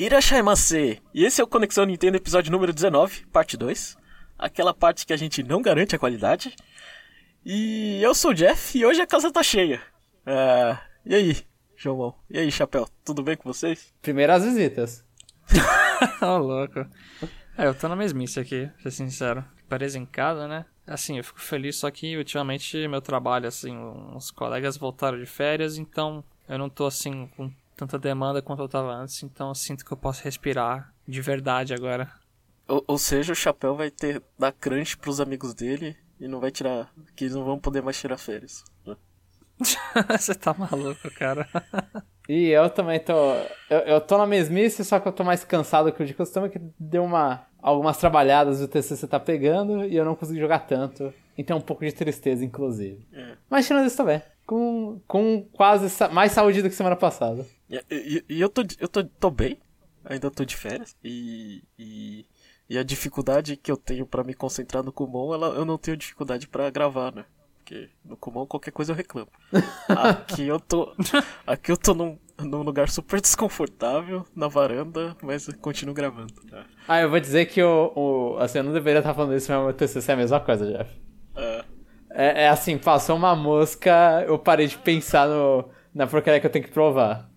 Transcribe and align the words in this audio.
Irashaimase! 0.00 0.98
E 1.12 1.26
esse 1.26 1.42
é 1.42 1.44
o 1.44 1.46
Conexão 1.46 1.84
Nintendo 1.84 2.16
episódio 2.16 2.50
número 2.50 2.72
19, 2.72 3.26
parte 3.26 3.54
2. 3.54 3.98
Aquela 4.38 4.72
parte 4.72 5.04
que 5.04 5.12
a 5.12 5.16
gente 5.16 5.42
não 5.42 5.60
garante 5.60 5.94
a 5.94 5.98
qualidade. 5.98 6.56
E 7.44 8.02
eu 8.02 8.14
sou 8.14 8.30
o 8.30 8.34
Jeff 8.34 8.78
e 8.78 8.86
hoje 8.86 9.02
a 9.02 9.06
casa 9.06 9.30
tá 9.30 9.42
cheia. 9.42 9.78
É... 10.24 10.78
E 11.04 11.14
aí, 11.14 11.36
João? 11.76 12.14
E 12.30 12.38
aí, 12.38 12.50
Chapéu? 12.50 12.88
Tudo 13.04 13.22
bem 13.22 13.36
com 13.36 13.52
vocês? 13.52 13.92
Primeiro 14.00 14.32
as 14.32 14.42
visitas. 14.42 15.04
Ô, 16.22 16.26
oh, 16.28 16.38
louco. 16.38 16.80
É, 17.58 17.66
eu 17.66 17.74
tô 17.74 17.86
na 17.86 17.94
mesmice 17.94 18.40
aqui, 18.40 18.70
pra 18.80 18.90
ser 18.90 18.92
sincero. 18.92 19.44
Preso 19.68 19.98
em 19.98 20.06
casa, 20.06 20.48
né? 20.48 20.64
Assim, 20.86 21.18
eu 21.18 21.24
fico 21.24 21.42
feliz, 21.42 21.76
só 21.76 21.90
que 21.90 22.16
ultimamente 22.16 22.88
meu 22.88 23.02
trabalho, 23.02 23.46
assim, 23.46 23.76
uns 23.76 24.30
colegas 24.30 24.78
voltaram 24.78 25.18
de 25.18 25.26
férias, 25.26 25.76
então 25.76 26.24
eu 26.48 26.56
não 26.56 26.70
tô, 26.70 26.86
assim, 26.86 27.26
com 27.36 27.52
tanta 27.80 27.98
demanda 27.98 28.42
quanto 28.42 28.62
eu 28.62 28.68
tava 28.68 28.92
antes, 28.92 29.22
então 29.22 29.48
eu 29.48 29.54
sinto 29.54 29.84
que 29.84 29.92
eu 29.92 29.96
posso 29.96 30.22
respirar 30.22 30.92
de 31.08 31.20
verdade 31.22 31.72
agora. 31.72 32.12
Ou, 32.68 32.84
ou 32.86 32.98
seja, 32.98 33.32
o 33.32 33.36
Chapéu 33.36 33.74
vai 33.74 33.90
ter 33.90 34.22
dar 34.38 34.52
crunch 34.52 34.98
pros 34.98 35.18
amigos 35.18 35.54
dele 35.54 35.96
e 36.20 36.28
não 36.28 36.40
vai 36.40 36.50
tirar. 36.50 36.92
que 37.16 37.24
eles 37.24 37.34
não 37.34 37.44
vão 37.44 37.58
poder 37.58 37.82
mais 37.82 37.98
tirar 37.98 38.18
férias. 38.18 38.62
Né? 38.86 38.96
Você 40.18 40.34
tá 40.34 40.54
maluco, 40.54 41.10
cara. 41.14 41.48
E 42.28 42.48
eu 42.48 42.68
também 42.68 43.00
tô. 43.00 43.12
Eu, 43.68 43.78
eu 43.86 44.00
tô 44.00 44.18
na 44.18 44.26
mesmice, 44.26 44.84
só 44.84 45.00
que 45.00 45.08
eu 45.08 45.12
tô 45.12 45.24
mais 45.24 45.42
cansado 45.42 45.90
que 45.90 46.02
o 46.02 46.06
de 46.06 46.14
costume, 46.14 46.50
que 46.50 46.60
deu 46.78 47.02
uma. 47.02 47.46
Algumas 47.62 47.98
trabalhadas 47.98 48.60
o 48.62 48.68
TCC 48.68 49.06
tá 49.06 49.20
pegando 49.20 49.84
e 49.84 49.96
eu 49.96 50.04
não 50.04 50.14
consegui 50.14 50.40
jogar 50.40 50.60
tanto. 50.60 51.12
Então 51.36 51.58
um 51.58 51.62
pouco 51.62 51.84
de 51.84 51.92
tristeza, 51.92 52.44
inclusive. 52.44 53.06
É. 53.12 53.36
Mas 53.50 53.66
tirando 53.66 53.86
isso 53.86 53.96
também. 53.96 54.22
Com, 54.46 55.00
com 55.06 55.46
quase 55.52 55.88
mais 56.10 56.32
saúde 56.32 56.62
do 56.62 56.68
que 56.68 56.74
semana 56.74 56.96
passada. 56.96 57.44
E, 57.70 57.84
e, 57.90 58.24
e 58.28 58.40
eu, 58.40 58.48
tô, 58.48 58.62
eu 58.80 58.88
tô, 58.88 59.04
tô 59.04 59.30
bem, 59.30 59.58
ainda 60.04 60.30
tô 60.30 60.44
de 60.44 60.56
férias, 60.56 60.96
e, 61.04 61.62
e, 61.78 62.26
e 62.68 62.76
a 62.76 62.82
dificuldade 62.82 63.56
que 63.56 63.70
eu 63.70 63.76
tenho 63.76 64.04
para 64.04 64.24
me 64.24 64.34
concentrar 64.34 64.82
no 64.82 64.92
Kumon, 64.92 65.32
ela, 65.32 65.48
eu 65.54 65.64
não 65.64 65.78
tenho 65.78 65.96
dificuldade 65.96 66.48
para 66.48 66.68
gravar, 66.68 67.14
né? 67.14 67.24
Porque 67.58 67.88
no 68.04 68.16
Kumon 68.16 68.44
qualquer 68.46 68.72
coisa 68.72 68.90
eu 68.90 68.96
reclamo. 68.96 69.28
Aqui 69.88 70.46
eu 70.48 70.58
tô, 70.58 70.92
aqui 71.46 71.70
eu 71.70 71.76
tô 71.76 71.94
num, 71.94 72.18
num 72.40 72.62
lugar 72.62 72.88
super 72.88 73.20
desconfortável, 73.20 74.26
na 74.34 74.48
varanda, 74.48 75.16
mas 75.22 75.46
continuo 75.60 75.94
gravando. 75.94 76.34
Tá? 76.50 76.64
Ah, 76.88 77.00
eu 77.00 77.08
vou 77.08 77.20
dizer 77.20 77.46
que 77.46 77.62
o, 77.62 77.92
o, 77.94 78.36
assim, 78.38 78.58
eu 78.58 78.64
não 78.64 78.72
deveria 78.72 78.98
estar 78.98 79.14
falando 79.14 79.36
isso, 79.36 79.52
mas 79.52 79.62
meu 79.62 79.72
TCC 79.72 80.10
é 80.10 80.14
a 80.14 80.16
mesma 80.16 80.40
coisa, 80.40 80.66
Jeff. 80.66 81.00
É. 81.36 81.64
É, 82.12 82.42
é 82.44 82.48
assim, 82.48 82.76
passou 82.76 83.14
uma 83.14 83.36
mosca, 83.36 84.24
eu 84.26 84.36
parei 84.36 84.66
de 84.66 84.76
pensar 84.76 85.28
no, 85.28 85.70
na 85.94 86.08
porcaria 86.08 86.40
que 86.40 86.46
eu 86.46 86.50
tenho 86.50 86.64
que 86.64 86.72
provar. 86.72 87.29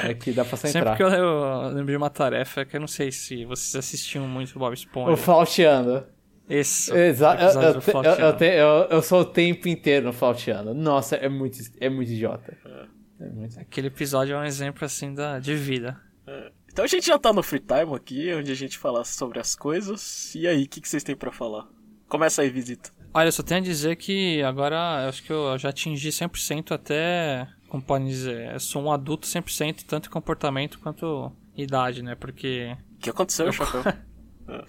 Aqui 0.00 0.32
dá 0.32 0.44
pra 0.44 0.56
centrar. 0.56 0.96
Sempre 0.96 0.96
que 0.96 1.02
eu, 1.02 1.08
eu 1.08 1.68
lembro 1.68 1.86
de 1.86 1.96
uma 1.96 2.10
tarefa 2.10 2.64
que 2.64 2.76
eu 2.76 2.80
não 2.80 2.86
sei 2.86 3.10
se 3.12 3.44
vocês 3.44 3.76
assistiam 3.76 4.26
muito 4.26 4.58
Bob 4.58 4.74
Esponja. 4.74 5.12
O 5.12 5.16
Flauteando. 5.16 6.06
Isso. 6.48 6.94
Exato. 6.96 7.42
Eu, 7.42 7.50
eu, 7.50 8.02
eu, 8.14 8.48
eu, 8.48 8.88
eu, 8.90 9.02
sou 9.02 9.20
o 9.20 9.24
tempo 9.24 9.68
inteiro 9.68 10.06
no 10.06 10.12
Flauteando. 10.12 10.72
Nossa, 10.74 11.16
é 11.16 11.28
muito, 11.28 11.58
é 11.80 11.88
muito 11.88 12.12
idiota. 12.12 12.56
É. 12.64 13.24
é 13.24 13.28
muito... 13.28 13.58
Aquele 13.58 13.88
episódio 13.88 14.34
é 14.34 14.38
um 14.38 14.44
exemplo 14.44 14.84
assim 14.84 15.12
da, 15.12 15.38
de 15.38 15.54
vida. 15.54 16.00
É. 16.26 16.50
Então 16.70 16.84
a 16.84 16.88
gente 16.88 17.06
já 17.06 17.18
tá 17.18 17.32
no 17.32 17.42
free 17.42 17.60
time 17.60 17.94
aqui, 17.96 18.34
onde 18.34 18.52
a 18.52 18.54
gente 18.54 18.76
fala 18.78 19.02
sobre 19.04 19.40
as 19.40 19.56
coisas. 19.56 20.34
E 20.34 20.46
aí, 20.46 20.64
o 20.64 20.68
que, 20.68 20.80
que 20.80 20.88
vocês 20.88 21.02
têm 21.02 21.16
para 21.16 21.32
falar? 21.32 21.66
Começa 22.06 22.42
aí, 22.42 22.50
visita. 22.50 22.90
Olha, 23.14 23.28
eu 23.28 23.32
só 23.32 23.42
tenho 23.42 23.60
a 23.60 23.64
dizer 23.64 23.96
que 23.96 24.42
agora 24.42 25.08
acho 25.08 25.22
que 25.22 25.32
eu 25.32 25.56
já 25.56 25.70
atingi 25.70 26.10
100% 26.10 26.72
até 26.72 27.48
como 27.68 27.82
podem 27.82 28.06
dizer, 28.06 28.52
eu 28.52 28.60
sou 28.60 28.82
um 28.82 28.92
adulto 28.92 29.26
100%, 29.26 29.84
tanto 29.86 30.08
em 30.08 30.12
comportamento 30.12 30.78
quanto 30.78 31.32
idade, 31.56 32.02
né? 32.02 32.14
Porque. 32.14 32.76
O 32.96 32.98
que 32.98 33.10
aconteceu, 33.10 33.50
Chapéu? 33.52 33.82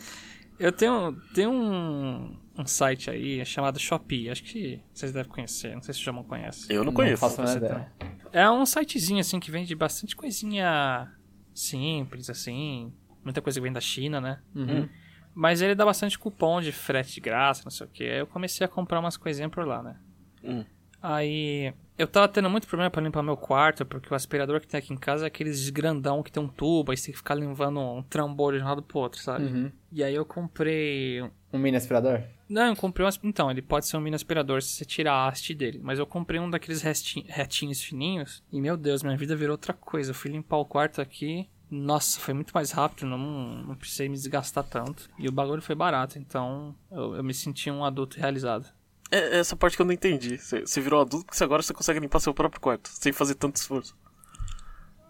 eu 0.60 0.72
tenho, 0.72 1.14
tenho 1.34 1.52
um, 1.52 2.38
um 2.58 2.66
site 2.66 3.10
aí 3.10 3.46
chamado 3.46 3.80
Shopee, 3.80 4.30
acho 4.30 4.44
que 4.44 4.82
vocês 4.94 5.12
devem 5.12 5.32
conhecer, 5.32 5.76
não 5.76 5.82
sei 5.82 5.94
se 5.94 6.02
o 6.02 6.04
Jamon 6.04 6.24
conhece. 6.24 6.72
Eu 6.74 6.84
não 6.84 6.94
conheço. 6.94 7.24
Não 7.24 7.30
faço 7.30 7.58
ideia. 7.58 7.92
É 8.32 8.50
um 8.50 8.66
sitezinho 8.66 9.20
assim 9.20 9.40
que 9.40 9.52
vende 9.52 9.74
bastante 9.76 10.16
coisinha 10.16 11.12
simples, 11.54 12.30
assim. 12.30 12.94
Muita 13.24 13.42
coisa 13.42 13.60
que 13.60 13.64
vem 13.64 13.74
da 13.74 13.82
China, 13.82 14.22
né? 14.22 14.40
Uhum. 14.56 14.88
Mas 15.34 15.62
ele 15.62 15.76
dá 15.76 15.86
bastante 15.86 16.18
cupom 16.18 16.62
de 16.62 16.72
frete 16.72 17.14
de 17.14 17.22
graça, 17.22 17.62
não 17.64 17.72
sei 17.72 17.86
o 17.86 17.90
que. 17.90 18.04
Aí 18.04 18.20
eu 18.20 18.28
comecei 18.28 18.66
a 18.66 18.68
comprar 18.68 19.00
umas 19.00 19.18
coisinhas 19.18 19.52
por 19.52 19.68
lá, 19.68 19.84
né? 19.84 20.00
Hum. 20.44 20.66
Aí 21.02 21.74
eu 21.98 22.08
tava 22.08 22.28
tendo 22.28 22.50
muito 22.50 22.68
problema 22.68 22.92
para 22.92 23.02
limpar 23.02 23.24
meu 23.24 23.36
quarto, 23.36 23.86
porque 23.86 24.12
o 24.14 24.16
aspirador 24.16 24.60
que 24.60 24.68
tem 24.68 24.78
aqui 24.78 24.94
em 24.94 24.98
casa 24.98 25.26
é 25.26 25.28
aqueles 25.28 25.70
grandão 25.70 26.22
que 26.22 26.32
tem 26.32 26.42
um 26.42 26.48
tubo, 26.48 26.92
aí 26.92 26.98
você 26.98 27.06
tem 27.06 27.12
que 27.14 27.18
ficar 27.18 27.36
limpando 27.36 27.80
um 27.80 28.04
trambolho 28.04 28.60
de 28.60 28.64
um 28.64 28.68
lado 28.68 28.84
pro 28.84 29.00
outro, 29.00 29.20
sabe? 29.20 29.46
Uhum. 29.46 29.72
E 29.92 30.04
aí 30.04 30.14
eu 30.14 30.26
comprei. 30.26 31.22
Um 31.52 31.58
mini 31.58 31.78
aspirador? 31.78 32.22
Não, 32.48 32.68
eu 32.68 32.76
comprei 32.76 33.06
um. 33.06 33.10
Então, 33.24 33.50
ele 33.50 33.62
pode 33.62 33.88
ser 33.88 33.98
um 33.98 34.02
mini 34.02 34.16
aspirador 34.16 34.62
se 34.62 34.70
você 34.70 34.86
tirar 34.86 35.14
a 35.14 35.28
haste 35.28 35.54
dele. 35.54 35.80
Mas 35.82 35.98
eu 35.98 36.06
comprei 36.06 36.40
um 36.40 36.50
daqueles 36.50 36.82
retinhos 36.82 37.82
fininhos. 37.82 38.44
E 38.52 38.62
meu 38.62 38.78
Deus, 38.78 39.02
minha 39.04 39.18
vida 39.18 39.36
virou 39.36 39.54
outra 39.54 39.74
coisa. 39.74 40.12
Eu 40.12 40.16
fui 40.16 40.32
limpar 40.32 40.58
o 40.58 40.66
quarto 40.66 41.02
aqui. 41.02 41.50
Nossa, 41.70 42.20
foi 42.20 42.34
muito 42.34 42.52
mais 42.54 42.72
rápido, 42.72 43.06
não, 43.06 43.18
não 43.18 43.76
precisei 43.76 44.08
me 44.08 44.16
desgastar 44.16 44.64
tanto. 44.64 45.10
E 45.20 45.28
o 45.28 45.32
bagulho 45.32 45.62
foi 45.62 45.76
barato, 45.76 46.18
então 46.18 46.74
eu, 46.90 47.16
eu 47.16 47.24
me 47.24 47.34
senti 47.34 47.70
um 47.70 47.84
adulto 47.84 48.18
realizado. 48.18 48.68
É 49.12 49.40
essa 49.40 49.56
parte 49.56 49.76
que 49.76 49.82
eu 49.82 49.86
não 49.86 49.94
entendi. 49.94 50.38
Você, 50.38 50.82
virou 50.82 51.02
adulto 51.02 51.26
porque 51.26 51.44
agora 51.44 51.62
você 51.62 51.74
consegue 51.74 52.00
limpar 52.00 52.20
seu 52.20 52.34
próprio 52.34 52.62
quarto, 52.62 52.90
sem 52.92 53.12
fazer 53.12 53.36
tanto 53.36 53.56
esforço. 53.56 53.96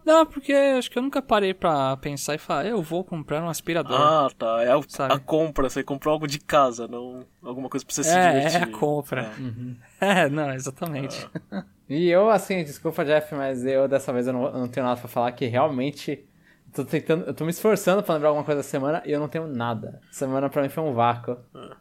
Não, 0.06 0.25
porque 0.25 0.53
acho 0.53 0.90
que 0.90 0.97
eu 0.97 1.03
nunca 1.03 1.22
parei 1.22 1.53
pra 1.53 1.97
pensar 1.97 2.35
e 2.35 2.38
falar, 2.38 2.66
eu 2.66 2.81
vou 2.81 3.03
comprar 3.03 3.44
um 3.44 3.50
aspirador. 3.50 4.00
Ah, 4.00 4.30
tá. 4.38 4.63
É 4.63 4.72
a, 4.72 5.13
a 5.13 5.19
compra, 5.19 5.69
você 5.69 5.84
comprou 5.84 6.13
algo 6.13 6.25
de 6.25 6.40
casa, 6.40 6.88
não 6.88 7.25
alguma 7.44 7.68
coisa 7.68 7.85
pra 7.85 7.94
você 7.94 8.06
se 8.06 8.18
é, 8.18 8.31
divertir. 8.31 8.62
É, 8.62 8.63
a 8.63 8.68
compra. 8.68 9.34
É, 9.38 9.41
uhum. 9.41 9.75
é 10.00 10.29
não, 10.29 10.53
exatamente. 10.53 11.28
Ah. 11.52 11.66
E 11.90 12.09
eu, 12.09 12.29
assim, 12.29 12.66
desculpa, 12.66 13.06
Jeff, 13.06 13.34
mas 13.34 13.66
eu 13.66 13.88
dessa 13.88 14.12
vez 14.12 14.28
eu 14.28 14.34
não, 14.34 14.46
eu 14.47 14.59
não 14.59 14.68
tenho 14.68 14.85
nada 14.85 15.00
pra 15.00 15.08
falar 15.08 15.31
que 15.31 15.46
realmente. 15.46 16.28
Tô 16.74 16.84
tentando, 16.84 17.24
eu 17.24 17.34
tô 17.34 17.46
me 17.46 17.50
esforçando 17.50 18.03
pra 18.03 18.14
lembrar 18.14 18.28
alguma 18.28 18.44
coisa 18.44 18.59
da 18.59 18.64
semana 18.64 19.02
e 19.06 19.12
eu 19.14 19.22
não 19.22 19.29
tenho 19.29 19.47
nada. 19.47 20.02
Semana 20.12 20.50
pra 20.50 20.62
mim 20.62 20.68
foi 20.68 20.84
um 20.84 20.94
vácuo. 20.94 21.38
Ah. 21.56 21.78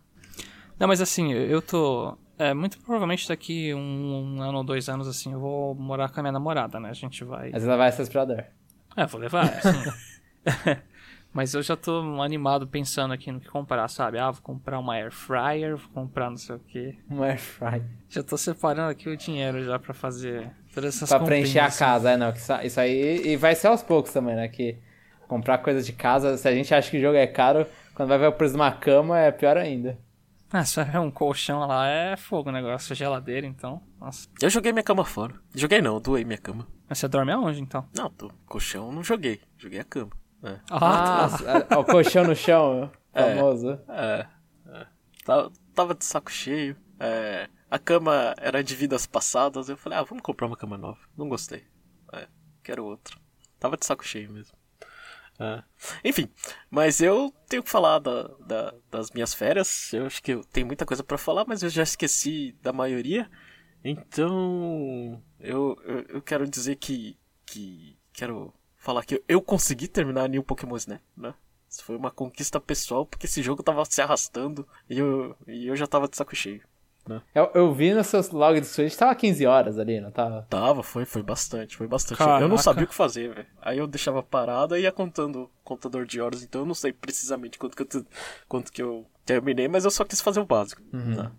Não, 0.78 0.86
mas 0.86 1.00
assim, 1.00 1.32
eu 1.32 1.62
tô. 1.62 2.16
É, 2.38 2.52
muito 2.52 2.78
provavelmente 2.78 3.26
daqui 3.26 3.72
um, 3.72 3.78
um, 3.78 4.42
ano 4.42 4.58
ou 4.58 4.64
dois 4.64 4.88
anos, 4.88 5.08
assim, 5.08 5.32
eu 5.32 5.40
vou 5.40 5.74
morar 5.74 6.10
com 6.10 6.20
a 6.20 6.22
minha 6.22 6.32
namorada, 6.32 6.78
né? 6.78 6.90
A 6.90 6.94
gente 6.94 7.24
vai. 7.24 7.50
Mas 7.50 7.64
ela 7.64 7.76
vai 7.76 7.90
ser 7.92 8.02
aspirador. 8.02 8.44
É, 8.96 9.06
vou 9.06 9.20
levar, 9.20 9.44
assim. 9.44 9.92
Mas 11.32 11.52
eu 11.52 11.62
já 11.62 11.76
tô 11.76 12.22
animado 12.22 12.66
pensando 12.66 13.12
aqui 13.12 13.30
no 13.30 13.38
que 13.38 13.48
comprar, 13.48 13.86
sabe? 13.88 14.18
Ah, 14.18 14.30
vou 14.30 14.40
comprar 14.40 14.78
uma 14.78 14.94
air 14.94 15.10
fryer, 15.10 15.76
vou 15.76 15.90
comprar 15.92 16.30
não 16.30 16.38
sei 16.38 16.56
o 16.56 16.58
quê. 16.58 16.96
Uma 17.10 17.26
air 17.26 17.38
fryer. 17.38 17.84
Já 18.08 18.22
tô 18.22 18.38
separando 18.38 18.90
aqui 18.90 19.06
o 19.06 19.16
dinheiro 19.18 19.62
já 19.62 19.78
para 19.78 19.92
fazer 19.92 20.50
todas 20.74 20.96
essas 20.96 21.10
Pra 21.10 21.20
preencher 21.20 21.58
a 21.58 21.70
casa, 21.70 22.12
é, 22.12 22.16
não. 22.16 22.32
Isso 22.64 22.80
aí. 22.80 23.20
E 23.26 23.36
vai 23.36 23.54
ser 23.54 23.66
aos 23.66 23.82
poucos 23.82 24.14
também, 24.14 24.34
né? 24.34 24.48
Que 24.48 24.78
comprar 25.28 25.58
coisas 25.58 25.84
de 25.84 25.92
casa, 25.92 26.38
se 26.38 26.48
a 26.48 26.54
gente 26.54 26.74
acha 26.74 26.90
que 26.90 26.96
o 26.96 27.00
jogo 27.02 27.18
é 27.18 27.26
caro, 27.26 27.66
quando 27.94 28.08
vai 28.08 28.18
ver 28.18 28.28
o 28.28 28.32
preço 28.32 28.54
de 28.54 28.60
uma 28.60 28.72
cama, 28.72 29.18
é 29.20 29.30
pior 29.30 29.58
ainda. 29.58 29.98
Ah, 30.52 30.64
só 30.64 30.82
é 30.82 30.98
um 31.00 31.10
colchão 31.10 31.66
lá, 31.66 31.88
é 31.88 32.16
fogo 32.16 32.50
o 32.50 32.52
negócio, 32.52 32.94
geladeira, 32.94 33.46
então. 33.46 33.82
Nossa. 33.98 34.28
Eu 34.40 34.48
joguei 34.48 34.72
minha 34.72 34.82
cama 34.82 35.04
fora. 35.04 35.34
Joguei 35.54 35.80
não, 35.82 36.00
doei 36.00 36.24
minha 36.24 36.38
cama. 36.38 36.66
Mas 36.88 36.98
você 36.98 37.08
dorme 37.08 37.32
aonde, 37.32 37.60
então? 37.60 37.88
Não, 37.94 38.08
tô, 38.08 38.30
colchão 38.46 38.92
não 38.92 39.02
joguei. 39.02 39.40
Joguei 39.58 39.80
a 39.80 39.84
cama. 39.84 40.10
É. 40.42 40.60
Ah, 40.70 41.28
ah 41.70 41.78
o 41.78 41.84
colchão 41.84 42.24
no 42.24 42.36
chão, 42.36 42.90
é, 43.12 43.34
famoso. 43.34 43.80
É, 43.88 44.26
é. 44.68 44.86
Tava, 45.24 45.52
tava 45.74 45.94
de 45.94 46.04
saco 46.04 46.30
cheio. 46.30 46.76
É, 47.00 47.48
a 47.68 47.78
cama 47.78 48.34
era 48.38 48.62
de 48.62 48.76
vidas 48.76 49.06
passadas. 49.06 49.68
Eu 49.68 49.76
falei, 49.76 49.98
ah, 49.98 50.02
vamos 50.02 50.22
comprar 50.22 50.46
uma 50.46 50.56
cama 50.56 50.78
nova. 50.78 51.00
Não 51.16 51.28
gostei. 51.28 51.64
É, 52.12 52.28
quero 52.62 52.84
outra. 52.84 53.16
Tava 53.58 53.76
de 53.76 53.84
saco 53.84 54.04
cheio 54.04 54.30
mesmo. 54.30 54.56
É. 55.38 55.62
Enfim, 56.04 56.30
mas 56.70 57.00
eu 57.00 57.32
tenho 57.48 57.62
que 57.62 57.70
falar 57.70 57.98
da, 57.98 58.22
da, 58.46 58.74
das 58.90 59.10
minhas 59.10 59.34
férias. 59.34 59.92
Eu 59.92 60.06
acho 60.06 60.22
que 60.22 60.32
eu 60.32 60.44
tenho 60.44 60.66
muita 60.66 60.86
coisa 60.86 61.04
para 61.04 61.18
falar, 61.18 61.44
mas 61.46 61.62
eu 61.62 61.68
já 61.68 61.82
esqueci 61.82 62.52
da 62.62 62.72
maioria. 62.72 63.30
Então, 63.84 65.22
eu, 65.38 65.76
eu, 65.84 66.04
eu, 66.08 66.22
quero 66.22 66.48
dizer 66.48 66.76
que, 66.76 67.16
que. 67.44 67.96
Quero 68.12 68.52
falar 68.76 69.04
que 69.04 69.22
eu 69.28 69.42
consegui 69.42 69.86
terminar 69.88 70.28
New 70.28 70.42
Pokémon 70.42 70.76
Snap, 70.76 71.00
né? 71.16 71.34
Isso 71.68 71.84
foi 71.84 71.96
uma 71.96 72.10
conquista 72.10 72.60
pessoal, 72.60 73.04
porque 73.04 73.26
esse 73.26 73.42
jogo 73.42 73.62
tava 73.62 73.84
se 73.84 74.00
arrastando 74.00 74.66
e 74.88 74.98
eu, 74.98 75.36
e 75.46 75.66
eu 75.66 75.76
já 75.76 75.86
tava 75.86 76.08
de 76.08 76.16
saco 76.16 76.34
cheio. 76.34 76.62
Né? 77.06 77.22
Eu, 77.34 77.50
eu 77.54 77.72
vi 77.72 77.94
no 77.94 78.02
seu 78.02 78.20
log 78.32 78.58
do 78.58 78.66
Switch, 78.66 78.94
tava 78.94 79.14
15 79.14 79.46
horas 79.46 79.78
ali, 79.78 80.00
não 80.00 80.10
tava? 80.10 80.46
Tava, 80.50 80.82
foi, 80.82 81.04
foi 81.04 81.22
bastante, 81.22 81.76
foi 81.76 81.86
bastante. 81.86 82.18
Caraca. 82.18 82.44
Eu 82.44 82.48
não 82.48 82.58
sabia 82.58 82.84
o 82.84 82.86
que 82.88 82.94
fazer, 82.94 83.32
velho. 83.32 83.46
Aí 83.62 83.78
eu 83.78 83.86
deixava 83.86 84.22
parado 84.22 84.76
e 84.76 84.82
ia 84.82 84.92
contando 84.92 85.42
o 85.42 85.50
contador 85.62 86.04
de 86.04 86.20
horas, 86.20 86.42
então 86.42 86.62
eu 86.62 86.66
não 86.66 86.74
sei 86.74 86.92
precisamente 86.92 87.58
quanto 87.58 87.76
que 87.76 87.82
eu, 87.82 88.04
quanto 88.48 88.72
que 88.72 88.82
eu 88.82 89.06
terminei, 89.24 89.68
mas 89.68 89.84
eu 89.84 89.90
só 89.90 90.04
quis 90.04 90.20
fazer 90.20 90.40
o 90.40 90.46
básico. 90.46 90.82
Uhum. 90.92 91.16
Né? 91.16 91.30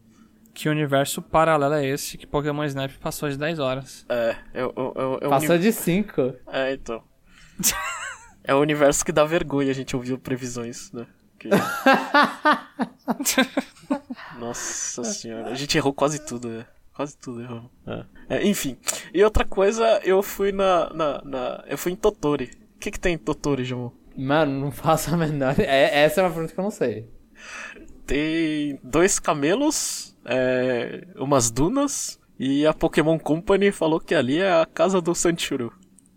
Que 0.53 0.69
universo 0.69 1.21
paralelo 1.21 1.75
é 1.75 1.85
esse 1.85 2.17
que 2.17 2.25
Pokémon 2.25 2.63
Snap 2.63 2.91
passou 2.99 3.29
de 3.29 3.37
10 3.37 3.59
horas? 3.59 4.05
É, 4.09 4.35
eu. 4.53 4.73
eu, 4.75 5.19
eu 5.21 5.29
Passou 5.29 5.57
de 5.57 5.71
5. 5.71 6.33
É, 6.47 6.73
então. 6.73 7.03
É 8.47 8.55
o 8.55 8.61
universo 8.61 9.03
que 9.03 9.11
dá 9.11 9.25
vergonha 9.25 9.69
a 9.69 9.73
gente 9.73 9.93
ouvir 9.93 10.17
previsões, 10.19 10.89
né? 10.93 11.05
Nossa 14.39 15.03
senhora, 15.03 15.49
a 15.49 15.55
gente 15.55 15.77
errou 15.77 15.94
quase 15.94 16.25
tudo, 16.25 16.49
né? 16.49 16.65
Quase 16.94 17.17
tudo 17.17 17.41
errou. 17.41 17.69
É. 17.85 18.05
É, 18.29 18.47
enfim, 18.47 18.77
e 19.13 19.23
outra 19.23 19.45
coisa, 19.45 19.99
eu 20.03 20.21
fui 20.23 20.51
na, 20.51 20.91
na, 20.94 21.21
na- 21.23 21.63
Eu 21.67 21.77
fui 21.77 21.91
em 21.91 21.95
Totori. 21.95 22.51
O 22.75 22.79
que, 22.79 22.91
que 22.91 22.99
tem 22.99 23.13
em 23.15 23.17
Totori, 23.17 23.63
João? 23.63 23.91
Mano, 24.15 24.59
não 24.59 24.71
faço 24.71 25.13
a 25.13 25.17
menor. 25.17 25.55
É, 25.59 26.03
essa 26.03 26.21
é 26.21 26.23
uma 26.23 26.31
pergunta 26.31 26.53
que 26.53 26.59
eu 26.59 26.63
não 26.63 26.71
sei. 26.71 27.07
Tem 28.05 28.79
dois 28.83 29.19
camelos, 29.19 30.15
é, 30.25 31.05
umas 31.17 31.51
dunas, 31.51 32.19
e 32.39 32.65
a 32.65 32.73
Pokémon 32.73 33.19
Company 33.19 33.71
falou 33.71 33.99
que 33.99 34.15
ali 34.15 34.39
é 34.39 34.61
a 34.61 34.65
casa 34.65 35.01
do 35.01 35.13
Sanchuru. 35.13 35.71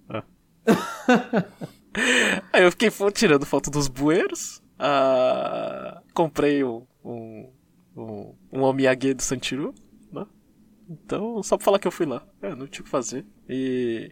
É. 0.09 0.23
Aí 2.53 2.63
eu 2.63 2.71
fiquei 2.71 2.91
tirando 3.13 3.45
foto 3.45 3.71
dos 3.71 3.89
bueiros, 3.89 4.60
ah, 4.81 6.03
comprei 6.15 6.65
um, 6.65 6.87
um, 7.05 7.51
um, 7.97 8.35
um 8.53 8.63
omiyage 8.63 9.15
do 9.15 9.23
Sanchuru, 9.23 9.75
né? 10.13 10.27
Então, 10.89 11.43
só 11.43 11.57
pra 11.57 11.65
falar 11.65 11.79
que 11.79 11.87
eu 11.87 11.93
fui 11.93 12.07
lá. 12.07 12.27
É, 12.43 12.55
não 12.55 12.67
tinha 12.67 12.81
o 12.83 12.85
que 12.85 12.91
fazer. 12.91 13.25
E, 13.49 14.11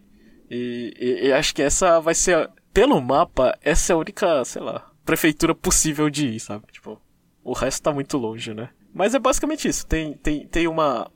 e, 0.51 0.95
e- 0.99 1.27
e 1.29 1.33
acho 1.33 1.55
que 1.55 1.63
essa 1.63 2.01
vai 2.01 2.15
ser, 2.15 2.37
a- 2.37 2.51
pelo 2.73 3.01
mapa, 3.01 3.59
essa 3.63 3.93
é 3.93 3.95
a 3.95 3.99
única, 3.99 4.45
sei 4.45 4.63
lá, 4.63 4.91
prefeitura 5.05 5.55
possível 5.55 6.09
de 6.11 6.29
ir, 6.29 6.41
sabe? 6.41 6.65
Tipo, 6.71 7.01
o 7.43 7.53
resto 7.53 7.83
tá 7.83 7.93
muito 7.93 8.17
longe, 8.19 8.53
né? 8.55 8.69
Mas 8.95 9.15
é 9.15 9.19
basicamente 9.19 9.67
isso. 9.69 9.87
Tem, 9.87 10.15
tem, 10.15 10.47
tem 10.47 10.67
uma. 10.69 11.11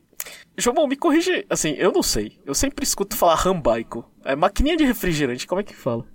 João, 0.57 0.87
me 0.87 0.97
corrige. 0.97 1.45
Assim, 1.51 1.71
eu 1.73 1.91
não 1.93 2.03
sei. 2.03 2.39
Eu 2.45 2.55
sempre 2.55 2.85
escuto 2.85 3.17
falar 3.17 3.35
rambaiko. 3.35 4.05
É 4.25 4.37
maquininha 4.37 4.77
de 4.77 4.85
refrigerante, 4.85 5.47
como 5.47 5.61
é 5.61 5.65
que 5.65 5.75
fala? 5.75 6.07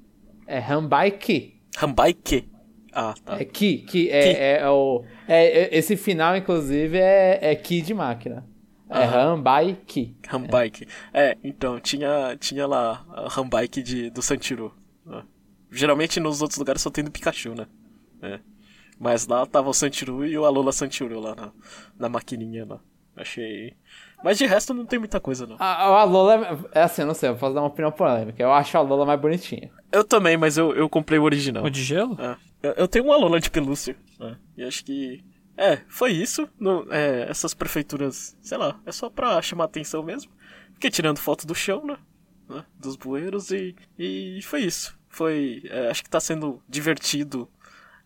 É 0.46 0.60
Hambaiki. 0.60 1.60
Rambaike. 1.76 2.50
Ah, 3.00 3.14
tá. 3.24 3.40
É 3.40 3.46
Ki. 3.46 3.78
Ki 3.88 4.10
é, 4.10 4.22
Ki. 4.22 4.40
é, 4.40 4.58
é 4.62 4.70
o. 4.70 5.04
É, 5.28 5.46
é- 5.46 5.78
esse 5.78 5.96
final, 5.96 6.36
inclusive, 6.36 6.98
é, 6.98 7.38
é 7.52 7.56
Ki 7.56 7.80
de 7.80 7.94
máquina. 7.94 8.44
É. 8.90 9.04
Hambaiki. 9.04 10.16
Rambike. 10.28 10.88
É, 11.14 11.38
então, 11.44 11.80
tinha, 11.80 12.36
tinha 12.40 12.66
lá 12.66 13.06
a 13.14 13.28
Rambike 13.30 13.84
de, 13.84 14.10
do 14.10 14.22
Santiru. 14.24 14.74
né? 15.06 15.22
Geralmente 15.70 16.20
nos 16.20 16.42
outros 16.42 16.58
lugares 16.58 16.82
só 16.82 16.90
tem 16.90 17.04
do 17.04 17.12
Pikachu, 17.12 17.54
né? 17.54 17.68
É. 18.22 18.40
Mas 19.00 19.28
lá 19.28 19.46
tava 19.46 19.70
o 19.70 19.74
Santiru 19.74 20.26
e 20.26 20.36
o 20.36 20.46
Alola 20.46 20.72
Santiru 20.72 21.20
lá 21.20 21.36
na, 21.36 21.52
na 22.00 22.10
maquininha 22.10 22.66
lá. 22.66 22.80
Achei. 23.16 23.74
Mas 24.24 24.38
de 24.38 24.46
resto 24.46 24.74
não 24.74 24.86
tem 24.86 24.98
muita 24.98 25.20
coisa, 25.20 25.46
não. 25.46 25.58
A, 25.60 25.84
a 25.84 26.04
Lola 26.04 26.68
é 26.72 26.82
assim, 26.82 27.02
eu 27.02 27.08
não 27.08 27.14
sei, 27.14 27.30
eu 27.30 27.36
posso 27.36 27.54
dar 27.54 27.62
uma 27.62 27.68
opinião 27.68 27.92
polêmica. 27.92 28.42
Eu 28.42 28.52
acho 28.52 28.76
a 28.78 28.82
Lola 28.82 29.06
mais 29.06 29.20
bonitinha. 29.20 29.70
Eu 29.92 30.04
também, 30.04 30.38
mas 30.38 30.58
eu, 30.58 30.74
eu 30.74 30.90
comprei 30.90 31.20
o 31.20 31.24
original. 31.24 31.64
O 31.64 31.70
de 31.70 31.84
gelo? 31.84 32.18
É. 32.20 32.36
Eu, 32.76 32.88
tenho 32.88 33.06
um 33.06 33.12
Alola 33.12 33.40
de 33.40 33.50
pelúcia. 33.50 33.96
É. 34.20 34.36
E 34.58 34.64
acho 34.64 34.84
que. 34.84 35.24
É, 35.56 35.78
foi 35.88 36.12
isso. 36.12 36.48
No- 36.60 36.86
é, 36.92 37.30
essas 37.30 37.54
prefeituras, 37.54 38.36
sei 38.42 38.58
lá, 38.58 38.80
é 38.86 38.92
só 38.92 39.10
pra 39.10 39.42
chamar 39.42 39.66
atenção 39.66 40.04
mesmo. 40.04 40.32
Fiquei 40.74 40.90
tirando 40.92 41.18
foto 41.20 41.48
do 41.48 41.56
chão, 41.56 41.86
né? 41.86 41.98
né, 42.50 42.64
Dos 42.80 42.96
bueiros 42.96 43.50
e. 43.52 43.76
E 43.98 44.40
foi 44.44 44.62
isso. 44.62 44.98
Foi. 45.10 45.64
é, 45.66 45.90
acho 45.90 46.04
que 46.04 46.10
tá 46.10 46.20
sendo 46.20 46.62
divertido 46.70 47.50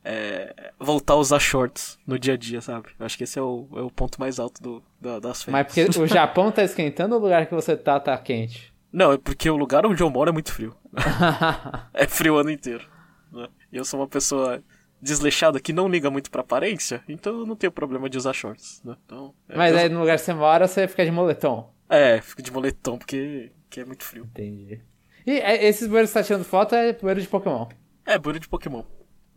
é, 0.04 0.72
voltar 0.80 1.14
a 1.14 1.18
usar 1.18 1.40
shorts 1.40 2.00
no 2.07 2.18
dia 2.18 2.34
a 2.34 2.38
dia, 2.38 2.62
sabe? 2.62 2.90
Eu 2.98 3.06
acho 3.06 3.18
que 3.18 3.24
esse 3.25 3.38
é 3.38 3.42
o, 3.42 3.68
é 3.75 3.81
o 3.81 3.92
ponto 3.92 4.19
mais 4.19 4.40
alto 4.40 4.62
do, 4.62 4.84
da- 5.00 5.19
das 5.19 5.44
férias. 5.44 5.66
Mas 5.74 5.86
porque 5.86 6.00
o 6.00 6.07
Japão 6.07 6.52
tá 6.52 6.64
esquentando 6.64 7.14
ou 7.16 7.19
o 7.22 7.24
lugar 7.24 7.46
que 7.46 7.54
você 7.54 7.75
tá 7.75 8.00
tá 8.00 8.18
quente? 8.18 8.72
Não, 8.92 9.12
é 9.14 9.18
porque 9.18 9.50
o 9.50 9.56
lugar 9.56 9.86
onde 9.86 10.02
eu 10.02 10.10
moro 10.10 10.30
é 10.30 10.34
muito 10.34 10.52
frio. 10.52 10.75
é 11.94 12.07
frio 12.07 12.36
o 12.36 12.38
ano 12.38 12.50
inteiro. 12.52 12.86
né? 13.31 13.48
E 13.71 13.77
eu 13.77 13.85
sou 13.85 14.00
uma 14.00 14.07
pessoa 14.07 14.63
desleixada 15.01 15.59
que 15.59 15.73
não 15.73 15.88
liga 15.88 16.12
muito 16.12 16.29
pra 16.29 16.41
aparência, 16.41 17.03
então 17.07 17.39
eu 17.39 17.45
não 17.45 17.56
tenho 17.56 17.71
problema 17.71 18.09
de 18.09 18.18
usar 18.18 18.33
shorts. 18.33 18.81
Né? 18.83 18.95
Então, 19.06 19.33
é, 19.50 19.57
Mas 19.57 19.73
eu- 19.73 19.79
aí 19.79 19.89
no 19.89 20.00
lugar 20.00 20.18
que 20.18 20.23
você 20.23 20.33
mora, 20.33 20.68
você 20.68 20.88
fica 20.88 21.03
de 21.06 21.12
moletom. 21.12 21.73
É, 21.89 22.21
fico 22.21 22.41
de 22.41 22.51
moletom 22.51 22.97
porque, 22.97 23.51
porque 23.63 23.79
é 23.81 23.85
muito 23.85 24.03
frio. 24.03 24.25
Entendi. 24.25 24.79
E 25.25 25.31
é, 25.39 25.65
esses 25.65 25.88
bueiros 25.88 26.09
que 26.09 26.13
você 26.13 26.19
tá 26.19 26.25
tirando 26.27 26.44
foto 26.45 26.75
é 26.75 26.94
bueiro 26.94 27.21
de 27.21 27.27
Pokémon. 27.27 27.68
É, 28.06 28.18
bueiro 28.18 28.39
de 28.39 28.47
Pokémon. 28.47 28.83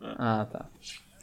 Ah, 0.01 0.47
tá. 0.51 0.65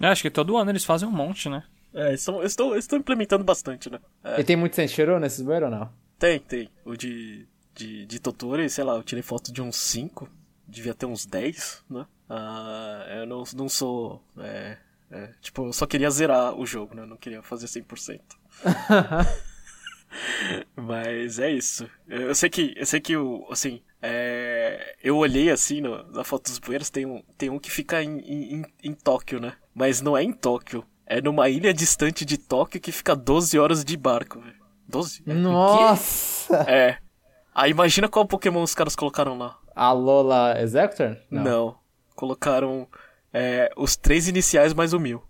É, 0.01 0.07
acho 0.07 0.23
que 0.23 0.31
todo 0.31 0.57
ano 0.57 0.71
eles 0.71 0.85
fazem 0.85 1.09
um 1.09 1.13
monte, 1.13 1.49
né? 1.49 1.63
É, 1.95 2.09
eles 2.09 2.21
estão, 2.21 2.41
eles 2.41 2.53
estão, 2.53 2.73
eles 2.73 2.85
estão 2.85 2.99
implementando 2.99 3.45
bastante, 3.45 3.91
né? 3.91 4.01
É, 4.25 4.41
E 4.41 4.45
tem 4.45 4.57
muito 4.57 4.75
Senshiro 4.75 5.19
nesses 5.21 5.41
bueiros 5.43 5.71
ou 5.71 5.79
não? 5.79 5.93
tem, 6.19 6.39
tem. 6.41 6.69
O 6.85 6.97
de, 6.97 7.47
de, 7.75 8.07
de 8.07 8.19
Totoro, 8.21 8.69
sei 8.69 8.83
lá, 8.85 8.95
eu 8.97 9.03
tirei 9.03 9.23
foto 9.23 9.53
de 9.53 9.61
uns 9.63 9.77
5, 9.77 10.29
devia 10.67 10.95
ter 10.95 11.07
uns 11.07 11.27
10, 11.27 11.85
né? 11.91 12.07
Ah, 12.35 13.05
eu 13.11 13.27
não, 13.27 13.45
não 13.55 13.69
sou. 13.69 14.23
É, 14.39 14.79
é, 15.11 15.29
tipo, 15.43 15.67
eu 15.67 15.73
só 15.73 15.85
queria 15.87 16.09
zerar 16.11 16.55
o 16.59 16.65
jogo, 16.65 16.95
né? 16.95 17.03
Eu 17.03 17.07
não 17.07 17.17
queria 17.19 17.43
fazer 17.43 17.67
100%. 17.67 18.21
Mas 20.77 21.39
é 21.39 21.51
isso. 21.51 21.89
Eu 22.09 22.35
sei 22.35 22.51
que, 22.51 22.75
eu 22.77 22.87
sei 22.87 23.01
que 23.01 23.17
o, 23.17 23.47
assim, 23.51 23.83
é, 24.01 24.97
eu 25.03 25.17
olhei 25.17 25.51
assim 25.51 25.81
no- 25.81 26.03
na 26.11 26.25
foto 26.25 26.45
dos 26.51 26.59
bueiros, 26.59 26.91
tem 26.91 27.07
um, 27.07 27.23
tem 27.37 27.49
um 27.51 27.59
que 27.59 27.71
fica 27.71 28.03
em, 28.03 28.19
em, 28.21 28.65
em- 28.83 28.93
Tóquio, 28.95 29.41
né? 29.41 29.55
Mas 29.75 30.01
não 30.01 30.17
é 30.17 30.23
em 30.23 30.33
Tóquio. 30.33 30.85
É 31.07 31.21
numa 31.21 31.49
ilha 31.49 31.73
distante 31.75 32.25
de 32.25 32.39
Tóquio 32.39 32.81
que 32.81 32.93
fica 32.93 33.15
12 33.17 33.59
horas 33.59 33.85
de 33.85 33.97
barco, 33.97 34.41
velho. 34.41 34.57
12? 34.89 35.23
É. 35.27 35.33
Nossa! 35.35 36.57
É. 36.69 36.99
Aí 37.55 37.71
imagina 37.71 38.09
qual 38.09 38.27
Pokémon 38.27 38.63
os 38.63 38.75
caras 38.75 38.95
colocaram 38.97 39.37
lá. 39.37 39.59
A 39.75 39.93
Lola 39.93 40.61
Executor? 40.61 41.17
Não. 41.31 41.77
Colocaram 42.15 42.87
é, 43.33 43.71
os 43.77 43.97
três 43.97 44.29
iniciais 44.29 44.73
mais 44.75 44.93
o 44.93 45.01
mil. 45.01 45.23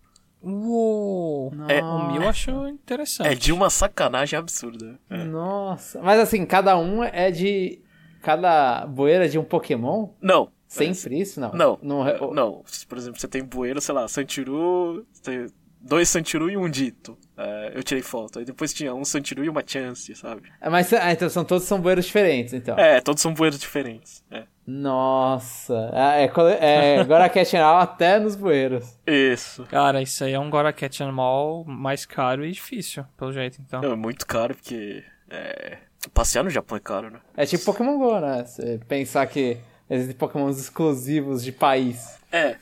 Uou! 0.43 1.53
É- 1.69 1.83
O 1.83 2.13
mil 2.13 2.23
eu 2.23 2.29
acho 2.29 2.51
interessante. 2.69 3.29
É 3.29 3.35
de 3.35 3.53
uma 3.53 3.71
sacanagem 3.71 4.39
absurda. 4.39 4.99
É. 5.09 5.25
Nossa. 5.25 6.01
Mas 6.03 6.19
assim, 6.21 6.45
cada 6.45 6.77
um 6.77 7.03
é 7.05 7.31
de. 7.31 7.81
Cada 8.23 8.87
bueira 8.87 9.25
é 9.25 9.29
de 9.29 9.39
um 9.39 9.45
Pokémon? 9.45 10.09
Não. 10.21 10.51
Sempre 10.67 11.21
isso? 11.21 11.39
Não. 11.41 11.53
Não, 11.53 11.79
Não, 11.83 12.33
não. 12.33 12.65
Por 12.89 12.97
exemplo, 12.97 13.21
você 13.21 13.29
tem 13.29 13.45
bueiro, 13.45 13.81
sei 13.81 13.95
lá, 13.95 14.09
Santiru, 14.09 15.05
tem 15.23 15.47
dois 15.83 16.09
Santiru 16.09 16.51
e 16.51 16.57
um 16.57 16.69
Dito. 16.69 17.19
É, 17.37 17.73
eu 17.75 17.83
tirei 17.83 18.03
foto. 18.03 18.39
Aí 18.39 18.45
depois 18.45 18.73
tinha 18.73 18.95
um 18.95 19.05
Santiru 19.05 19.45
e 19.45 19.49
uma 19.49 19.63
Chance, 19.67 20.15
sabe? 20.15 20.43
É, 20.61 20.69
Mas 20.69 20.93
ah, 20.93 21.13
então 21.13 21.29
são 21.29 21.45
todos 21.45 21.65
são 21.65 21.81
bueiros 21.81 22.07
diferentes, 22.07 22.55
então. 22.55 22.79
É, 22.79 23.01
todos 23.01 23.21
são 23.21 23.35
bueiros 23.35 23.59
diferentes. 23.59 24.25
É. 24.31 24.45
Nossa. 24.67 25.91
É, 25.93 26.25
é, 26.25 26.95
é 26.97 27.01
agora 27.01 27.29
Cat 27.29 27.57
Now 27.57 27.79
até 27.79 28.19
nos 28.19 28.37
bueiros. 28.37 28.99
Isso. 29.07 29.65
Cara, 29.65 30.01
isso 30.01 30.23
aí 30.23 30.33
é 30.33 30.39
um 30.39 30.49
Goracat 30.49 31.03
Animal 31.03 31.65
mais 31.67 32.07
caro 32.07 32.45
e 32.45 32.53
difícil, 32.53 33.05
pelo 33.17 33.33
jeito, 33.33 33.61
então. 33.61 33.81
Não, 33.81 33.93
é 33.93 33.97
muito 33.97 34.27
caro, 34.27 34.55
porque. 34.55 35.03
É, 35.29 35.79
passear 36.13 36.45
no 36.45 36.51
Japão 36.51 36.77
é 36.77 36.81
caro, 36.81 37.11
né? 37.11 37.19
É 37.37 37.47
tipo 37.47 37.65
Pokémon 37.65 37.99
GO, 37.99 38.21
né? 38.21 38.45
Você 38.45 38.81
pensar 38.87 39.27
que 39.27 39.59
existem 39.89 40.15
Pokémons 40.15 40.59
exclusivos 40.59 41.43
de 41.43 41.53
país. 41.53 42.19
É, 42.31 42.57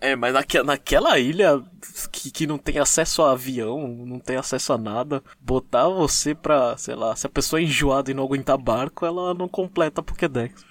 é, 0.00 0.12
é, 0.12 0.16
mas 0.16 0.32
naque, 0.32 0.62
naquela 0.62 1.18
ilha 1.18 1.62
que, 2.10 2.30
que 2.30 2.46
não 2.46 2.58
tem 2.58 2.78
acesso 2.78 3.22
a 3.22 3.32
avião, 3.32 3.86
não 3.88 4.18
tem 4.18 4.36
acesso 4.36 4.72
a 4.72 4.78
nada, 4.78 5.22
botar 5.40 5.88
você 5.88 6.34
pra, 6.34 6.76
sei 6.76 6.94
lá, 6.94 7.14
se 7.14 7.26
a 7.26 7.30
pessoa 7.30 7.60
é 7.60 7.64
enjoada 7.64 8.10
e 8.10 8.14
não 8.14 8.24
aguentar 8.24 8.58
barco, 8.58 9.04
ela 9.04 9.34
não 9.34 9.48
completa 9.48 10.00
a 10.00 10.04
Pokédex. 10.04 10.64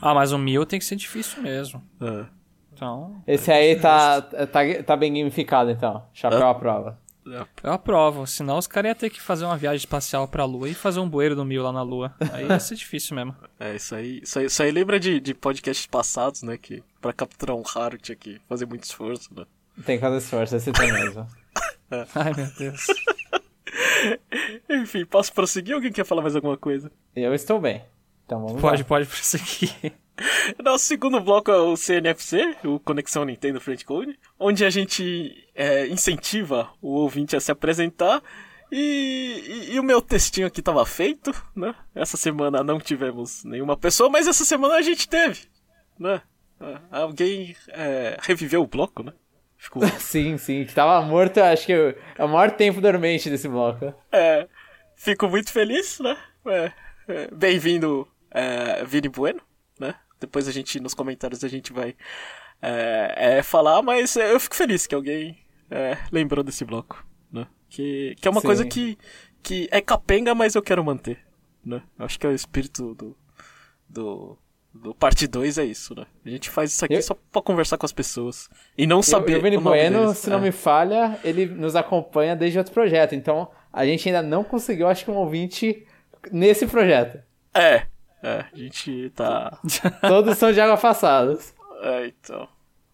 Ah, 0.00 0.14
mas 0.14 0.32
o 0.32 0.38
mil 0.38 0.64
tem 0.64 0.78
que 0.78 0.84
ser 0.84 0.96
difícil 0.96 1.42
mesmo. 1.42 1.82
É. 2.00 2.24
Então, 2.72 3.22
Esse 3.26 3.52
aí 3.52 3.76
tá, 3.76 4.22
tá, 4.22 4.60
tá 4.86 4.96
bem 4.96 5.12
gamificado, 5.12 5.70
então. 5.70 6.02
Chapéu 6.14 6.48
à 6.48 6.54
prova. 6.54 6.98
Eu 7.26 7.72
aprovo. 7.72 8.26
Senão 8.26 8.58
os 8.58 8.66
caras 8.66 8.90
iam 8.90 8.94
ter 8.94 9.10
que 9.10 9.20
fazer 9.20 9.44
uma 9.44 9.56
viagem 9.56 9.78
espacial 9.78 10.26
pra 10.26 10.44
Lua 10.44 10.68
e 10.68 10.74
fazer 10.74 11.00
um 11.00 11.08
bueiro 11.08 11.34
do 11.36 11.44
mil 11.44 11.62
lá 11.62 11.72
na 11.72 11.82
Lua. 11.82 12.14
Aí 12.32 12.46
ia 12.46 12.60
ser 12.60 12.74
difícil 12.76 13.14
mesmo. 13.16 13.34
É, 13.60 13.76
isso 13.76 13.94
aí, 13.94 14.20
isso 14.22 14.38
aí, 14.38 14.46
isso 14.46 14.62
aí 14.62 14.70
lembra 14.70 14.98
de, 14.98 15.20
de 15.20 15.34
podcasts 15.34 15.86
passados, 15.86 16.42
né? 16.42 16.56
Que 16.56 16.82
pra 16.98 17.12
capturar 17.12 17.54
um 17.54 17.60
raro 17.62 17.98
tinha 17.98 18.16
que 18.16 18.40
fazer 18.48 18.64
muito 18.64 18.84
esforço, 18.84 19.28
né? 19.34 19.44
Tem 19.84 19.98
que 19.98 20.00
fazer 20.00 20.16
esforço, 20.16 20.56
esse 20.56 20.72
tem 20.72 20.90
mesmo. 20.90 21.26
Ai, 22.14 22.32
meu 22.34 22.46
Deus. 22.58 22.86
Enfim, 24.70 25.04
posso 25.04 25.32
prosseguir? 25.32 25.74
Alguém 25.74 25.92
quer 25.92 26.04
falar 26.06 26.22
mais 26.22 26.34
alguma 26.34 26.56
coisa? 26.56 26.90
Eu 27.14 27.34
estou 27.34 27.60
bem. 27.60 27.84
Então 28.24 28.40
vamos 28.46 28.60
Pode, 28.62 28.82
lá. 28.82 28.88
pode 28.88 29.06
prosseguir. 29.06 29.92
Nosso 30.62 30.84
segundo 30.84 31.20
bloco 31.20 31.50
é 31.50 31.56
o 31.56 31.76
CNFC, 31.76 32.56
o 32.64 32.78
Conexão 32.78 33.24
Nintendo 33.24 33.60
Friend 33.60 33.84
Code, 33.84 34.18
onde 34.38 34.64
a 34.64 34.70
gente 34.70 35.48
é, 35.60 35.86
incentiva 35.88 36.70
o 36.80 36.94
ouvinte 36.94 37.36
a 37.36 37.40
se 37.40 37.52
apresentar. 37.52 38.22
E, 38.72 39.66
e- 39.70 39.74
e 39.74 39.80
o 39.80 39.82
meu 39.82 40.00
textinho 40.00 40.46
aqui 40.46 40.60
estava 40.60 40.86
feito, 40.86 41.32
né? 41.56 41.74
Essa 41.94 42.16
semana 42.16 42.62
não 42.62 42.78
tivemos 42.80 43.44
nenhuma 43.44 43.76
pessoa, 43.76 44.08
mas 44.08 44.26
essa 44.28 44.44
semana 44.44 44.74
a 44.76 44.82
gente 44.82 45.08
teve, 45.08 45.40
né? 45.98 46.22
É, 46.60 46.78
Alguém 46.90 47.56
é, 47.68 48.16
reviveu 48.22 48.62
o 48.62 48.66
bloco, 48.66 49.02
né? 49.02 49.12
Ficou, 49.58 49.82
Sim, 49.98 50.38
sim. 50.38 50.64
Que 50.64 50.72
tava 50.72 51.02
morto, 51.04 51.38
acho 51.38 51.66
que 51.66 51.72
é 52.16 52.24
o 52.24 52.28
maior 52.28 52.52
tempo 52.52 52.80
dormente 52.80 53.28
desse 53.28 53.48
bloco. 53.48 53.92
é, 54.12 54.46
fico 54.96 55.28
muito 55.28 55.50
feliz, 55.52 55.98
né? 55.98 56.16
É, 56.46 56.72
é, 57.08 57.28
Bem-vindo, 57.34 58.06
é, 58.30 58.84
Vini 58.84 59.08
Bueno, 59.08 59.40
né? 59.78 59.94
depois 60.20 60.46
a 60.46 60.52
gente, 60.52 60.78
nos 60.80 60.94
comentários, 60.94 61.42
a 61.42 61.48
gente 61.48 61.72
vai 61.72 61.96
é, 62.62 63.38
é, 63.38 63.42
falar, 63.42 63.82
mas 63.82 64.14
eu 64.16 64.38
fico 64.38 64.54
feliz 64.54 64.86
que 64.86 64.94
alguém 64.94 65.36
é, 65.70 65.96
lembrou 66.10 66.42
desse 66.44 66.64
bloco, 66.64 67.04
né? 67.32 67.46
Que, 67.68 68.14
que 68.20 68.26
é 68.26 68.30
uma 68.30 68.40
Sim. 68.40 68.46
coisa 68.46 68.64
que, 68.66 68.98
que 69.42 69.68
é 69.70 69.80
capenga, 69.80 70.34
mas 70.34 70.54
eu 70.54 70.62
quero 70.62 70.84
manter, 70.84 71.18
né? 71.64 71.82
Eu 71.98 72.04
acho 72.04 72.18
que 72.18 72.26
é 72.26 72.30
o 72.30 72.34
espírito 72.34 72.94
do, 72.94 73.16
do, 73.88 74.38
do 74.74 74.94
parte 74.94 75.26
2 75.26 75.58
é 75.58 75.64
isso, 75.64 75.94
né? 75.94 76.06
A 76.24 76.28
gente 76.30 76.50
faz 76.50 76.72
isso 76.72 76.84
aqui 76.84 76.94
Eu- 76.94 77.02
só 77.02 77.16
pra 77.30 77.40
conversar 77.42 77.78
com 77.78 77.86
as 77.86 77.92
pessoas 77.92 78.48
e 78.76 78.86
não 78.86 78.98
Eu- 78.98 79.02
saber 79.02 79.38
o 79.38 79.42
Vini 79.42 79.56
o 79.56 79.60
nome 79.60 79.76
Bueno, 79.76 80.00
deles. 80.00 80.18
se 80.18 80.28
não 80.30 80.38
É. 80.38 80.42
me 80.42 80.52
falha, 80.52 81.18
ele 81.22 81.46
nos 81.46 81.76
acompanha 81.76 82.34
desde 82.34 82.58
outro 82.58 82.72
projeto. 82.74 83.14
Então, 83.14 83.50
a 83.72 83.86
gente 83.86 84.08
ainda 84.08 84.22
não 84.22 84.42
conseguiu, 84.44 84.88
acho 84.88 85.04
que 85.04 85.10
um 85.10 85.16
ouvinte 85.16 85.86
nesse 86.32 86.66
projeto. 86.66 87.22
É, 87.54 87.86
é, 88.22 88.44
a 88.52 88.56
gente 88.56 89.10
tá... 89.10 89.58
Todos 90.02 90.36
são 90.38 90.52
de 90.52 90.60
água 90.60 90.76
passadas. 90.78 91.54
É, 91.82 92.06
então. 92.08 92.48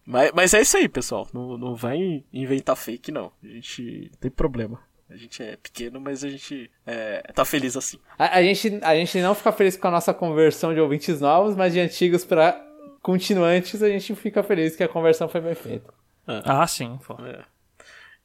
Mas, 0.09 0.31
mas 0.33 0.53
é 0.53 0.61
isso 0.61 0.77
aí, 0.77 0.87
pessoal. 0.87 1.27
Não, 1.33 1.57
não 1.57 1.75
vai 1.75 2.23
inventar 2.31 2.77
fake, 2.77 3.11
não. 3.11 3.29
A 3.43 3.47
gente 3.47 4.09
tem 4.21 4.31
problema. 4.31 4.79
A 5.09 5.17
gente 5.17 5.43
é 5.43 5.57
pequeno, 5.57 5.99
mas 5.99 6.23
a 6.23 6.29
gente 6.29 6.71
é, 6.85 7.21
tá 7.33 7.43
feliz 7.43 7.75
assim. 7.75 7.97
A, 8.17 8.37
a 8.37 8.41
gente, 8.41 8.79
a 8.81 8.95
gente 8.95 9.19
não 9.21 9.35
fica 9.35 9.51
feliz 9.51 9.75
com 9.75 9.87
a 9.87 9.91
nossa 9.91 10.13
conversão 10.13 10.73
de 10.73 10.79
ouvintes 10.79 11.19
novos, 11.19 11.55
mas 11.57 11.73
de 11.73 11.79
antigos 11.81 12.23
para 12.23 12.57
continuantes, 13.01 13.83
a 13.83 13.89
gente 13.89 14.15
fica 14.15 14.41
feliz 14.43 14.75
que 14.77 14.83
a 14.83 14.87
conversão 14.87 15.27
foi 15.27 15.41
bem 15.41 15.55
feita. 15.55 15.93
Ah, 16.25 16.65
sim, 16.67 16.97
pô. 17.05 17.15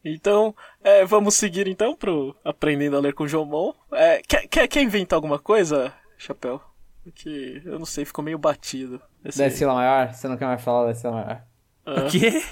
Então, 0.05 0.55
é, 0.83 1.05
vamos 1.05 1.35
seguir 1.35 1.69
então 1.69 1.95
pro 1.95 2.35
Aprendendo 2.45 2.97
a 2.97 3.01
Ler 3.01 3.15
com 3.15 3.25
o 3.25 3.29
Jomon. 3.29 3.73
É, 3.93 4.21
quer, 4.27 4.49
quer, 4.49 4.67
quer 4.69 4.83
inventar 4.83 5.17
alguma 5.17 5.39
coisa, 5.39 5.93
Chapéu? 6.19 6.61
Porque 7.05 7.63
eu 7.65 7.79
não 7.79 7.87
sei, 7.87 8.05
ficou 8.05 8.25
meio 8.25 8.39
batido. 8.39 9.01
Esse- 9.25 9.39
Da 9.39 9.47
Estila 9.47 9.75
Maior? 9.75 10.13
Você 10.13 10.27
não 10.27 10.37
quer 10.37 10.47
mais 10.47 10.63
falar 10.63 10.87
da 10.87 10.93
Estila 10.93 11.47
Maior? 11.87 12.07
O 12.07 12.11
quê? 12.11 12.43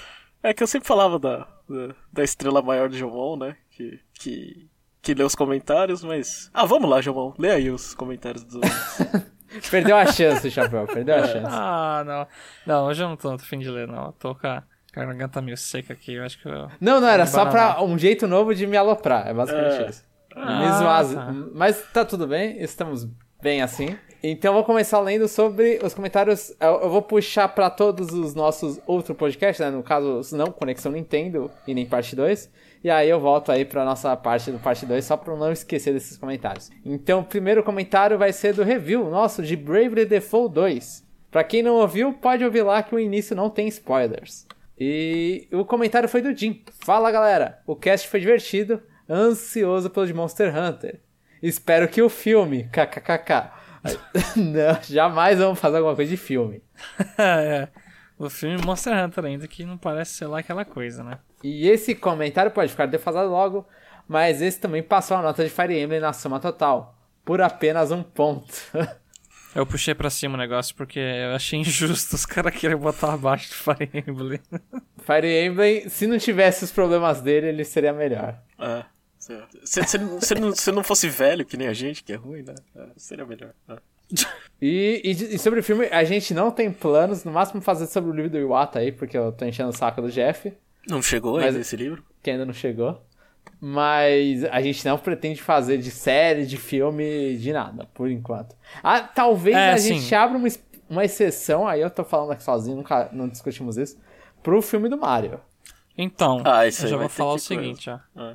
É 0.42 0.54
que 0.54 0.62
eu 0.62 0.66
sempre 0.66 0.88
falava 0.88 1.18
da, 1.18 1.46
da, 1.68 1.94
da 2.12 2.24
estrela 2.24 2.62
maior 2.62 2.88
de 2.88 2.98
Jomon, 2.98 3.36
né? 3.36 3.56
Que, 3.70 4.00
que, 4.14 4.68
que 5.02 5.14
lê 5.14 5.22
os 5.22 5.34
comentários, 5.34 6.02
mas. 6.02 6.50
Ah, 6.54 6.64
vamos 6.64 6.88
lá, 6.88 7.00
Jomon. 7.00 7.34
Lê 7.38 7.50
aí 7.50 7.70
os 7.70 7.94
comentários 7.94 8.42
dos 8.44 8.54
outros. 8.54 9.30
Perdeu 9.70 9.96
a 9.96 10.06
chance, 10.06 10.48
Chapéu, 10.50 10.86
perdeu 10.86 11.16
a 11.16 11.26
chance. 11.26 11.46
Ah, 11.48 12.04
não. 12.06 12.26
Não, 12.64 12.86
hoje 12.86 13.02
eu 13.02 13.08
não 13.08 13.16
tô 13.16 13.32
no 13.32 13.38
fim 13.40 13.58
de 13.58 13.68
ler, 13.68 13.88
não. 13.88 14.06
Eu 14.06 14.12
tô 14.12 14.32
com 14.32 14.46
a 14.46 14.62
garganta 14.92 15.42
meio 15.42 15.56
seca 15.56 15.92
aqui. 15.92 16.14
Eu 16.14 16.24
acho 16.24 16.40
que 16.40 16.46
eu. 16.48 16.70
Não, 16.80 17.00
não, 17.00 17.08
era 17.08 17.26
só 17.26 17.44
pra 17.46 17.82
um 17.82 17.98
jeito 17.98 18.28
novo 18.28 18.54
de 18.54 18.64
me 18.64 18.76
aloprar. 18.76 19.26
É 19.26 19.34
basicamente 19.34 19.82
É. 19.82 19.90
isso. 19.90 20.04
Ah, 20.36 20.58
me 20.60 20.72
zoar. 20.78 21.04
tá. 21.26 21.32
Mas 21.52 21.82
tá 21.92 22.04
tudo 22.04 22.28
bem, 22.28 22.62
estamos 22.62 23.08
bem 23.42 23.60
assim. 23.60 23.98
Então 24.22 24.50
eu 24.50 24.54
vou 24.54 24.64
começar 24.64 25.00
lendo 25.00 25.26
sobre 25.26 25.78
os 25.82 25.94
comentários. 25.94 26.54
Eu, 26.60 26.82
eu 26.82 26.90
vou 26.90 27.00
puxar 27.00 27.48
pra 27.48 27.70
todos 27.70 28.12
os 28.12 28.34
nossos 28.34 28.78
outros 28.86 29.16
podcasts, 29.16 29.64
né? 29.64 29.70
No 29.70 29.82
caso, 29.82 30.36
não 30.36 30.46
Conexão 30.46 30.92
Nintendo 30.92 31.50
e 31.66 31.72
nem 31.72 31.86
parte 31.86 32.14
2. 32.14 32.50
E 32.84 32.90
aí 32.90 33.08
eu 33.08 33.18
volto 33.18 33.50
aí 33.50 33.64
pra 33.64 33.84
nossa 33.84 34.14
parte 34.16 34.50
do 34.50 34.58
parte 34.58 34.86
2, 34.86 35.04
só 35.04 35.22
eu 35.26 35.36
não 35.36 35.52
esquecer 35.52 35.92
desses 35.92 36.16
comentários. 36.16 36.70
Então 36.84 37.20
o 37.20 37.24
primeiro 37.24 37.62
comentário 37.62 38.18
vai 38.18 38.32
ser 38.32 38.54
do 38.54 38.62
review 38.62 39.10
nosso 39.10 39.42
de 39.42 39.56
Bravely 39.56 40.04
Default 40.04 40.54
2. 40.54 41.04
Pra 41.30 41.44
quem 41.44 41.62
não 41.62 41.76
ouviu, 41.76 42.12
pode 42.14 42.44
ouvir 42.44 42.62
lá 42.62 42.82
que 42.82 42.94
o 42.94 42.98
início 42.98 43.36
não 43.36 43.48
tem 43.48 43.68
spoilers. 43.68 44.46
E 44.78 45.46
o 45.52 45.64
comentário 45.64 46.08
foi 46.08 46.22
do 46.22 46.34
Jim. 46.34 46.62
Fala 46.80 47.10
galera, 47.10 47.60
o 47.66 47.76
cast 47.76 48.08
foi 48.08 48.18
divertido, 48.18 48.82
ansioso 49.08 49.90
pelo 49.90 50.06
de 50.06 50.14
Monster 50.14 50.56
Hunter. 50.56 51.00
Espero 51.42 51.86
que 51.86 52.00
o 52.00 52.08
filme, 52.08 52.64
kkkk. 52.72 53.50
Não, 54.36 54.82
jamais 54.82 55.38
vamos 55.38 55.58
fazer 55.58 55.78
alguma 55.78 55.96
coisa 55.96 56.10
de 56.10 56.16
filme. 56.16 56.62
é. 57.18 57.68
O 58.18 58.28
filme 58.28 58.62
Monster 58.64 58.92
Hunter 58.92 59.24
ainda, 59.24 59.48
que 59.48 59.64
não 59.64 59.78
parece 59.78 60.12
ser 60.12 60.26
lá 60.26 60.40
aquela 60.40 60.62
coisa, 60.62 61.02
né? 61.02 61.18
E 61.42 61.66
esse 61.66 61.94
comentário 61.94 62.50
pode 62.50 62.70
ficar 62.70 62.84
defasado 62.84 63.30
logo, 63.30 63.66
mas 64.06 64.42
esse 64.42 64.60
também 64.60 64.82
passou 64.82 65.16
a 65.16 65.22
nota 65.22 65.42
de 65.42 65.48
Fire 65.48 65.80
Emblem 65.80 66.00
na 66.00 66.12
soma 66.12 66.38
total, 66.38 66.98
por 67.24 67.40
apenas 67.40 67.90
um 67.90 68.02
ponto. 68.02 68.52
Eu 69.54 69.66
puxei 69.66 69.94
pra 69.94 70.10
cima 70.10 70.34
o 70.34 70.38
negócio 70.38 70.74
porque 70.76 71.00
eu 71.00 71.34
achei 71.34 71.58
injusto 71.58 72.14
os 72.14 72.24
caras 72.24 72.54
querem 72.54 72.76
botar 72.76 73.14
abaixo 73.14 73.48
do 73.48 73.54
Fire 73.56 73.90
Emblem. 74.06 74.40
Fire 74.98 75.44
Emblem, 75.44 75.88
se 75.88 76.06
não 76.06 76.18
tivesse 76.18 76.62
os 76.62 76.70
problemas 76.70 77.20
dele, 77.20 77.48
ele 77.48 77.64
seria 77.64 77.92
melhor. 77.92 78.38
É. 78.56 78.84
Se, 79.64 79.82
se, 79.82 79.88
se, 79.88 79.98
não- 79.98 80.20
se 80.20 80.34
não, 80.34 80.52
se 80.54 80.72
não 80.72 80.82
fosse 80.84 81.08
velho, 81.08 81.44
que 81.44 81.56
nem 81.56 81.68
a 81.68 81.72
gente, 81.72 82.02
que 82.04 82.12
é 82.12 82.16
ruim, 82.16 82.42
né? 82.42 82.54
É, 82.76 82.86
seria 82.96 83.24
melhor. 83.26 83.50
É. 83.68 83.76
E, 84.62 85.00
e- 85.04 85.34
e 85.36 85.38
sobre 85.38 85.60
o 85.60 85.62
filme, 85.62 85.86
a 85.86 86.04
gente 86.04 86.34
não 86.34 86.50
tem 86.50 86.70
planos, 86.70 87.24
no 87.24 87.32
máximo 87.32 87.62
fazer 87.62 87.86
sobre 87.86 88.10
o 88.10 88.12
livro 88.14 88.30
do 88.30 88.36
Iwata 88.38 88.78
aí, 88.80 88.92
porque 88.92 89.16
eu 89.16 89.32
tô 89.32 89.46
enchendo 89.46 89.70
o 89.70 89.72
saco 89.72 90.02
do 90.02 90.10
Jeff. 90.10 90.52
Não 90.86 91.00
chegou 91.00 91.36
Mas- 91.36 91.46
ainda 91.46 91.60
esse 91.60 91.76
livro? 91.76 92.04
que 92.22 92.30
ainda 92.30 92.44
não 92.44 92.52
chegou. 92.52 93.00
Mas 93.58 94.44
a 94.44 94.60
gente 94.60 94.84
não 94.86 94.98
pretende 94.98 95.40
fazer 95.42 95.78
de 95.78 95.90
série, 95.90 96.44
de 96.44 96.56
filme, 96.56 97.36
de 97.38 97.52
nada, 97.52 97.86
por 97.94 98.10
enquanto. 98.10 98.54
Ah, 98.82 99.00
talvez 99.00 99.56
É, 99.56 99.72
a 99.72 99.78
sim. 99.78 99.94
gente 99.98 100.14
abra 100.14 100.36
uma, 100.36 100.48
uma 100.88 101.04
exceção, 101.04 101.66
aí 101.68 101.80
eu 101.80 101.90
tô 101.90 102.04
falando 102.04 102.32
aqui 102.32 102.42
sozinho, 102.42 102.76
nunca 102.76 103.08
não 103.12 103.28
discutimos 103.28 103.76
isso, 103.78 103.98
pro 104.42 104.60
filme 104.60 104.88
do 104.88 104.98
Mario. 104.98 105.40
Então, 105.96 106.42
Ah, 106.44 106.66
isso 106.66 106.84
eu 106.84 106.88
já 106.90 106.96
vou 106.96 107.08
falar 107.08 107.34
o 107.34 107.38
seguinte, 107.38 107.88
ó. 107.90 107.98
Ah. 108.16 108.34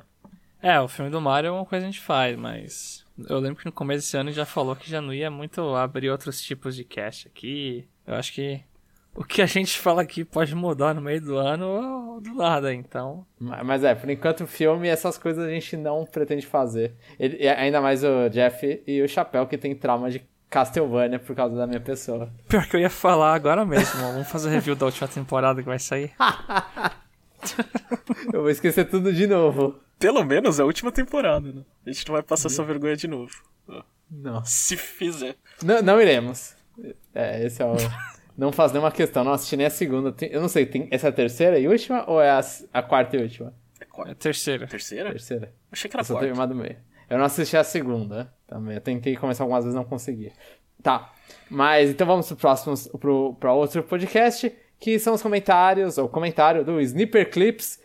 É, 0.68 0.80
o 0.80 0.88
filme 0.88 1.10
do 1.10 1.20
Mario 1.20 1.48
é 1.48 1.50
uma 1.52 1.64
coisa 1.64 1.84
que 1.84 1.88
a 1.88 1.92
gente 1.92 2.00
faz, 2.04 2.36
mas 2.36 3.04
eu 3.28 3.38
lembro 3.38 3.58
que 3.60 3.66
no 3.66 3.72
começo 3.72 4.00
desse 4.04 4.16
ano 4.16 4.32
já 4.32 4.44
falou 4.44 4.74
que 4.74 4.90
já 4.90 5.00
não 5.00 5.14
ia 5.14 5.30
muito 5.30 5.60
abrir 5.76 6.10
outros 6.10 6.40
tipos 6.40 6.74
de 6.74 6.82
cast 6.82 7.28
aqui. 7.28 7.86
Eu 8.06 8.14
acho 8.14 8.32
que 8.32 8.60
o 9.14 9.22
que 9.22 9.40
a 9.42 9.46
gente 9.46 9.78
fala 9.78 10.02
aqui 10.02 10.24
pode 10.24 10.54
mudar 10.56 10.92
no 10.92 11.00
meio 11.00 11.20
do 11.20 11.36
ano 11.36 11.66
ou 12.14 12.20
do 12.20 12.34
nada, 12.34 12.74
então. 12.74 13.24
Ma- 13.38 13.62
Mas 13.62 13.84
é, 13.84 13.94
por 13.94 14.10
enquanto 14.10 14.40
o 14.42 14.46
filme, 14.46 14.88
essas 14.88 15.16
coisas 15.16 15.44
a 15.44 15.50
gente 15.50 15.76
não 15.76 16.04
pretende 16.04 16.44
fazer. 16.44 16.94
Ele- 17.18 17.36
e 17.40 17.48
ainda 17.48 17.80
mais 17.80 18.02
o 18.02 18.28
Jeff 18.28 18.82
e 18.86 19.02
o 19.02 19.08
Chapéu, 19.08 19.46
que 19.46 19.56
tem 19.56 19.72
trauma 19.74 20.10
de 20.10 20.20
Castlevania 20.50 21.18
por 21.20 21.36
causa 21.36 21.54
da 21.56 21.66
minha 21.66 21.80
pessoa. 21.80 22.28
Pior 22.48 22.66
que 22.66 22.74
eu 22.76 22.80
ia 22.80 22.90
falar 22.90 23.34
agora 23.34 23.64
mesmo, 23.64 24.00
vamos 24.12 24.28
fazer 24.28 24.50
review 24.50 24.74
da 24.74 24.86
última 24.86 25.06
temporada 25.06 25.62
que 25.62 25.68
vai 25.68 25.78
sair. 25.78 26.12
Eu 28.32 28.40
vou 28.42 28.50
esquecer 28.50 28.86
tudo 28.90 29.12
de 29.12 29.26
novo. 29.26 29.78
Pelo 29.98 30.24
menos 30.24 30.58
é 30.58 30.62
a 30.62 30.66
última 30.66 30.92
temporada, 30.92 31.52
né? 31.52 31.62
A 31.86 31.90
gente 31.90 32.06
não 32.06 32.14
vai 32.14 32.22
passar 32.22 32.48
essa 32.48 32.62
vergonha 32.62 32.96
de 32.96 33.08
novo. 33.08 33.32
Nossa. 34.10 34.50
Se 34.50 34.76
fizer. 34.76 35.36
Não, 35.62 35.82
não 35.82 36.00
iremos. 36.00 36.54
É, 37.14 37.44
esse 37.44 37.62
é 37.62 37.66
o. 37.66 37.74
Não 38.36 38.52
faz 38.52 38.70
nenhuma 38.70 38.92
questão, 38.92 39.24
não 39.24 39.32
assisti 39.32 39.56
nem 39.56 39.66
a 39.66 39.70
segunda. 39.70 40.14
Eu 40.30 40.42
não 40.42 40.48
sei, 40.48 40.66
tem... 40.66 40.88
essa 40.90 41.06
é 41.06 41.08
a 41.08 41.12
terceira 41.12 41.58
e 41.58 41.66
última 41.66 42.04
ou 42.06 42.20
é 42.20 42.28
a, 42.28 42.40
a 42.70 42.82
quarta 42.82 43.16
e 43.16 43.22
última? 43.22 43.54
É 43.80 43.84
É 43.84 43.86
quarta. 43.86 44.12
a 44.12 44.14
terceira. 44.14 44.66
Terceira? 44.66 45.08
Terceira. 45.08 45.54
Achei 45.72 45.90
que 45.90 45.96
era 45.96 46.04
só 46.04 46.18
quarta. 46.18 46.46
do 46.46 46.54
meio. 46.54 46.76
Eu 47.08 47.16
não 47.16 47.24
assisti 47.24 47.56
a 47.56 47.64
segunda 47.64 48.30
também. 48.46 48.74
Eu 48.74 48.80
tentei 48.82 49.16
começar 49.16 49.42
algumas 49.44 49.64
vezes 49.64 49.74
não 49.74 49.86
consegui. 49.86 50.30
Tá. 50.82 51.14
Mas 51.48 51.88
então 51.88 52.06
vamos 52.06 52.26
pro 52.28 52.36
próximo, 52.36 52.98
pro, 52.98 53.34
pra 53.40 53.54
outro 53.54 53.82
podcast, 53.82 54.52
que 54.78 54.98
são 54.98 55.14
os 55.14 55.22
comentários, 55.22 55.96
ou 55.96 56.06
comentário 56.06 56.62
do 56.62 56.78
Sniper 56.78 57.30
Clips 57.30 57.80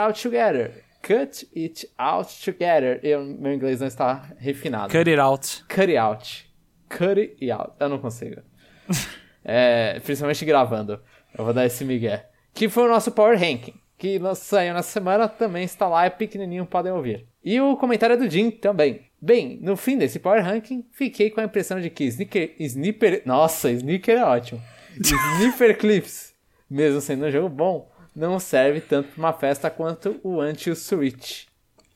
Out 0.00 0.22
Together. 0.22 0.84
Cut 1.02 1.48
It 1.56 1.88
Out 1.98 2.44
Together. 2.44 3.00
Eu, 3.02 3.24
meu 3.24 3.52
inglês 3.52 3.80
não 3.80 3.86
está 3.86 4.32
refinado. 4.38 4.92
Cut 4.92 5.08
it 5.08 5.18
out. 5.18 5.64
Cut 5.68 5.80
it 5.82 5.96
out. 5.96 6.50
Cut 6.88 7.20
it 7.20 7.50
out. 7.50 7.72
Eu 7.78 7.88
não 7.88 7.98
consigo. 7.98 8.42
É, 9.42 9.98
principalmente 10.00 10.44
gravando. 10.44 11.00
Eu 11.36 11.46
vou 11.46 11.54
dar 11.54 11.64
esse 11.64 11.82
migué. 11.82 12.28
Que 12.52 12.68
foi 12.68 12.84
o 12.84 12.88
nosso 12.88 13.10
Power 13.10 13.38
Ranking. 13.38 13.72
Que 13.96 14.20
saiu 14.34 14.74
na 14.74 14.82
semana, 14.82 15.28
também 15.28 15.64
está 15.64 15.88
lá, 15.88 16.04
é 16.04 16.10
pequenininho, 16.10 16.66
podem 16.66 16.92
ouvir. 16.92 17.26
E 17.44 17.60
o 17.60 17.76
comentário 17.76 18.18
do 18.18 18.28
Jim 18.28 18.50
também. 18.50 19.06
Bem, 19.20 19.58
no 19.60 19.76
fim 19.76 19.98
desse 19.98 20.18
Power 20.18 20.42
Ranking, 20.42 20.86
fiquei 20.92 21.30
com 21.30 21.40
a 21.40 21.44
impressão 21.44 21.80
de 21.80 21.90
que 21.90 22.04
Sneaker... 22.04 22.54
Sniper... 22.58 23.22
Nossa, 23.26 23.70
Sneaker 23.70 24.18
é 24.18 24.24
ótimo. 24.24 24.62
Sniper 24.96 25.76
Clips, 25.76 26.34
mesmo 26.68 27.00
sendo 27.00 27.26
um 27.26 27.30
jogo 27.30 27.48
bom, 27.48 27.89
não 28.14 28.38
serve 28.40 28.80
tanto 28.80 29.08
para 29.10 29.18
uma 29.18 29.32
festa 29.32 29.70
quanto 29.70 30.20
o 30.22 30.40
Anti-Switch. 30.40 31.46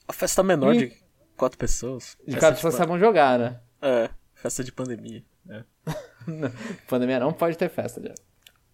A 0.06 0.12
festa 0.12 0.42
menor 0.42 0.75
Ih. 0.75 0.88
de 0.88 0.97
quatro 1.37 1.59
pessoas. 1.59 2.16
De 2.21 2.33
Festa 2.33 2.40
cada 2.40 2.54
pessoa 2.56 2.71
pan- 2.73 2.78
sabem 2.78 2.99
jogar, 2.99 3.38
né? 3.38 3.61
É, 3.80 4.11
festa 4.35 4.62
de 4.64 4.73
pandemia. 4.73 5.23
É. 5.49 5.62
Pandemia 6.88 7.21
não 7.21 7.33
pode 7.33 7.56
ter 7.59 7.68
festa, 7.68 8.00
já. 8.02 8.14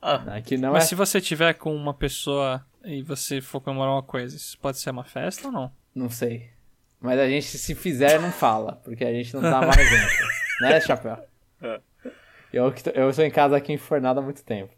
Ah, 0.01 0.37
Aqui 0.37 0.57
não 0.57 0.73
Mas 0.73 0.85
é. 0.85 0.87
se 0.89 0.95
você 0.95 1.21
tiver 1.21 1.55
com 1.55 1.75
uma 1.75 1.93
pessoa 1.93 2.65
e 2.85 3.03
você 3.03 3.41
for 3.41 3.61
comemorar 3.61 3.93
uma 3.95 4.03
coisa, 4.03 4.35
isso 4.37 4.57
pode 4.59 4.79
ser 4.79 4.91
uma 4.91 5.05
festa 5.05 5.49
ou 5.49 5.53
não? 5.53 5.73
Não 5.95 6.09
sei. 6.09 6.49
Mas 7.01 7.19
a 7.19 7.29
gente, 7.29 7.47
se 7.59 7.75
fizer, 7.75 8.21
não 8.21 8.31
fala, 8.31 8.77
porque 8.85 9.05
a 9.05 9.13
gente 9.13 9.35
não 9.35 9.43
dá 9.43 9.61
mais 9.61 9.77
exemplo. 9.81 10.27
né, 10.61 10.81
Chapéu? 10.81 11.19
É. 11.63 11.81
Eu, 12.53 12.73
eu 12.95 13.11
estou 13.11 13.25
em 13.25 13.31
casa 13.31 13.57
aqui 13.57 13.73
enfornado 13.73 14.21
há 14.21 14.23
muito 14.23 14.43
tempo. 14.45 14.73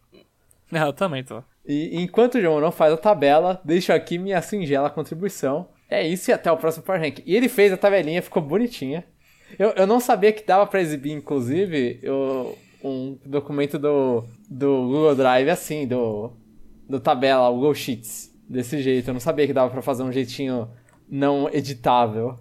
Não, 0.71 0.87
eu 0.87 0.93
também 0.93 1.23
tô. 1.23 1.43
E 1.67 2.03
enquanto 2.03 2.37
o 2.37 2.41
João 2.41 2.61
não 2.61 2.73
faz 2.73 2.93
a 2.93 2.97
tabela, 2.97 3.61
deixo 3.65 3.93
aqui 3.93 4.19
minha 4.19 4.43
singela 4.43 4.91
contribuição. 4.91 5.69
É 5.89 6.07
isso 6.07 6.31
e 6.31 6.33
até 6.33 6.51
o 6.51 6.57
próximo 6.57 6.85
Power 6.85 7.01
Rank. 7.01 7.21
E 7.25 7.37
ele 7.37 7.49
fez 7.49 7.73
a 7.73 7.77
tabelinha, 7.77 8.23
ficou 8.23 8.43
bonitinha. 8.43 9.05
Eu, 9.59 9.71
eu 9.71 9.87
não 9.87 10.01
sabia 10.01 10.33
que 10.33 10.45
dava 10.45 10.67
pra 10.67 10.81
exibir, 10.81 11.13
inclusive, 11.13 12.01
o, 12.09 12.57
um 12.83 13.19
documento 13.25 13.79
do, 13.79 14.25
do 14.49 14.87
Google 14.87 15.15
Drive 15.15 15.51
assim, 15.51 15.87
do, 15.87 16.33
do 16.89 16.99
tabela, 16.99 17.51
Google 17.51 17.75
Sheets, 17.75 18.35
desse 18.49 18.83
jeito. 18.83 19.09
Eu 19.09 19.15
não 19.15 19.21
sabia 19.21 19.47
que 19.47 19.53
dava 19.53 19.71
pra 19.71 19.83
fazer 19.83 20.03
um 20.03 20.11
jeitinho 20.11 20.69
não 21.09 21.49
editável. 21.53 22.39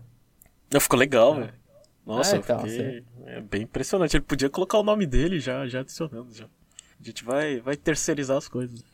Não, 0.72 0.80
ficou 0.80 0.98
legal, 0.98 1.36
velho. 1.36 1.54
Nossa, 2.06 2.38
É, 2.38 2.40
então, 2.40 2.60
eu 2.62 2.68
fiquei... 2.68 3.04
é 3.26 3.42
bem 3.42 3.62
impressionante. 3.64 4.16
Ele 4.16 4.24
podia 4.24 4.50
colocar 4.50 4.80
o 4.80 4.84
nome 4.84 5.06
dele 5.06 5.40
já, 5.40 5.68
já 5.68 5.82
adicionando. 5.82 6.34
Já. 6.34 6.46
A 7.02 7.04
gente 7.04 7.24
vai, 7.26 7.60
vai 7.60 7.76
terceirizar 7.76 8.38
as 8.38 8.48
coisas. 8.48 8.84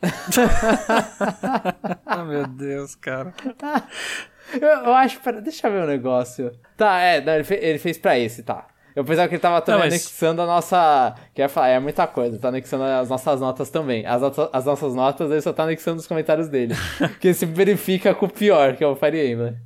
Ah, 2.06 2.24
meu 2.24 2.46
Deus, 2.46 2.94
cara. 2.94 3.34
Eu, 4.52 4.66
eu 4.68 4.94
acho. 4.94 5.20
Pera, 5.20 5.40
deixa 5.40 5.66
eu 5.66 5.72
ver 5.72 5.82
um 5.82 5.86
negócio. 5.86 6.52
Tá, 6.76 6.98
é, 7.00 7.20
não, 7.20 7.34
ele, 7.34 7.44
fe- 7.44 7.58
ele 7.60 7.78
fez 7.78 7.98
pra 7.98 8.18
esse, 8.18 8.42
tá. 8.42 8.66
Eu 8.96 9.04
pensava 9.04 9.28
que 9.28 9.34
ele 9.34 9.40
tava 9.42 9.60
também 9.60 9.80
Não, 9.80 9.86
mas- 9.86 9.94
anexando 9.94 10.42
a 10.42 10.46
nossa. 10.46 11.14
Que 11.34 11.40
eu 11.42 11.44
ia 11.44 11.48
falar, 11.48 11.68
é 11.68 11.78
muita 11.78 12.06
coisa, 12.06 12.38
tá 12.38 12.48
anexando 12.48 12.84
as 12.84 13.08
nossas 13.08 13.40
notas 13.40 13.70
também. 13.70 14.04
As, 14.06 14.22
as 14.52 14.64
nossas 14.64 14.94
notas, 14.94 15.30
ele 15.30 15.40
só 15.42 15.52
tá 15.52 15.64
anexando 15.64 15.98
os 16.00 16.06
comentários 16.06 16.48
dele. 16.48 16.74
que 17.20 17.32
se 17.34 17.46
verifica 17.46 18.14
com 18.14 18.26
o 18.26 18.30
pior, 18.30 18.74
que 18.76 18.82
é 18.82 18.86
o 18.86 18.96
Fire 18.96 19.30
Emblem. 19.32 19.56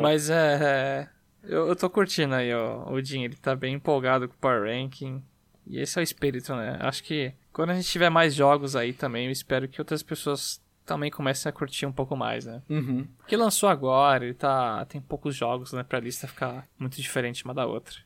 Mas 0.00 0.30
é. 0.30 0.58
é, 0.62 1.08
eu, 1.42 1.68
eu 1.68 1.76
tô 1.76 1.90
curtindo 1.90 2.34
aí, 2.34 2.54
ó. 2.54 2.88
O 2.90 3.02
Jim, 3.02 3.24
ele 3.24 3.34
tá 3.36 3.54
bem 3.56 3.74
empolgado 3.74 4.28
com 4.28 4.34
o 4.34 4.38
Power 4.38 4.62
Ranking. 4.62 5.22
E 5.66 5.78
esse 5.80 5.98
é 5.98 6.00
o 6.00 6.04
espírito, 6.04 6.54
né? 6.54 6.78
Acho 6.80 7.02
que 7.04 7.32
quando 7.52 7.70
a 7.70 7.74
gente 7.74 7.88
tiver 7.88 8.10
mais 8.10 8.34
jogos 8.34 8.76
aí 8.76 8.92
também, 8.92 9.26
eu 9.26 9.32
espero 9.32 9.68
que 9.68 9.80
outras 9.80 10.02
pessoas 10.02 10.60
também 10.84 11.10
comecem 11.10 11.48
a 11.48 11.52
curtir 11.52 11.86
um 11.86 11.92
pouco 11.92 12.16
mais, 12.16 12.46
né? 12.46 12.62
Uhum. 12.68 13.06
Porque 13.18 13.36
lançou 13.36 13.68
agora, 13.68 14.24
ele 14.24 14.34
tá. 14.34 14.84
Tem 14.86 15.00
poucos 15.00 15.36
jogos, 15.36 15.72
né? 15.72 15.82
Pra 15.82 16.00
lista 16.00 16.26
ficar 16.26 16.66
muito 16.78 17.00
diferente 17.00 17.44
uma 17.44 17.54
da 17.54 17.66
outra. 17.66 17.96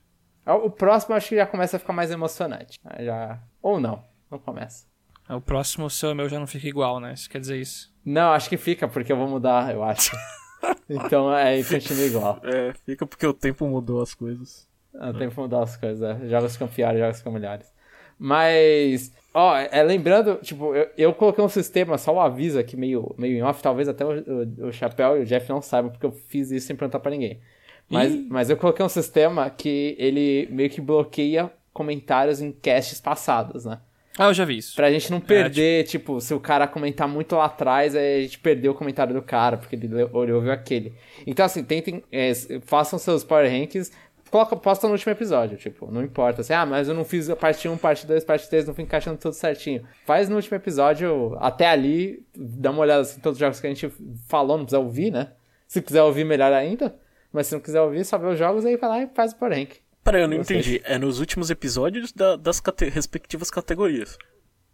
O 0.46 0.70
próximo 0.70 1.14
eu 1.14 1.16
acho 1.16 1.30
que 1.30 1.36
já 1.36 1.46
começa 1.46 1.76
a 1.76 1.80
ficar 1.80 1.94
mais 1.94 2.10
emocionante. 2.10 2.78
Aí 2.84 3.06
Já... 3.06 3.40
Ou 3.62 3.80
não, 3.80 4.04
não 4.30 4.38
começa. 4.38 4.86
O 5.28 5.40
próximo, 5.40 5.86
o 5.86 5.90
seu 5.90 6.10
e 6.10 6.14
meu 6.14 6.28
já 6.28 6.38
não 6.38 6.46
fica 6.46 6.68
igual, 6.68 7.00
né? 7.00 7.14
Isso 7.14 7.30
quer 7.30 7.40
dizer 7.40 7.58
isso. 7.58 7.90
Não, 8.04 8.32
acho 8.32 8.50
que 8.50 8.58
fica, 8.58 8.86
porque 8.86 9.10
eu 9.10 9.16
vou 9.16 9.26
mudar, 9.26 9.72
eu 9.72 9.82
acho. 9.82 10.14
então 10.88 11.34
é, 11.34 11.62
continua 11.64 12.04
igual. 12.04 12.40
É, 12.44 12.74
fica 12.84 13.06
porque 13.06 13.26
o 13.26 13.32
tempo 13.32 13.66
mudou 13.66 14.02
as 14.02 14.12
coisas. 14.12 14.68
Não 14.92 15.14
tem 15.14 15.30
que 15.30 15.40
mudar 15.40 15.62
as 15.62 15.76
coisas, 15.76 16.02
é. 16.02 16.28
Jogos 16.28 16.56
piores, 16.74 17.00
jogos 17.00 17.18
ficam 17.18 17.32
melhores. 17.32 17.72
Mas, 18.18 19.12
ó, 19.32 19.56
é, 19.56 19.82
lembrando, 19.82 20.36
tipo, 20.42 20.74
eu, 20.74 20.88
eu 20.96 21.14
coloquei 21.14 21.44
um 21.44 21.48
sistema, 21.48 21.98
só 21.98 22.14
um 22.14 22.20
aviso 22.20 22.58
aqui, 22.58 22.76
meio, 22.76 23.14
meio 23.18 23.36
em 23.36 23.42
off, 23.42 23.62
talvez 23.62 23.88
até 23.88 24.04
o, 24.04 24.10
o, 24.10 24.66
o 24.68 24.72
Chapéu 24.72 25.18
e 25.18 25.22
o 25.22 25.26
Jeff 25.26 25.48
não 25.48 25.60
saibam, 25.60 25.90
porque 25.90 26.06
eu 26.06 26.12
fiz 26.12 26.50
isso 26.50 26.66
sem 26.66 26.76
perguntar 26.76 27.00
pra 27.00 27.10
ninguém. 27.10 27.40
Mas, 27.88 28.14
Ih. 28.14 28.26
mas 28.30 28.50
eu 28.50 28.56
coloquei 28.56 28.84
um 28.84 28.88
sistema 28.88 29.50
que 29.50 29.94
ele 29.98 30.48
meio 30.50 30.70
que 30.70 30.80
bloqueia 30.80 31.50
comentários 31.72 32.40
em 32.40 32.50
casts 32.50 33.00
passados, 33.00 33.64
né? 33.64 33.80
Ah, 34.16 34.26
eu 34.26 34.34
já 34.34 34.44
vi 34.44 34.58
isso. 34.58 34.76
Pra 34.76 34.92
gente 34.92 35.10
não 35.10 35.20
perder, 35.20 35.84
tipo, 35.84 36.20
se 36.20 36.32
o 36.32 36.38
cara 36.38 36.68
comentar 36.68 37.08
muito 37.08 37.34
lá 37.34 37.46
atrás, 37.46 37.96
aí 37.96 38.18
a 38.18 38.22
gente 38.22 38.38
perdeu 38.38 38.70
o 38.70 38.74
comentário 38.74 39.12
do 39.12 39.20
cara, 39.20 39.56
porque 39.56 39.74
ele 39.74 39.88
ouviu 40.04 40.52
aquele. 40.52 40.94
Então, 41.26 41.44
assim, 41.44 41.64
tentem, 41.64 42.02
é, 42.12 42.32
façam 42.62 42.96
seus 42.96 43.24
power 43.24 43.50
rankings, 43.50 43.90
coloca, 44.34 44.56
posta 44.56 44.88
no 44.88 44.94
último 44.94 45.12
episódio, 45.12 45.56
tipo, 45.56 45.88
não 45.92 46.02
importa. 46.02 46.40
Assim, 46.40 46.52
ah, 46.52 46.66
mas 46.66 46.88
eu 46.88 46.94
não 46.94 47.04
fiz 47.04 47.30
a 47.30 47.36
parte 47.36 47.68
1, 47.68 47.76
parte 47.76 48.04
2, 48.04 48.24
parte 48.24 48.48
3, 48.50 48.66
não 48.66 48.74
fui 48.74 48.82
encaixando 48.82 49.16
tudo 49.16 49.32
certinho. 49.32 49.86
Faz 50.04 50.28
no 50.28 50.34
último 50.34 50.56
episódio, 50.56 51.36
até 51.40 51.68
ali, 51.68 52.26
dá 52.36 52.72
uma 52.72 52.80
olhada 52.80 53.02
assim, 53.02 53.18
em 53.18 53.22
todos 53.22 53.36
os 53.36 53.40
jogos 53.40 53.60
que 53.60 53.66
a 53.68 53.70
gente 53.70 53.88
falou, 54.26 54.56
não 54.58 54.64
precisa 54.64 54.80
ouvir, 54.80 55.12
né? 55.12 55.32
Se 55.68 55.80
quiser 55.80 56.02
ouvir, 56.02 56.24
melhor 56.24 56.52
ainda. 56.52 56.96
Mas 57.32 57.46
se 57.46 57.54
não 57.54 57.60
quiser 57.60 57.80
ouvir, 57.80 58.04
só 58.04 58.18
vê 58.18 58.26
os 58.26 58.38
jogos 58.38 58.64
aí 58.64 58.76
vai 58.76 58.90
lá 58.90 59.02
e 59.02 59.08
faz 59.14 59.32
o 59.32 59.44
rank. 59.48 59.74
Peraí, 60.02 60.22
eu 60.22 60.28
não 60.28 60.36
Vocês- 60.38 60.66
entendi. 60.66 60.82
É 60.84 60.98
nos 60.98 61.20
últimos 61.20 61.48
episódios 61.50 62.12
da- 62.12 62.34
das 62.36 62.58
cate- 62.60 62.88
respectivas 62.90 63.50
categorias. 63.50 64.18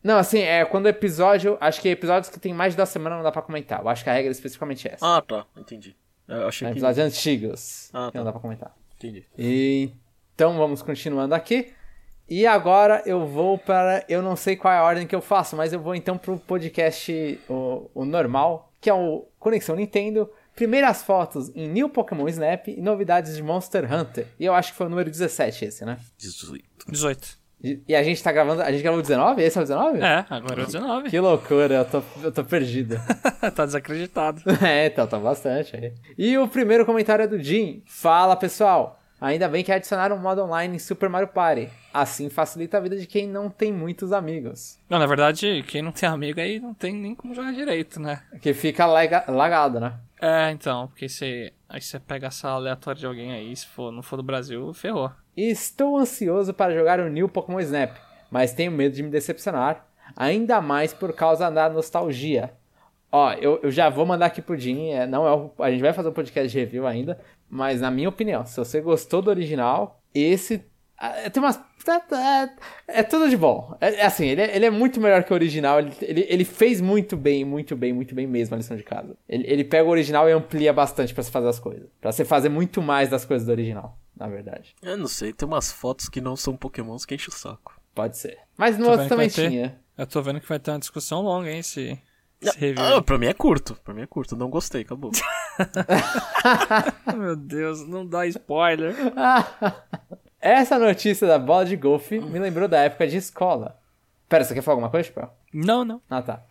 Não, 0.02 0.16
assim, 0.16 0.38
é 0.40 0.64
quando 0.64 0.86
o 0.86 0.88
episódio. 0.88 1.56
Acho 1.60 1.80
que 1.80 1.88
episódios 1.88 2.30
que 2.30 2.40
tem 2.40 2.52
mais 2.54 2.72
de 2.72 2.76
duas 2.78 2.88
semanas 2.88 3.18
não 3.18 3.22
dá 3.22 3.30
pra 3.30 3.42
comentar. 3.42 3.80
Eu 3.82 3.88
acho 3.88 4.02
que 4.02 4.08
a 4.10 4.12
regra 4.14 4.30
é 4.30 4.32
especificamente 4.32 4.88
essa. 4.88 5.04
Ah, 5.06 5.20
tá. 5.20 5.46
Entendi. 5.56 5.94
Eu 6.26 6.48
achei 6.48 6.66
É, 6.66 6.70
que... 6.70 6.78
episódios 6.78 6.98
antigos. 7.06 7.90
Ah, 7.92 8.06
que 8.06 8.12
tá. 8.14 8.18
não 8.18 8.24
dá 8.24 8.32
pra 8.32 8.40
comentar. 8.40 8.74
Entendi. 9.00 9.24
E, 9.38 9.90
então 10.34 10.58
vamos 10.58 10.82
continuando 10.82 11.34
aqui. 11.34 11.72
E 12.28 12.46
agora 12.46 13.02
eu 13.06 13.26
vou 13.26 13.58
para. 13.58 14.04
Eu 14.08 14.22
não 14.22 14.36
sei 14.36 14.54
qual 14.54 14.72
é 14.72 14.76
a 14.76 14.84
ordem 14.84 15.06
que 15.06 15.14
eu 15.14 15.22
faço, 15.22 15.56
mas 15.56 15.72
eu 15.72 15.80
vou 15.80 15.94
então 15.94 16.16
pro 16.16 16.38
podcast 16.38 17.40
o, 17.48 17.90
o 17.94 18.04
normal, 18.04 18.72
que 18.80 18.90
é 18.90 18.94
o 18.94 19.26
Conexão 19.38 19.74
Nintendo. 19.74 20.30
Primeiras 20.54 21.02
fotos 21.02 21.50
em 21.56 21.66
New 21.66 21.88
Pokémon 21.88 22.28
Snap 22.28 22.68
e 22.68 22.80
novidades 22.80 23.34
de 23.34 23.42
Monster 23.42 23.90
Hunter. 23.90 24.26
E 24.38 24.44
eu 24.44 24.52
acho 24.52 24.72
que 24.72 24.78
foi 24.78 24.86
o 24.86 24.90
número 24.90 25.10
17 25.10 25.64
esse, 25.64 25.84
né? 25.84 25.98
18. 26.18 26.64
18. 26.88 27.39
E, 27.62 27.94
a 27.94 28.02
gente 28.02 28.22
tá 28.22 28.32
gravando. 28.32 28.62
A 28.62 28.72
gente 28.72 28.82
gravou 28.82 29.02
19? 29.02 29.42
Esse 29.42 29.58
é 29.58 29.60
o 29.60 29.64
19? 29.64 29.98
É, 30.00 30.24
agora 30.30 30.60
é 30.60 30.62
o 30.62 30.66
19. 30.66 31.10
Que 31.10 31.20
loucura, 31.20 31.74
eu 31.74 31.84
tô, 31.84 32.02
eu 32.22 32.32
tô 32.32 32.44
perdido. 32.44 32.96
tá 33.54 33.66
desacreditado. 33.66 34.42
É, 34.62 34.86
então, 34.86 35.06
tá 35.06 35.18
bastante 35.18 35.74
aí. 35.76 35.92
E 36.16 36.36
o 36.38 36.46
primeiro 36.46 36.84
comentário 36.84 37.22
é 37.22 37.26
do 37.26 37.42
Jim. 37.42 37.82
Fala, 37.86 38.36
pessoal. 38.36 38.99
Ainda 39.20 39.48
bem 39.48 39.62
que 39.62 39.70
adicionaram 39.70 40.16
um 40.16 40.20
modo 40.20 40.42
online 40.42 40.76
em 40.76 40.78
Super 40.78 41.08
Mario 41.08 41.28
Party. 41.28 41.68
Assim 41.92 42.30
facilita 42.30 42.78
a 42.78 42.80
vida 42.80 42.96
de 42.96 43.06
quem 43.06 43.28
não 43.28 43.50
tem 43.50 43.70
muitos 43.72 44.12
amigos. 44.12 44.78
Não, 44.88 44.98
na 44.98 45.06
verdade, 45.06 45.62
quem 45.68 45.82
não 45.82 45.92
tem 45.92 46.08
amigo 46.08 46.40
aí 46.40 46.58
não 46.58 46.72
tem 46.72 46.94
nem 46.94 47.14
como 47.14 47.34
jogar 47.34 47.52
direito, 47.52 48.00
né? 48.00 48.22
Que 48.40 48.54
fica 48.54 48.86
lagado, 48.86 49.78
né? 49.78 49.92
É, 50.20 50.50
então, 50.50 50.86
porque 50.88 51.08
você. 51.08 51.52
Aí 51.68 51.80
você 51.80 51.98
pega 52.00 52.26
essa 52.28 52.48
aleatória 52.48 52.98
de 52.98 53.06
alguém 53.06 53.32
aí, 53.32 53.54
se 53.54 53.66
for, 53.66 53.92
não 53.92 54.02
for 54.02 54.16
do 54.16 54.22
Brasil, 54.22 54.72
ferrou. 54.74 55.10
Estou 55.36 55.96
ansioso 55.98 56.52
para 56.52 56.74
jogar 56.74 56.98
o 56.98 57.08
New 57.08 57.28
Pokémon 57.28 57.60
Snap, 57.60 57.96
mas 58.30 58.52
tenho 58.52 58.72
medo 58.72 58.94
de 58.94 59.02
me 59.02 59.10
decepcionar. 59.10 59.86
Ainda 60.16 60.60
mais 60.60 60.92
por 60.92 61.12
causa 61.12 61.48
da 61.50 61.68
nostalgia. 61.70 62.52
Ó, 63.12 63.32
eu, 63.34 63.60
eu 63.62 63.70
já 63.70 63.88
vou 63.88 64.04
mandar 64.06 64.26
aqui 64.26 64.40
pro 64.42 64.56
Jim. 64.56 64.90
É, 64.90 65.06
não 65.06 65.26
é 65.26 65.32
o- 65.34 65.52
a 65.60 65.70
gente 65.70 65.80
vai 65.80 65.92
fazer 65.92 66.08
um 66.08 66.12
podcast 66.12 66.50
de 66.50 66.58
review 66.58 66.86
ainda. 66.86 67.18
Mas 67.50 67.80
na 67.80 67.90
minha 67.90 68.08
opinião, 68.08 68.46
se 68.46 68.56
você 68.56 68.80
gostou 68.80 69.20
do 69.20 69.28
original, 69.28 70.00
esse. 70.14 70.64
ah, 70.96 71.28
Tem 71.30 71.42
umas. 71.42 71.58
É, 72.88 72.98
é 73.00 73.02
tudo 73.02 73.28
de 73.28 73.36
bom. 73.36 73.74
É, 73.80 73.94
é 73.96 74.04
assim, 74.06 74.26
ele 74.26 74.42
é, 74.42 74.54
ele 74.54 74.66
é 74.66 74.70
muito 74.70 75.00
melhor 75.00 75.24
que 75.24 75.32
o 75.32 75.34
original. 75.34 75.78
Ele, 75.78 75.92
ele, 76.02 76.26
ele 76.28 76.44
fez 76.44 76.80
muito 76.80 77.16
bem, 77.16 77.44
muito 77.44 77.74
bem, 77.74 77.92
muito 77.92 78.14
bem 78.14 78.26
mesmo 78.26 78.54
a 78.54 78.58
lição 78.58 78.76
de 78.76 78.82
casa. 78.82 79.16
Ele, 79.28 79.44
ele 79.46 79.64
pega 79.64 79.88
o 79.88 79.90
original 79.90 80.28
e 80.28 80.32
amplia 80.32 80.72
bastante 80.72 81.12
pra 81.14 81.22
você 81.22 81.30
fazer 81.30 81.48
as 81.48 81.58
coisas. 81.58 81.88
Pra 82.00 82.12
você 82.12 82.24
fazer 82.24 82.50
muito 82.50 82.80
mais 82.82 83.08
das 83.08 83.24
coisas 83.24 83.46
do 83.46 83.50
original, 83.50 83.98
na 84.16 84.28
verdade. 84.28 84.74
Eu 84.82 84.96
não 84.98 85.08
sei, 85.08 85.32
tem 85.32 85.48
umas 85.48 85.72
fotos 85.72 86.08
que 86.08 86.20
não 86.20 86.36
são 86.36 86.54
pokémons 86.56 87.04
que 87.06 87.14
enchem 87.14 87.28
o 87.30 87.32
saco. 87.36 87.80
Pode 87.94 88.18
ser. 88.18 88.38
Mas 88.56 88.76
no 88.78 88.88
outro 88.88 89.08
também 89.08 89.28
vai 89.28 89.34
ter. 89.34 89.48
tinha. 89.50 89.80
Eu 89.96 90.06
tô 90.06 90.20
vendo 90.22 90.40
que 90.40 90.48
vai 90.48 90.58
ter 90.58 90.70
uma 90.70 90.78
discussão 90.78 91.22
longa, 91.22 91.50
hein, 91.50 91.58
esse, 91.60 91.98
esse 92.40 92.58
review. 92.58 92.84
Ah, 92.84 93.02
pra 93.02 93.18
mim 93.18 93.26
é 93.26 93.34
curto. 93.34 93.74
Pra 93.84 93.94
mim 93.94 94.02
é 94.02 94.06
curto. 94.06 94.36
Não 94.36 94.48
gostei, 94.48 94.82
acabou. 94.82 95.10
Meu 97.16 97.36
Deus, 97.36 97.86
não 97.86 98.06
dá 98.06 98.26
spoiler. 98.26 98.94
Essa 100.40 100.78
notícia 100.78 101.26
da 101.26 101.38
bola 101.38 101.66
de 101.66 101.76
golfe 101.76 102.18
me 102.18 102.38
lembrou 102.38 102.66
da 102.66 102.80
época 102.80 103.06
de 103.06 103.16
escola. 103.16 103.78
Pera, 104.28 104.42
você 104.44 104.54
quer 104.54 104.62
falar 104.62 104.74
alguma 104.76 104.90
coisa, 104.90 105.08
Chapéu? 105.08 105.30
Não, 105.52 105.84
não. 105.84 106.00
Ah, 106.08 106.22
tá. 106.22 106.42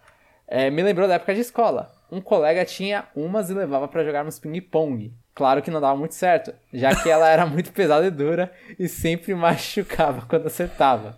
É, 0.47 0.69
me 0.69 0.83
lembrou 0.83 1.07
da 1.07 1.15
época 1.15 1.33
de 1.33 1.41
escola. 1.41 1.91
Um 2.11 2.21
colega 2.21 2.65
tinha 2.65 3.05
umas 3.15 3.49
e 3.49 3.53
levava 3.53 3.87
pra 3.87 4.03
jogarmos 4.03 4.37
ping-pong. 4.37 5.13
Claro 5.33 5.61
que 5.61 5.71
não 5.71 5.79
dava 5.79 5.97
muito 5.97 6.15
certo, 6.15 6.53
já 6.73 6.93
que 6.93 7.09
ela 7.09 7.29
era 7.29 7.45
muito 7.45 7.71
pesada 7.71 8.05
e 8.05 8.11
dura 8.11 8.51
e 8.77 8.87
sempre 8.87 9.33
machucava 9.33 10.25
quando 10.27 10.47
acertava. 10.47 11.17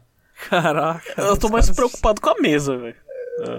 Caraca. 0.49 1.21
Eu 1.21 1.38
tô 1.38 1.49
mais 1.49 1.69
preocupado 1.69 2.21
com 2.21 2.29
a 2.29 2.41
mesa, 2.41 2.77
velho. 2.77 2.95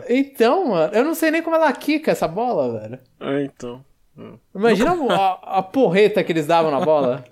Então, 0.09 0.69
mano, 0.69 0.95
eu 0.95 1.05
não 1.05 1.15
sei 1.15 1.31
nem 1.31 1.43
como 1.43 1.57
ela 1.57 1.73
quica 1.73 2.11
essa 2.13 2.29
bola, 2.29 2.79
velho. 2.81 2.99
É, 3.21 3.45
então. 3.45 3.85
Hum. 4.17 4.39
Imagina 4.55 4.93
a, 5.15 5.59
a 5.59 5.63
porreta 5.63 6.23
que 6.23 6.33
eles 6.33 6.47
davam 6.47 6.71
na 6.71 6.81
bola. 6.81 7.25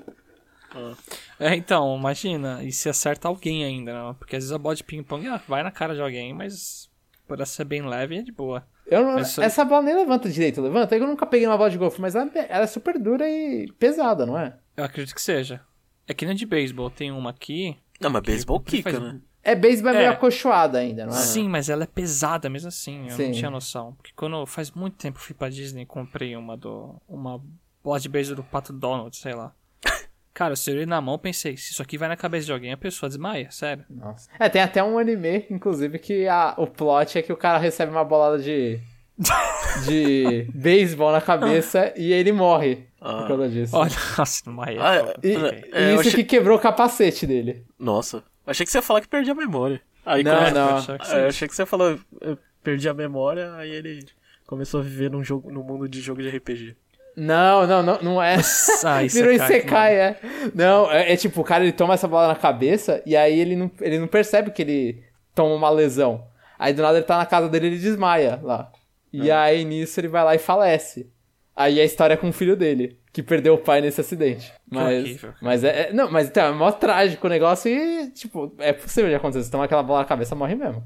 É, 1.39 1.55
então, 1.57 1.97
imagina, 1.97 2.63
e 2.63 2.71
se 2.73 2.89
acerta 2.89 3.27
alguém 3.29 3.65
ainda, 3.65 3.93
né? 3.93 4.15
Porque 4.19 4.37
às 4.37 4.43
vezes 4.45 4.53
a 4.53 4.59
bola 4.59 4.75
de 4.77 4.85
ping-pong 4.85 5.27
ah, 5.29 5.41
vai 5.49 5.63
na 5.63 5.71
cara 5.71 5.95
de 5.95 6.01
alguém, 6.01 6.33
mas 6.33 6.89
por 7.27 7.37
ela 7.39 7.47
ser 7.47 7.65
bem 7.65 7.83
leve 7.87 8.19
é 8.19 8.23
de 8.23 8.31
boa. 8.33 8.65
Eu 8.87 9.03
não- 9.03 9.15
Mas 9.15 9.37
Essa 9.39 9.65
bola 9.65 9.83
nem 9.83 9.95
levanta 9.97 10.29
direito, 10.29 10.61
levanta. 10.61 10.97
Eu 10.97 11.07
nunca 11.07 11.27
peguei 11.27 11.47
uma 11.47 11.57
bola 11.57 11.71
de 11.71 11.79
golfe, 11.79 12.01
mas 12.01 12.15
ela, 12.15 12.31
ela 12.49 12.65
é 12.65 12.67
super 12.67 12.99
dura 12.99 13.29
e 13.29 13.71
pesada, 13.79 14.27
não 14.27 14.39
é? 14.39 14.57
Eu 14.77 14.85
acredito 14.85 15.15
que 15.15 15.23
seja. 15.23 15.61
É 16.07 16.15
que 16.15 16.27
nem 16.27 16.35
de 16.35 16.47
beisebol, 16.47 16.91
tem 16.91 17.11
uma 17.13 17.31
aqui. 17.31 17.77
Não, 18.01 18.11
mas 18.11 18.23
beisebol 18.23 18.61
que 18.61 18.79
quica, 18.79 18.91
faz- 18.93 19.03
né? 19.03 19.21
É 19.43 19.55
beisebol 19.55 19.93
é 19.93 19.97
meio 19.97 20.07
É. 20.07 20.13
acolchoada 20.13 20.79
ainda, 20.79 21.07
não 21.07 21.13
é? 21.13 21.17
Sim, 21.17 21.49
mas 21.49 21.69
ela 21.71 21.85
é 21.85 21.87
pesada 21.87 22.49
mesmo 22.51 22.69
assim, 22.69 23.05
eu 23.09 23.17
Sim. 23.17 23.27
não 23.27 23.33
tinha 23.33 23.51
noção. 23.51 23.95
Porque 23.95 24.13
quando 24.15 24.45
faz 24.47 24.71
muito 24.71 24.97
tempo 24.97 25.19
eu 25.19 25.23
fui 25.23 25.35
pra 25.35 25.49
Disney 25.49 25.83
e 25.83 25.87
comprei 25.87 26.37
uma 26.37 26.57
do. 26.57 26.95
uma 27.09 27.41
bola 27.83 27.99
de 27.99 28.09
beisebol 28.09 28.43
do 28.45 28.49
Pato 28.51 28.73
Donald, 28.73 29.17
sei 29.17 29.35
lá. 29.35 29.53
Cara, 30.35 30.53
eu 30.53 30.57
segurei 30.57 30.85
na 30.87 31.01
mão 31.01 31.19
pensei, 31.19 31.57
se 31.57 31.73
isso 31.73 31.83
aqui 31.83 31.97
vai 31.99 32.09
na 32.09 32.17
cabeça 32.17 32.47
de 32.47 32.53
alguém, 32.53 32.73
a 32.73 32.77
pessoa 32.77 33.09
desmaia, 33.09 33.51
sério. 33.51 33.85
Nossa. 33.89 34.29
É, 34.39 34.49
tem 34.49 34.61
até 34.63 34.83
um 34.85 34.99
anime, 34.99 35.47
inclusive, 35.51 35.99
que 35.99 36.29
a, 36.29 36.55
o 36.59 36.67
plot 36.67 37.19
é 37.19 37.23
que 37.23 37.33
o 37.33 37.37
cara 37.37 37.59
recebe 37.59 37.91
uma 37.93 38.05
bolada 38.05 38.39
de. 38.39 38.79
de 39.87 40.47
beisebol 40.55 41.13
na 41.13 41.21
cabeça 41.21 41.93
e 41.97 42.13
ele 42.13 42.33
morre 42.33 42.87
Ah. 43.01 43.19
por 43.21 43.29
causa 43.29 43.49
disso. 43.49 43.77
Olha, 43.77 43.91
nossa, 44.19 44.43
desmaia. 44.45 44.79
Ah, 44.83 45.15
E, 45.23 45.35
é, 45.73 45.91
e 45.91 45.95
isso 45.95 46.01
achei- 46.09 46.13
que 46.13 46.25
quebrou 46.25 46.57
o 46.59 46.61
capacete 46.61 47.27
dele. 47.27 47.65
Nossa. 47.79 48.23
Achei 48.51 48.67
que 48.67 48.73
você 48.73 48.79
ia 48.79 48.83
falar 48.83 49.01
que 49.01 49.09
perdia 49.09 49.33
a 49.33 49.37
memória. 49.37 49.81
Aí, 50.05 50.23
Não, 50.25 50.37
quando- 50.39 50.55
não. 50.55 50.77
Achei 50.77 50.99
que 50.99 51.07
Ah, 51.13 51.19
eu 51.19 51.29
achei 51.29 51.49
que 51.49 51.55
você 51.55 51.67
falou, 51.67 51.99
eu 52.21 52.39
perdi 52.63 52.89
a 52.89 52.95
memória, 52.95 53.55
aí 53.55 53.71
ele 53.71 54.05
começou 54.47 54.81
a 54.81 54.83
viver 54.83 55.11
num 55.11 55.23
jogo, 55.23 55.51
num 55.51 55.63
mundo 55.63 55.89
de 55.89 56.01
jogo 56.01 56.23
de 56.23 56.29
RPG. 56.29 56.75
Não, 57.17 57.67
não, 57.67 57.83
não, 57.83 57.99
não 58.03 58.23
é. 58.23 58.37
Ah, 58.85 59.01
Virou 59.03 59.33
Isekai, 59.33 59.95
é. 59.95 60.21
Não, 60.55 60.91
é, 60.91 61.13
é 61.13 61.17
tipo, 61.17 61.41
o 61.41 61.45
cara 61.45 61.63
ele 61.65 61.73
toma 61.73 61.95
essa 61.95 62.09
bola 62.09 62.29
na 62.29 62.37
cabeça 62.37 63.03
e 63.05 63.17
aí 63.17 63.39
ele 63.39 63.57
não, 63.57 63.71
ele 63.81 63.99
não 63.99 64.07
percebe 64.07 64.51
que 64.51 64.63
ele 64.63 65.05
toma 65.35 65.55
uma 65.55 65.71
lesão. 65.71 66.27
Aí 66.59 66.73
do 66.73 66.83
nada 66.83 66.99
ele 66.99 67.07
tá 67.07 67.19
na 67.19 67.27
casa 67.27 67.49
dele 67.49 67.67
e 67.67 67.71
ele 67.71 67.79
desmaia 67.79 68.39
lá. 68.43 68.71
E 69.13 69.31
aí 69.31 69.65
nisso 69.65 69.99
ele 70.01 70.09
vai 70.09 70.23
lá 70.25 70.35
e 70.35 70.39
falece. 70.39 71.11
Aí 71.55 71.81
a 71.81 71.85
história 71.85 72.15
é 72.15 72.17
com 72.17 72.29
o 72.29 72.33
filho 72.33 72.57
dele, 72.57 72.97
que 73.13 73.23
perdeu 73.23 73.55
o 73.55 73.59
pai 73.59 73.81
nesse 73.81 74.01
acidente. 74.01 74.53
Mas, 74.71 75.21
mas 75.41 75.65
é, 75.65 75.89
é- 75.89 75.93
Não, 75.93 76.11
mas 76.11 76.29
então, 76.29 76.45
é 76.47 76.53
mó 76.53 76.71
trágico 76.73 77.27
o 77.27 77.31
negócio 77.31 77.71
e, 77.71 78.11
tipo, 78.13 78.55
é 78.59 78.73
possível 78.73 79.11
de 79.11 79.17
acontecer. 79.17 79.51
Toma 79.51 79.65
aquela 79.65 79.83
bola 79.83 80.01
na 80.01 80.05
cabeça, 80.05 80.35
morre 80.35 80.55
mesmo. 80.55 80.85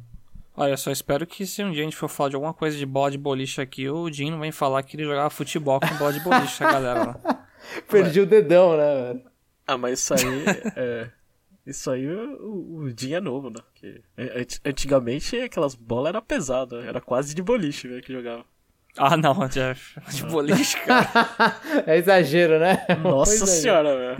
Olha, 0.57 0.71
eu 0.73 0.77
só 0.79 0.91
espero 0.93 1.27
que 1.27 1.45
se 1.47 1.63
um 1.65 1.73
dia 1.73 1.83
a 1.83 1.85
gente 1.85 1.97
for 1.97 2.09
falar 2.09 2.31
de 2.31 2.37
alguma 2.37 2.55
coisa 2.55 2.77
de 2.79 2.87
bola 2.87 3.11
de 3.11 3.19
boliche 3.19 3.61
aqui, 3.61 3.89
o 3.89 4.11
Jim 4.13 4.31
não 4.31 4.39
vem 4.41 4.53
falar 4.53 4.83
que 4.85 4.97
ele 4.97 5.05
jogava 5.05 5.29
futebol 5.29 5.81
com 5.81 5.97
bola 5.97 6.13
de 6.13 6.21
boliche, 6.21 6.63
a 6.63 6.73
galera 6.73 7.05
lá. 7.05 7.47
Perdi 7.91 8.21
o 8.21 8.27
dedão, 8.27 8.77
né, 8.77 8.95
velho? 9.13 9.23
Ah, 9.67 9.77
mas 9.77 9.99
isso 9.99 10.15
aí 10.15 10.45
é. 10.77 11.11
Isso 11.67 11.91
aí 11.91 12.07
o, 12.07 12.77
o 12.85 12.91
Jim 12.97 13.15
é 13.15 13.21
novo, 13.21 13.49
né? 13.51 13.57
Porque 13.73 14.01
an- 14.19 14.71
antigamente 14.71 15.37
aquelas 15.41 15.75
bolas 15.75 16.11
eram 16.11 16.23
pesadas, 16.23 16.85
era 16.85 17.01
quase 17.01 17.35
de 17.35 17.43
boliche, 17.43 17.89
velho, 17.89 18.03
que 18.03 18.13
jogava. 18.13 18.45
Ah, 18.96 19.16
não, 19.16 19.35
Jeff. 19.48 19.98
De 20.11 20.24
boliche, 20.24 20.78
cara. 20.83 21.09
É 21.87 21.96
exagero, 21.96 22.59
né? 22.61 22.87
Nossa 23.02 23.38
Pois 23.38 23.42
é. 23.42 23.46
senhora, 23.61 23.96
velho. 23.96 24.16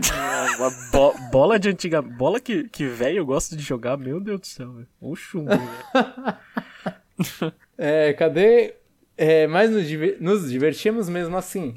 Bo- 0.91 1.15
bola 1.31 1.57
de 1.57 1.69
antiga. 1.69 2.01
Bola 2.01 2.39
que, 2.41 2.67
que 2.69 2.85
velho 2.85 3.19
eu 3.19 3.25
gosto 3.25 3.55
de 3.55 3.63
jogar, 3.63 3.95
meu 3.97 4.19
Deus 4.19 4.41
do 4.41 4.47
céu, 4.47 4.73
velho. 4.73 4.87
Um 5.01 5.15
chumbo, 5.15 5.51
velho. 5.51 7.53
É, 7.77 8.13
cadê? 8.13 8.75
É, 9.17 9.47
mas 9.47 9.69
nos, 9.71 9.87
diver- 9.87 10.17
nos 10.19 10.49
divertimos 10.49 11.07
mesmo 11.07 11.37
assim. 11.37 11.75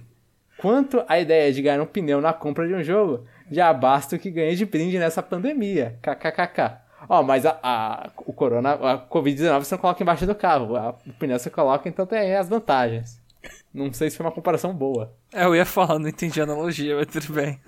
Quanto 0.58 1.04
à 1.08 1.20
ideia 1.20 1.52
de 1.52 1.62
ganhar 1.62 1.80
um 1.80 1.86
pneu 1.86 2.20
na 2.20 2.32
compra 2.32 2.66
de 2.66 2.74
um 2.74 2.82
jogo, 2.82 3.24
já 3.50 3.72
basta 3.72 4.16
o 4.16 4.18
que 4.18 4.30
ganhei 4.30 4.56
de 4.56 4.66
brinde 4.66 4.98
nessa 4.98 5.22
pandemia. 5.22 5.96
KKKK. 6.02 6.87
Ó, 7.08 7.22
mas 7.22 7.46
a, 7.46 7.58
a- 7.62 8.10
o 8.26 8.32
corona, 8.32 8.72
a 8.74 8.98
Covid-19 9.08 9.64
você 9.64 9.74
não 9.74 9.80
coloca 9.80 10.02
embaixo 10.02 10.26
do 10.26 10.34
carro. 10.34 10.76
A- 10.76 10.94
o 11.06 11.12
pneu 11.14 11.38
você 11.38 11.48
coloca, 11.50 11.88
então 11.88 12.04
tem 12.06 12.18
aí 12.18 12.34
as 12.36 12.48
vantagens. 12.48 13.20
Não 13.72 13.92
sei 13.92 14.10
se 14.10 14.16
foi 14.16 14.26
uma 14.26 14.32
comparação 14.32 14.74
boa. 14.74 15.14
É, 15.32 15.44
eu 15.44 15.54
ia 15.54 15.64
falar, 15.64 15.98
não 15.98 16.08
entendi 16.08 16.40
a 16.40 16.44
analogia, 16.44 16.96
mas 16.96 17.06
tudo 17.06 17.32
bem. 17.32 17.58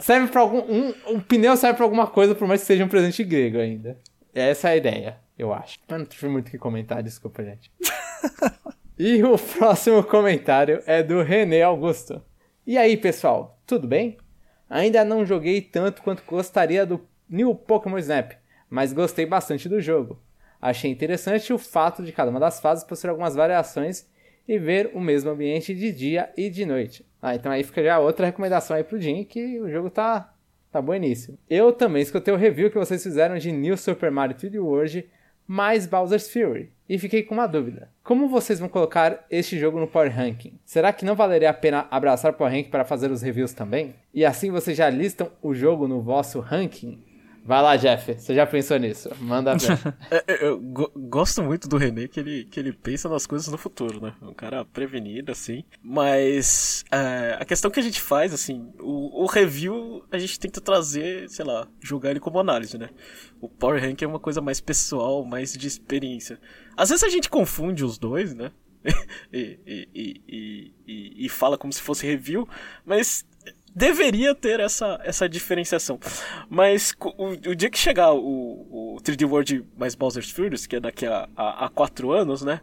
Serve 0.00 0.28
pra 0.28 0.40
algum. 0.40 0.58
Um, 0.60 0.94
um 1.08 1.20
pneu 1.20 1.56
serve 1.56 1.76
pra 1.76 1.84
alguma 1.84 2.06
coisa, 2.06 2.34
por 2.34 2.48
mais 2.48 2.60
que 2.62 2.66
seja 2.66 2.84
um 2.84 2.88
presente 2.88 3.22
grego 3.22 3.58
ainda. 3.58 3.98
Essa 4.34 4.70
é 4.70 4.72
a 4.72 4.76
ideia, 4.76 5.18
eu 5.38 5.52
acho. 5.52 5.78
Mas 5.88 5.98
não 5.98 6.06
tive 6.06 6.28
muito 6.28 6.48
o 6.48 6.50
que 6.50 6.58
comentar, 6.58 7.02
desculpa, 7.02 7.44
gente. 7.44 7.70
e 8.98 9.22
o 9.22 9.36
próximo 9.38 10.02
comentário 10.02 10.82
é 10.86 11.02
do 11.02 11.22
René 11.22 11.62
Augusto. 11.62 12.22
E 12.66 12.76
aí, 12.78 12.96
pessoal, 12.96 13.58
tudo 13.66 13.86
bem? 13.86 14.16
Ainda 14.70 15.04
não 15.04 15.24
joguei 15.24 15.60
tanto 15.60 16.02
quanto 16.02 16.22
gostaria 16.26 16.84
do 16.86 17.06
New 17.28 17.54
Pokémon 17.54 17.98
Snap, 17.98 18.32
mas 18.70 18.92
gostei 18.92 19.26
bastante 19.26 19.68
do 19.68 19.80
jogo. 19.80 20.20
Achei 20.60 20.90
interessante 20.90 21.52
o 21.52 21.58
fato 21.58 22.02
de 22.02 22.12
cada 22.12 22.30
uma 22.30 22.40
das 22.40 22.60
fases 22.60 22.84
possuir 22.84 23.10
algumas 23.10 23.34
variações 23.34 24.06
e 24.46 24.58
ver 24.58 24.90
o 24.94 25.00
mesmo 25.00 25.30
ambiente 25.30 25.74
de 25.74 25.92
dia 25.92 26.30
e 26.36 26.48
de 26.48 26.64
noite. 26.64 27.06
Ah, 27.20 27.34
então 27.34 27.52
aí 27.52 27.62
fica 27.62 27.82
já 27.82 27.98
outra 27.98 28.26
recomendação 28.26 28.76
aí 28.76 28.82
pro 28.82 29.00
Jim, 29.00 29.24
que 29.24 29.60
o 29.60 29.70
jogo 29.70 29.90
tá, 29.90 30.34
tá 30.72 30.80
bueníssimo. 30.80 31.38
Eu 31.48 31.72
também 31.72 32.02
escutei 32.02 32.32
o 32.32 32.36
review 32.36 32.70
que 32.70 32.78
vocês 32.78 33.02
fizeram 33.02 33.38
de 33.38 33.52
New 33.52 33.76
Super 33.76 34.10
Mario 34.10 34.36
3D 34.36 34.60
World 34.60 35.08
mais 35.46 35.86
Bowser's 35.86 36.30
Fury 36.30 36.70
e 36.86 36.98
fiquei 36.98 37.22
com 37.22 37.34
uma 37.34 37.46
dúvida. 37.46 37.90
Como 38.04 38.28
vocês 38.28 38.58
vão 38.60 38.68
colocar 38.68 39.24
este 39.30 39.58
jogo 39.58 39.80
no 39.80 39.88
Power 39.88 40.14
Ranking? 40.14 40.58
Será 40.64 40.92
que 40.92 41.06
não 41.06 41.14
valeria 41.14 41.48
a 41.48 41.54
pena 41.54 41.86
abraçar 41.90 42.32
o 42.32 42.34
Power 42.34 42.52
Ranking 42.52 42.70
para 42.70 42.84
fazer 42.84 43.10
os 43.10 43.22
reviews 43.22 43.54
também? 43.54 43.94
E 44.12 44.24
assim 44.24 44.50
vocês 44.50 44.76
já 44.76 44.90
listam 44.90 45.30
o 45.42 45.54
jogo 45.54 45.88
no 45.88 46.02
vosso 46.02 46.38
ranking? 46.40 47.02
Vai 47.48 47.62
lá, 47.62 47.76
Jeff, 47.76 48.12
você 48.12 48.34
já 48.34 48.46
pensou 48.46 48.78
nisso? 48.78 49.08
Manda 49.20 49.54
ver. 49.56 49.78
É, 50.10 50.24
é, 50.34 50.44
Eu 50.48 50.60
go- 50.60 50.92
gosto 50.94 51.42
muito 51.42 51.66
do 51.66 51.78
René, 51.78 52.06
que 52.06 52.20
ele, 52.20 52.44
que 52.44 52.60
ele 52.60 52.74
pensa 52.74 53.08
nas 53.08 53.26
coisas 53.26 53.48
no 53.48 53.56
futuro, 53.56 54.02
né? 54.02 54.12
Um 54.20 54.34
cara 54.34 54.66
prevenido, 54.66 55.32
assim. 55.32 55.64
Mas 55.82 56.84
é, 56.92 57.38
a 57.40 57.44
questão 57.46 57.70
que 57.70 57.80
a 57.80 57.82
gente 57.82 58.02
faz, 58.02 58.34
assim, 58.34 58.70
o, 58.78 59.22
o 59.22 59.26
review 59.26 60.04
a 60.12 60.18
gente 60.18 60.38
tenta 60.38 60.60
trazer, 60.60 61.26
sei 61.30 61.42
lá, 61.46 61.66
jogar 61.80 62.10
ele 62.10 62.20
como 62.20 62.38
análise, 62.38 62.76
né? 62.76 62.90
O 63.40 63.48
Power 63.48 63.80
Rank 63.82 64.02
é 64.02 64.06
uma 64.06 64.20
coisa 64.20 64.42
mais 64.42 64.60
pessoal, 64.60 65.24
mais 65.24 65.54
de 65.54 65.66
experiência. 65.66 66.38
Às 66.76 66.90
vezes 66.90 67.02
a 67.02 67.08
gente 67.08 67.30
confunde 67.30 67.82
os 67.82 67.96
dois, 67.96 68.34
né? 68.34 68.50
e, 69.32 69.58
e, 69.94 70.72
e- 70.86 71.24
e 71.26 71.28
fala 71.28 71.58
como 71.58 71.72
se 71.72 71.82
fosse 71.82 72.06
review, 72.06 72.48
mas 72.86 73.26
deveria 73.78 74.34
ter 74.34 74.58
essa, 74.58 75.00
essa 75.04 75.28
diferenciação. 75.28 76.00
Mas 76.50 76.92
o, 77.00 77.28
o 77.28 77.54
dia 77.54 77.70
que 77.70 77.78
chegar 77.78 78.12
o, 78.12 78.96
o 78.96 78.96
3D 79.00 79.24
World 79.24 79.64
mais 79.76 79.94
Bowser's 79.94 80.30
Furious, 80.30 80.66
que 80.66 80.76
é 80.76 80.80
daqui 80.80 81.06
a, 81.06 81.28
a, 81.36 81.66
a 81.66 81.68
quatro 81.68 82.10
anos, 82.10 82.42
né? 82.42 82.60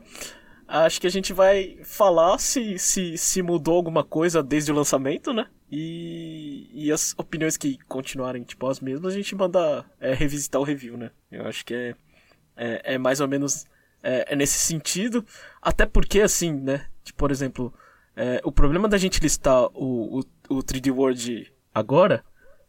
Acho 0.67 0.99
que 0.99 1.07
a 1.07 1.11
gente 1.11 1.31
vai 1.31 1.77
falar 1.83 2.37
se, 2.37 2.77
se, 2.77 3.17
se 3.17 3.41
mudou 3.41 3.75
alguma 3.75 4.03
coisa 4.03 4.43
desde 4.43 4.71
o 4.71 4.75
lançamento, 4.75 5.31
né? 5.31 5.47
E, 5.71 6.69
e 6.73 6.91
as 6.91 7.13
opiniões 7.17 7.55
que 7.55 7.77
continuarem 7.87 8.43
tipo 8.43 8.67
as 8.67 8.79
mesmas, 8.81 9.13
a 9.13 9.15
gente 9.15 9.35
manda 9.35 9.85
é, 9.99 10.13
revisitar 10.13 10.59
o 10.59 10.65
review, 10.65 10.97
né? 10.97 11.11
Eu 11.31 11.45
acho 11.47 11.63
que 11.63 11.73
é, 11.73 11.95
é, 12.57 12.95
é 12.95 12.97
mais 12.97 13.21
ou 13.21 13.27
menos 13.27 13.65
é, 14.03 14.33
é 14.33 14.35
nesse 14.35 14.59
sentido. 14.59 15.25
Até 15.61 15.85
porque, 15.85 16.19
assim, 16.19 16.51
né? 16.51 16.87
Tipo, 17.03 17.19
por 17.19 17.31
exemplo, 17.31 17.73
é, 18.15 18.41
o 18.43 18.51
problema 18.51 18.87
da 18.87 18.97
gente 18.97 19.19
listar 19.19 19.65
o, 19.73 20.19
o, 20.19 20.55
o 20.55 20.63
3D 20.63 20.91
World 20.91 21.51
agora 21.73 22.23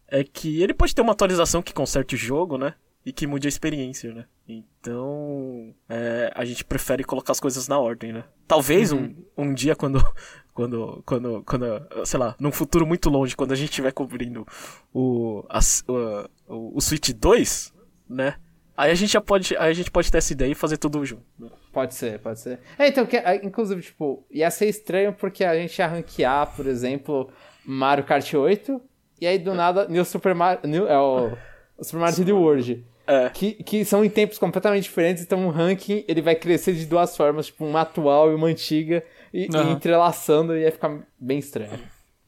é 0.08 0.24
que 0.24 0.62
ele 0.62 0.74
pode 0.74 0.94
ter 0.94 1.02
uma 1.02 1.12
atualização 1.12 1.62
que 1.62 1.72
conserte 1.72 2.14
o 2.14 2.18
jogo, 2.18 2.58
né? 2.58 2.74
E 3.04 3.12
que 3.12 3.26
mude 3.26 3.46
a 3.46 3.48
experiência, 3.48 4.12
né? 4.12 4.24
Então, 4.48 5.72
é, 5.88 6.32
a 6.34 6.44
gente 6.44 6.64
prefere 6.64 7.04
colocar 7.04 7.32
as 7.32 7.40
coisas 7.40 7.68
na 7.68 7.78
ordem, 7.78 8.12
né? 8.12 8.24
Talvez 8.48 8.92
um, 8.92 9.14
um 9.36 9.54
dia 9.54 9.76
quando, 9.76 10.04
quando, 10.52 11.02
quando, 11.06 11.42
quando, 11.44 11.64
sei 12.04 12.18
lá, 12.18 12.34
num 12.38 12.50
futuro 12.50 12.86
muito 12.86 13.08
longe, 13.08 13.36
quando 13.36 13.52
a 13.52 13.56
gente 13.56 13.70
estiver 13.70 13.92
cobrindo 13.92 14.46
o, 14.92 15.44
o, 15.88 16.28
o, 16.48 16.76
o 16.76 16.80
Switch 16.80 17.10
2, 17.10 17.72
né? 18.08 18.36
Aí 18.76 18.90
a 18.90 18.94
gente 18.94 19.12
já 19.12 19.20
pode, 19.20 19.56
aí 19.56 19.70
a 19.70 19.72
gente 19.72 19.90
pode 19.90 20.10
ter 20.10 20.18
essa 20.18 20.32
ideia 20.32 20.52
e 20.52 20.54
fazer 20.54 20.76
tudo 20.76 21.04
junto. 21.04 21.24
Pode 21.72 21.94
ser, 21.94 22.18
pode 22.18 22.40
ser. 22.40 22.58
É, 22.78 22.88
então, 22.88 23.06
que, 23.06 23.16
ah, 23.16 23.34
inclusive, 23.36 23.80
tipo, 23.80 24.26
ia 24.30 24.50
ser 24.50 24.66
estranho 24.66 25.12
porque 25.12 25.44
a 25.44 25.54
gente 25.54 25.78
ia 25.78 25.86
ranquear, 25.86 26.54
por 26.54 26.66
exemplo, 26.66 27.30
Mario 27.64 28.04
Kart 28.04 28.34
8, 28.34 28.80
e 29.20 29.26
aí 29.26 29.38
do 29.38 29.54
nada, 29.54 29.88
New 29.88 30.04
Super 30.04 30.34
Mario. 30.34 30.60
New, 30.68 30.86
é 30.86 30.98
o, 30.98 31.32
o 31.78 31.84
Super 31.84 32.00
Mario 32.00 32.16
3D 32.16 32.34
World. 32.34 32.84
É. 33.06 33.30
Que, 33.30 33.54
que 33.62 33.84
são 33.84 34.04
em 34.04 34.10
tempos 34.10 34.36
completamente 34.36 34.82
diferentes, 34.82 35.22
então 35.22 35.46
o 35.46 35.50
ranking 35.50 36.04
ele 36.08 36.20
vai 36.20 36.34
crescer 36.34 36.74
de 36.74 36.84
duas 36.84 37.16
formas, 37.16 37.46
tipo, 37.46 37.64
uma 37.64 37.82
atual 37.82 38.30
e 38.32 38.34
uma 38.34 38.48
antiga, 38.48 39.02
e, 39.32 39.46
e 39.46 39.56
Aham. 39.56 39.72
entrelaçando 39.72 40.56
e 40.56 40.62
ia 40.62 40.72
ficar 40.72 41.00
bem 41.18 41.38
estranho. 41.38 41.78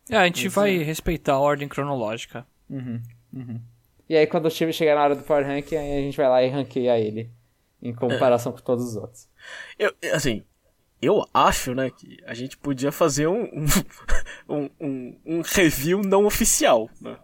É, 0.08 0.16
a 0.16 0.24
gente 0.24 0.48
vai 0.48 0.78
respeitar 0.78 1.34
a 1.34 1.38
ordem 1.38 1.68
cronológica. 1.68 2.46
E 4.08 4.16
aí 4.16 4.26
quando 4.26 4.46
o 4.46 4.50
time 4.50 4.72
chegar 4.72 4.94
na 4.94 5.02
hora 5.02 5.14
do 5.14 5.22
Power 5.22 5.46
Ranking, 5.46 5.76
aí 5.76 5.98
a 5.98 6.00
gente 6.00 6.16
vai 6.16 6.28
lá 6.28 6.42
e 6.42 6.48
ranqueia 6.48 6.98
ele, 6.98 7.30
em 7.82 7.94
comparação 7.94 8.52
com 8.52 8.58
todos 8.58 8.84
os 8.84 8.96
outros. 8.96 9.28
Eu, 9.78 9.94
assim, 10.12 10.42
eu 11.00 11.24
acho, 11.32 11.74
né, 11.74 11.90
que 11.90 12.18
a 12.26 12.34
gente 12.34 12.56
podia 12.56 12.90
fazer 12.90 13.28
um, 13.28 13.48
um, 14.48 14.70
um, 14.80 15.20
um 15.24 15.40
review 15.42 16.02
não 16.02 16.24
oficial, 16.26 16.90
né? 17.00 17.18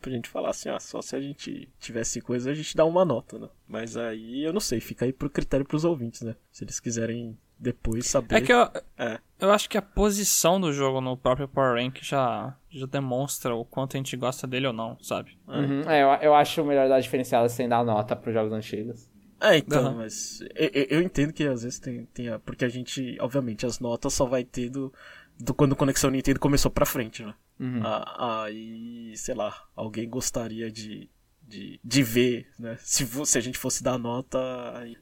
Pra 0.00 0.12
gente 0.12 0.28
falar 0.28 0.50
assim, 0.50 0.68
ah, 0.68 0.78
só 0.78 1.00
se 1.00 1.16
a 1.16 1.20
gente 1.20 1.72
tivesse 1.78 2.20
coisa, 2.20 2.50
a 2.50 2.54
gente 2.54 2.76
dá 2.76 2.84
uma 2.84 3.06
nota, 3.06 3.38
né? 3.38 3.48
Mas 3.66 3.96
aí 3.96 4.44
eu 4.44 4.52
não 4.52 4.60
sei, 4.60 4.78
fica 4.78 5.06
aí 5.06 5.12
pro 5.14 5.30
critério 5.30 5.64
pros 5.64 5.84
ouvintes, 5.84 6.20
né? 6.20 6.36
Se 6.52 6.62
eles 6.62 6.78
quiserem 6.78 7.38
depois 7.58 8.06
saber. 8.06 8.36
É 8.36 8.40
que 8.42 8.52
eu, 8.52 8.68
É. 8.98 9.18
eu 9.44 9.52
acho 9.52 9.68
que 9.68 9.78
a 9.78 9.82
posição 9.82 10.60
do 10.60 10.72
jogo 10.72 11.00
no 11.00 11.16
próprio 11.16 11.46
Power 11.48 11.74
Rank 11.82 11.98
já, 12.02 12.56
já 12.70 12.86
demonstra 12.86 13.54
o 13.54 13.64
quanto 13.64 13.96
a 13.96 13.98
gente 13.98 14.16
gosta 14.16 14.46
dele 14.46 14.66
ou 14.66 14.72
não, 14.72 14.98
sabe? 15.00 15.38
Uhum, 15.46 15.82
é, 15.88 16.02
eu, 16.02 16.08
eu 16.28 16.34
acho 16.34 16.64
melhor 16.64 16.88
dar 16.88 17.00
diferenciada 17.00 17.48
sem 17.48 17.68
dar 17.68 17.84
nota 17.84 18.16
pros 18.16 18.34
jogos 18.34 18.52
antigos. 18.52 19.08
É, 19.40 19.58
então, 19.58 19.88
Aham. 19.88 19.94
mas 19.96 20.40
eu, 20.54 20.86
eu- 20.98 21.02
entendo 21.02 21.32
que 21.32 21.44
às 21.46 21.62
vezes 21.62 21.78
tem, 21.78 22.06
tem 22.06 22.28
a, 22.28 22.38
porque 22.38 22.64
a 22.64 22.68
gente, 22.68 23.16
obviamente, 23.20 23.66
as 23.66 23.78
notas 23.78 24.14
só 24.14 24.24
vai 24.24 24.42
ter 24.42 24.70
do, 24.70 24.92
do 25.38 25.52
quando 25.52 25.72
o 25.72 25.76
Conexão 25.76 26.08
Nintendo 26.10 26.40
começou 26.40 26.70
pra 26.70 26.86
frente, 26.86 27.22
né? 27.22 27.34
Ah, 27.82 28.44
Aí, 28.44 29.12
sei 29.16 29.34
lá, 29.34 29.54
alguém 29.76 30.08
gostaria 30.08 30.70
de, 30.70 31.10
de, 31.42 31.78
de 31.84 32.02
ver, 32.02 32.48
né? 32.58 32.76
Se, 32.80 33.06
se 33.26 33.38
a 33.38 33.40
gente 33.40 33.58
fosse 33.58 33.82
dar 33.82 33.98
nota, 33.98 34.38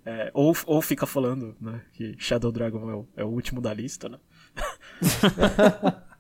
é, 0.05 0.31
ou, 0.35 0.55
ou 0.67 0.83
fica 0.83 1.07
falando, 1.07 1.57
né? 1.61 1.81
Que 1.93 2.15
Shadow 2.19 2.51
Dragon 2.51 2.91
é 2.91 2.95
o, 2.95 3.09
é 3.19 3.25
o 3.25 3.29
último 3.29 3.61
da 3.61 3.73
lista, 3.73 4.09
né? 4.09 4.19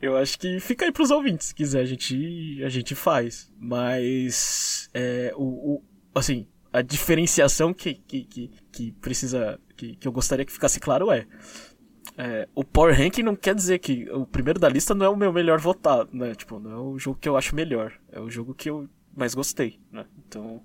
Eu 0.00 0.16
acho 0.16 0.38
que 0.38 0.58
fica 0.60 0.84
aí 0.84 0.92
pros 0.92 1.10
ouvintes. 1.10 1.48
Se 1.48 1.54
quiser, 1.54 1.80
a 1.80 1.84
gente, 1.84 2.62
a 2.64 2.68
gente 2.68 2.94
faz. 2.94 3.52
Mas. 3.58 4.88
É, 4.94 5.32
o, 5.36 5.74
o, 5.74 5.82
assim, 6.14 6.46
a 6.72 6.80
diferenciação 6.80 7.74
que, 7.74 7.94
que, 7.94 8.24
que, 8.24 8.50
que 8.70 8.92
precisa. 8.92 9.60
Que, 9.76 9.96
que 9.96 10.08
eu 10.08 10.12
gostaria 10.12 10.44
que 10.44 10.52
ficasse 10.52 10.80
claro 10.80 11.10
é. 11.10 11.26
É, 12.16 12.48
o 12.54 12.64
Power 12.64 12.96
Ranking 12.96 13.22
não 13.22 13.36
quer 13.36 13.54
dizer 13.54 13.78
que 13.78 14.10
o 14.10 14.26
primeiro 14.26 14.58
da 14.58 14.68
lista 14.68 14.94
não 14.94 15.06
é 15.06 15.08
o 15.08 15.16
meu 15.16 15.32
melhor 15.32 15.58
votado, 15.58 16.10
né? 16.12 16.34
Tipo, 16.34 16.58
não 16.58 16.70
é 16.70 16.76
o 16.76 16.98
jogo 16.98 17.18
que 17.18 17.28
eu 17.28 17.36
acho 17.36 17.54
melhor. 17.54 17.92
É 18.10 18.20
o 18.20 18.30
jogo 18.30 18.54
que 18.54 18.68
eu 18.68 18.88
mais 19.16 19.34
gostei, 19.34 19.80
né? 19.90 20.04
Então, 20.26 20.62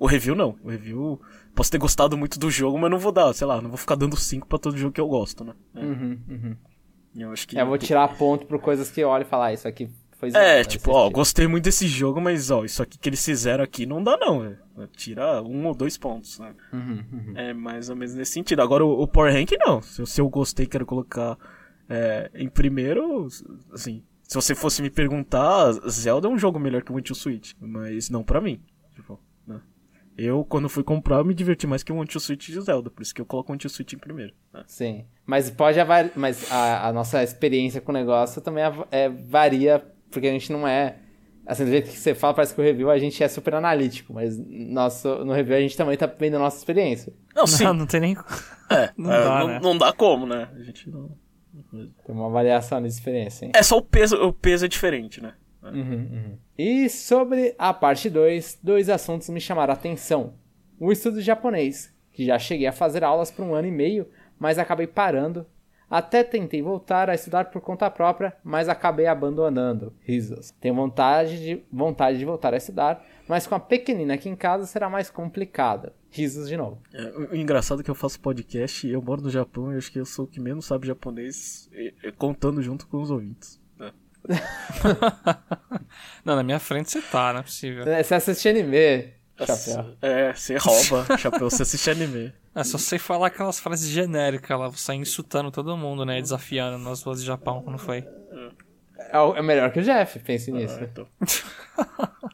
o 0.00 0.06
review 0.06 0.34
não. 0.34 0.56
O 0.64 0.70
review, 0.70 1.20
posso 1.54 1.70
ter 1.70 1.78
gostado 1.78 2.16
muito 2.16 2.38
do 2.40 2.50
jogo, 2.50 2.76
mas 2.78 2.90
não 2.90 2.98
vou 2.98 3.12
dar, 3.12 3.32
sei 3.32 3.46
lá, 3.46 3.60
não 3.62 3.68
vou 3.70 3.78
ficar 3.78 3.94
dando 3.94 4.16
5 4.16 4.46
pra 4.48 4.58
todo 4.58 4.76
jogo 4.76 4.92
que 4.92 5.00
eu 5.00 5.06
gosto, 5.08 5.44
né? 5.44 5.54
É. 5.76 5.80
Uhum, 5.84 6.18
uhum. 6.28 6.56
Eu 7.14 7.32
acho 7.32 7.46
que. 7.46 7.56
Eu 7.58 7.66
vou 7.66 7.78
tirar 7.78 8.08
ponto 8.16 8.46
por 8.46 8.58
coisas 8.58 8.90
que 8.90 9.00
eu 9.00 9.08
olho 9.08 9.22
e 9.22 9.26
falar, 9.26 9.46
ah, 9.46 9.52
isso 9.52 9.68
aqui 9.68 9.90
foi 10.18 10.30
É, 10.34 10.62
tipo, 10.64 10.90
ó, 10.92 11.08
gostei 11.10 11.46
muito 11.46 11.64
desse 11.64 11.86
jogo, 11.88 12.20
mas 12.20 12.50
ó, 12.50 12.64
isso 12.64 12.82
aqui 12.82 12.98
que 12.98 13.08
eles 13.08 13.24
fizeram 13.24 13.64
aqui 13.64 13.86
não 13.86 14.02
dá 14.02 14.16
não, 14.16 14.40
velho. 14.40 14.58
Tira 14.96 15.42
um 15.42 15.66
ou 15.66 15.74
dois 15.74 15.96
pontos, 15.98 16.38
né? 16.38 16.54
Uhum, 16.72 17.04
uhum. 17.12 17.32
É 17.36 17.52
mais 17.52 17.88
ou 17.90 17.96
menos 17.96 18.14
nesse 18.14 18.32
sentido. 18.32 18.60
Agora 18.62 18.84
o, 18.84 19.02
o 19.02 19.08
Power 19.08 19.32
Rank 19.32 19.50
não. 19.58 19.82
Se, 19.82 20.00
eu- 20.02 20.06
se 20.06 20.20
eu 20.20 20.28
gostei 20.28 20.66
quero 20.66 20.86
colocar 20.86 21.36
é, 21.88 22.30
em 22.34 22.48
primeiro, 22.48 23.26
assim, 23.72 24.02
se 24.22 24.34
você 24.34 24.54
fosse 24.54 24.80
me 24.80 24.88
perguntar, 24.90 25.72
Zelda 25.88 26.28
é 26.28 26.30
um 26.30 26.38
jogo 26.38 26.58
melhor 26.60 26.82
que 26.82 26.92
o 26.92 27.02
to 27.02 27.14
Switch, 27.14 27.52
mas 27.60 28.08
não 28.08 28.22
pra 28.22 28.40
mim. 28.40 28.60
Tipo? 28.94 29.18
Eu, 30.22 30.44
quando 30.44 30.68
fui 30.68 30.84
comprar, 30.84 31.16
eu 31.16 31.24
me 31.24 31.32
diverti 31.32 31.66
mais 31.66 31.82
que 31.82 31.90
o 31.90 32.04
to 32.04 32.20
Switch 32.20 32.48
de 32.48 32.60
Zelda, 32.60 32.90
por 32.90 33.00
isso 33.02 33.14
que 33.14 33.22
eu 33.22 33.24
coloco 33.24 33.50
o 33.50 33.56
to 33.56 33.70
Switch 33.70 33.94
em 33.94 33.98
primeiro. 33.98 34.34
né? 34.52 34.62
Sim. 34.66 35.06
Mas 35.24 35.48
pode 35.48 35.80
avari... 35.80 36.10
Mas 36.14 36.52
a, 36.52 36.88
a 36.88 36.92
nossa 36.92 37.22
experiência 37.22 37.80
com 37.80 37.90
o 37.90 37.94
negócio 37.94 38.42
também 38.42 38.62
é, 38.90 39.08
varia, 39.08 39.82
porque 40.10 40.28
a 40.28 40.30
gente 40.30 40.52
não 40.52 40.68
é. 40.68 40.96
Assim, 41.46 41.64
do 41.64 41.70
jeito 41.70 41.90
que 41.90 41.96
você 41.96 42.14
fala, 42.14 42.34
parece 42.34 42.54
que 42.54 42.60
o 42.60 42.64
review 42.64 42.90
a 42.90 42.98
gente 42.98 43.24
é 43.24 43.28
super 43.28 43.54
analítico, 43.54 44.12
mas 44.12 44.38
nosso, 44.46 45.24
no 45.24 45.32
review 45.32 45.56
a 45.56 45.60
gente 45.60 45.74
também 45.74 45.96
tá 45.96 46.04
vendo 46.04 46.36
a 46.36 46.38
nossa 46.38 46.58
experiência. 46.58 47.14
Não, 47.34 47.46
sim. 47.46 47.64
Não, 47.64 47.72
não 47.72 47.86
tem 47.86 48.00
nem. 48.00 48.16
é, 48.70 48.90
não 48.98 49.10
é, 49.10 49.24
dá, 49.24 49.38
não, 49.38 49.48
né? 49.48 49.60
não 49.62 49.78
dá 49.78 49.90
como, 49.90 50.26
né? 50.26 50.50
A 50.54 50.62
gente 50.62 50.90
não. 50.90 51.10
Tem 51.72 52.14
uma 52.14 52.26
avaliação 52.26 52.82
de 52.82 52.88
experiência, 52.88 53.46
hein? 53.46 53.52
É 53.54 53.62
só 53.62 53.78
o 53.78 53.82
peso, 53.82 54.16
o 54.16 54.34
peso 54.34 54.66
é 54.66 54.68
diferente, 54.68 55.22
né? 55.22 55.32
Uhum, 55.74 56.08
uhum. 56.12 56.38
E 56.58 56.88
sobre 56.88 57.54
a 57.58 57.72
parte 57.72 58.10
2, 58.10 58.58
dois 58.62 58.88
assuntos 58.88 59.28
me 59.28 59.40
chamaram 59.40 59.72
a 59.72 59.76
atenção. 59.76 60.34
O 60.78 60.90
estudo 60.90 61.20
japonês, 61.20 61.94
que 62.12 62.24
já 62.24 62.38
cheguei 62.38 62.66
a 62.66 62.72
fazer 62.72 63.04
aulas 63.04 63.30
por 63.30 63.44
um 63.44 63.54
ano 63.54 63.68
e 63.68 63.70
meio, 63.70 64.08
mas 64.38 64.58
acabei 64.58 64.86
parando. 64.86 65.46
Até 65.90 66.22
tentei 66.22 66.62
voltar 66.62 67.10
a 67.10 67.14
estudar 67.14 67.50
por 67.50 67.60
conta 67.60 67.90
própria, 67.90 68.32
mas 68.44 68.68
acabei 68.68 69.06
abandonando. 69.06 69.92
Risos. 70.00 70.52
Tenho 70.60 70.74
vontade 70.74 71.42
de, 71.42 71.64
vontade 71.70 72.16
de 72.16 72.24
voltar 72.24 72.54
a 72.54 72.56
estudar, 72.56 73.04
mas 73.26 73.44
com 73.44 73.56
a 73.56 73.60
pequenina 73.60 74.14
aqui 74.14 74.28
em 74.28 74.36
casa 74.36 74.66
será 74.66 74.88
mais 74.88 75.10
complicado. 75.10 75.92
Risos 76.08 76.48
de 76.48 76.56
novo. 76.56 76.80
É, 76.94 77.32
o 77.32 77.36
engraçado 77.36 77.80
é 77.80 77.84
que 77.84 77.90
eu 77.90 77.94
faço 77.94 78.20
podcast 78.20 78.88
eu 78.88 79.02
moro 79.02 79.22
no 79.22 79.30
Japão 79.30 79.72
e 79.72 79.76
acho 79.76 79.90
que 79.90 79.98
eu 79.98 80.06
sou 80.06 80.24
o 80.24 80.28
que 80.28 80.40
menos 80.40 80.64
sabe 80.64 80.86
japonês, 80.86 81.68
contando 82.16 82.62
junto 82.62 82.86
com 82.86 83.02
os 83.02 83.10
ouvintes. 83.10 83.59
Não, 86.24 86.36
na 86.36 86.42
minha 86.42 86.58
frente 86.58 86.90
você 86.90 87.00
tá, 87.02 87.32
não 87.32 87.40
é 87.40 87.42
possível. 87.42 87.84
É, 87.88 88.02
Você 88.02 88.14
assiste 88.14 88.48
anime, 88.48 89.12
chapéu. 89.44 89.96
É, 90.02 90.32
você 90.34 90.56
rouba, 90.56 91.06
chapéu, 91.18 91.50
você 91.50 91.62
assiste 91.62 91.90
anime. 91.90 92.32
É 92.54 92.64
só 92.64 92.76
sei 92.78 92.98
falar 92.98 93.28
aquelas 93.28 93.58
frases 93.60 93.88
genéricas 93.88 94.58
lá, 94.58 94.68
você 94.68 94.92
insultando 94.94 95.50
todo 95.50 95.76
mundo, 95.76 96.04
né? 96.04 96.20
Desafiando 96.20 96.78
nas 96.78 97.02
ruas 97.02 97.20
de 97.20 97.26
Japão, 97.26 97.62
quando 97.62 97.78
foi. 97.78 98.04
É, 99.12 99.18
o- 99.18 99.36
é 99.36 99.42
melhor 99.42 99.70
que 99.72 99.78
o 99.80 99.82
Jeff, 99.82 100.18
pense 100.18 100.50
nisso. 100.52 100.76
Ah, 100.80 100.84
então. 100.84 101.06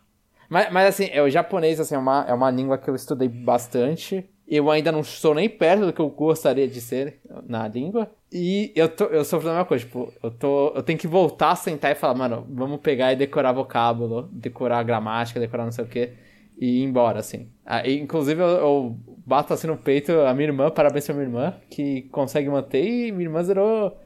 Mas, 0.49 0.73
mas 0.73 0.87
assim, 0.91 1.09
é, 1.11 1.21
o 1.21 1.29
japonês 1.29 1.81
assim, 1.81 1.97
é, 1.97 1.99
uma, 1.99 2.25
é 2.29 2.33
uma 2.33 2.49
língua 2.53 2.79
que 2.79 2.89
eu 2.89 2.95
estudei 2.95 3.29
bastante. 3.29 4.31
Eu 4.47 4.71
ainda 4.71 4.93
não 4.93 5.01
estou 5.01 5.35
nem 5.35 5.49
perto 5.49 5.87
do 5.87 5.93
que 5.93 6.01
eu 6.01 6.09
gostaria 6.09 6.69
de 6.69 6.81
ser 6.81 7.21
na 7.49 7.67
língua. 7.69 8.11
E 8.33 8.73
eu, 8.75 8.89
tô, 8.89 9.05
eu 9.05 9.25
sofro 9.25 9.47
da 9.47 9.55
mesma 9.55 9.67
coisa, 9.67 9.85
tipo, 9.85 10.13
eu, 10.23 10.31
tô, 10.31 10.73
eu 10.75 10.83
tenho 10.83 10.99
que 10.99 11.07
voltar 11.07 11.53
a 11.53 11.57
sentar 11.57 11.93
e 11.93 11.95
falar, 11.95 12.15
mano, 12.15 12.47
vamos 12.51 12.81
pegar 12.81 13.13
e 13.13 13.17
decorar 13.17 13.53
vocábulo, 13.53 14.29
decorar 14.33 14.83
gramática, 14.83 15.41
decorar 15.41 15.65
não 15.65 15.73
sei 15.73 15.85
o 15.85 15.89
que, 15.89 16.13
e 16.59 16.81
ir 16.81 16.83
embora, 16.83 17.21
assim. 17.21 17.49
Ah, 17.65 17.87
e, 17.87 17.99
inclusive, 17.99 18.41
eu, 18.41 18.49
eu 18.49 18.97
bato 19.27 19.53
assim 19.53 19.67
no 19.67 19.77
peito 19.77 20.13
a 20.13 20.33
minha 20.35 20.49
irmã, 20.49 20.71
parabéns 20.71 21.07
pra 21.07 21.15
minha 21.15 21.27
irmã, 21.27 21.55
que 21.71 22.03
consegue 22.13 22.49
manter, 22.49 22.83
e 22.83 23.13
minha 23.13 23.25
irmã 23.25 23.43
zerou. 23.43 23.97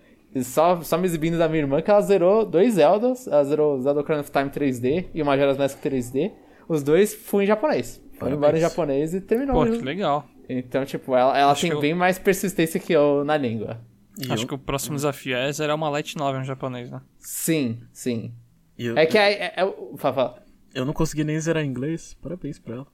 Só, 0.43 0.81
só 0.83 0.97
me 0.97 1.07
exibindo 1.07 1.37
da 1.37 1.49
minha 1.49 1.63
irmã 1.63 1.83
que 1.83 1.91
ela 1.91 2.01
zerou 2.01 2.47
dois 2.47 2.75
Zeldas. 2.75 3.27
Ela 3.27 3.43
zerou 3.43 3.81
Zelda 3.81 4.01
Ocarina 4.01 4.21
of 4.21 4.31
Time 4.31 4.49
3D 4.49 5.07
e 5.13 5.21
o 5.21 5.27
Majora's 5.27 5.59
Mask 5.59 5.83
3D. 5.83 6.31
Os 6.69 6.85
dois 6.85 7.13
fui 7.13 7.43
em 7.43 7.47
japonês. 7.49 8.01
Foi 8.13 8.31
embora 8.31 8.57
em 8.57 8.61
japonês 8.61 9.13
e 9.13 9.21
terminou. 9.21 9.57
Pô, 9.57 9.65
o 9.65 9.79
que 9.79 9.85
legal. 9.85 10.25
Então, 10.59 10.85
tipo, 10.85 11.15
ela, 11.15 11.39
ela 11.39 11.53
Acho 11.53 11.63
tem 11.63 11.71
eu- 11.71 11.81
bem 11.81 11.95
mais 11.95 12.19
persistência 12.19 12.81
que 12.81 12.93
eu 12.93 13.25
na 13.25 13.37
língua. 13.37 13.81
E 14.19 14.31
Acho 14.33 14.43
eu, 14.45 14.49
que 14.49 14.55
o 14.55 14.59
próximo 14.59 14.97
desafio 14.97 15.37
é 15.37 15.51
zerar 15.53 15.77
uma 15.77 15.89
light 15.89 16.17
novel 16.17 16.41
em 16.41 16.45
japonês, 16.45 16.91
né? 16.91 17.01
Sim, 17.19 17.79
sim. 17.93 18.35
e 18.77 18.87
eu, 18.87 18.97
É 18.99 19.07
que 19.07 19.17
é. 19.17 19.33
é, 19.33 19.53
é 19.59 19.65
o- 19.65 19.95
fala, 19.97 20.43
eu 20.75 20.85
não 20.85 20.93
consegui 20.93 21.23
nem 21.25 21.39
zerar 21.41 21.65
inglês, 21.65 22.15
parabéns 22.21 22.59
pra 22.59 22.75
ela. 22.75 22.87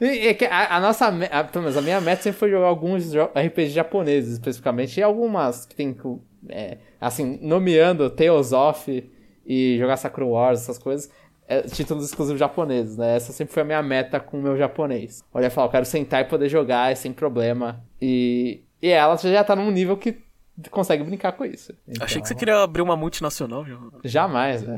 E- 0.00 0.28
É 0.28 0.34
que 0.34 0.44
a, 0.44 0.76
a 0.76 0.80
nossa. 0.80 1.06
A, 1.08 1.44
pelo 1.44 1.62
menos 1.64 1.76
a 1.76 1.82
minha 1.82 2.00
meta 2.00 2.22
sempre 2.22 2.38
foi 2.38 2.50
jogar 2.50 2.66
alguns 2.66 3.10
RPG 3.14 3.68
japoneses, 3.70 4.34
especificamente, 4.34 4.98
e 4.98 5.02
algumas 5.02 5.64
que 5.64 5.74
tem. 5.74 5.94
que, 5.94 6.02
É, 6.48 6.78
assim, 7.00 7.38
nomeando 7.40 8.10
Tales 8.10 8.52
of 8.52 9.10
e 9.46 9.78
jogar 9.78 9.96
Sakura 9.96 10.26
Wars, 10.26 10.60
essas 10.62 10.78
coisas. 10.78 11.10
É, 11.46 11.62
títulos 11.62 12.04
exclusivos 12.06 12.38
japoneses, 12.40 12.96
né? 12.96 13.16
Essa 13.16 13.32
sempre 13.32 13.52
foi 13.52 13.62
a 13.62 13.66
minha 13.66 13.82
meta 13.82 14.18
com 14.20 14.38
o 14.38 14.42
meu 14.42 14.56
japonês. 14.56 15.22
Olha, 15.32 15.50
falar, 15.50 15.66
eu 15.66 15.70
quero 15.70 15.84
sentar 15.84 16.22
e 16.22 16.24
poder 16.24 16.48
jogar 16.48 16.90
é 16.90 16.94
sem 16.94 17.12
problema. 17.12 17.84
E, 18.00 18.62
e 18.80 18.88
ela 18.88 19.16
já 19.16 19.44
tá 19.44 19.54
num 19.54 19.70
nível 19.70 19.96
que 19.96 20.22
consegue 20.70 21.02
brincar 21.04 21.32
com 21.32 21.44
isso. 21.44 21.74
Achei 22.00 22.20
que 22.20 22.28
você 22.28 22.32
Então, 22.34 22.38
queria 22.38 22.62
abrir 22.62 22.82
uma 22.82 22.96
multinacional, 22.96 23.64
João. 23.64 23.90
Jamais, 24.04 24.62
né? 24.62 24.76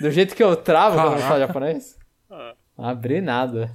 Do 0.00 0.10
jeito 0.10 0.34
que 0.34 0.42
eu 0.42 0.56
travo 0.56 0.96
quando 0.96 1.04
eu 1.06 1.10
Caraca. 1.18 1.28
falo 1.28 1.40
japonês. 1.40 1.98
Não 2.76 2.84
abri 2.84 3.20
nada. 3.20 3.72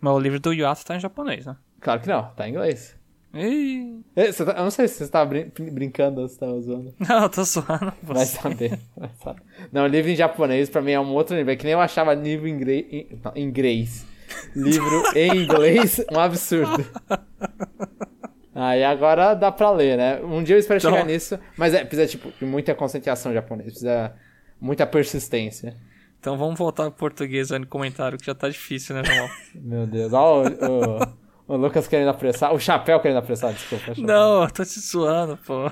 Mas 0.00 0.12
o 0.14 0.18
livro 0.18 0.40
do 0.40 0.52
Yuata 0.52 0.82
tá 0.84 0.96
em 0.96 1.00
japonês, 1.00 1.46
né? 1.46 1.56
Claro 1.80 2.00
que 2.00 2.08
não, 2.08 2.24
tá 2.34 2.46
em 2.48 2.50
inglês. 2.52 2.96
Ih, 3.34 4.00
É, 4.16 4.32
tá- 4.32 4.52
eu 4.56 4.62
não 4.64 4.70
sei 4.70 4.88
se 4.88 5.04
você 5.04 5.10
tava 5.10 5.26
brin- 5.28 5.50
brincando 5.70 6.20
ou 6.22 6.28
se 6.28 6.38
tava 6.38 6.58
zoando. 6.60 6.94
não, 7.06 7.22
eu 7.24 7.28
tô 7.28 7.44
zoando. 7.44 7.92
Vai 8.02 8.24
Você. 8.24 8.36
saber. 8.40 8.78
vai 8.96 9.10
saber. 9.22 9.42
Não, 9.70 9.86
livro 9.86 10.10
em 10.10 10.16
japonês 10.16 10.70
pra 10.70 10.80
mim 10.80 10.92
é 10.92 11.00
um 11.00 11.12
outro 11.12 11.36
nível. 11.36 11.52
É 11.52 11.56
que 11.56 11.64
nem 11.64 11.74
eu 11.74 11.80
achava 11.80 12.14
livro 12.14 12.48
em 12.48 12.52
inglês. 12.52 12.86
Em, 12.90 13.06
não, 13.22 13.32
em 13.36 13.44
inglês. 13.44 14.06
Livro 14.56 15.02
em 15.14 15.42
inglês, 15.44 16.04
um 16.10 16.18
absurdo. 16.18 16.84
Aí 18.54 18.82
agora 18.82 19.34
dá 19.34 19.52
pra 19.52 19.70
ler, 19.70 19.96
né? 19.96 20.20
Um 20.22 20.42
dia 20.42 20.56
eu 20.56 20.58
espero 20.58 20.78
Então- 20.78 20.90
chegar 20.90 21.04
nisso, 21.04 21.38
mas 21.56 21.74
é, 21.74 21.84
precisa 21.84 22.08
tipo, 22.08 22.32
de 22.38 22.44
muita 22.44 22.74
concentração 22.74 23.32
japonês, 23.32 23.68
precisa 23.70 24.12
muita 24.60 24.86
persistência. 24.86 25.76
Então 26.18 26.36
vamos 26.36 26.58
voltar 26.58 26.84
pro 26.90 26.98
português 26.98 27.52
aí 27.52 27.58
no 27.60 27.66
comentário, 27.66 28.18
que 28.18 28.26
já 28.26 28.34
tá 28.34 28.48
difícil, 28.48 28.96
né, 28.96 29.02
João? 29.04 29.28
Meu 29.54 29.86
Deus, 29.86 30.12
ó 30.12 30.42
o, 30.42 31.00
o, 31.48 31.56
Lucas 31.56 31.88
querendo 31.88 32.10
apressar, 32.10 32.52
o 32.54 32.60
chapéu 32.60 33.00
querendo 33.00 33.18
apressar, 33.18 33.52
desculpa. 33.52 33.86
chapéu. 33.86 34.04
não, 34.04 34.44
eu 34.44 34.50
tô 34.50 34.64
te 34.64 34.78
zoando, 34.78 35.36
pô. 35.38 35.70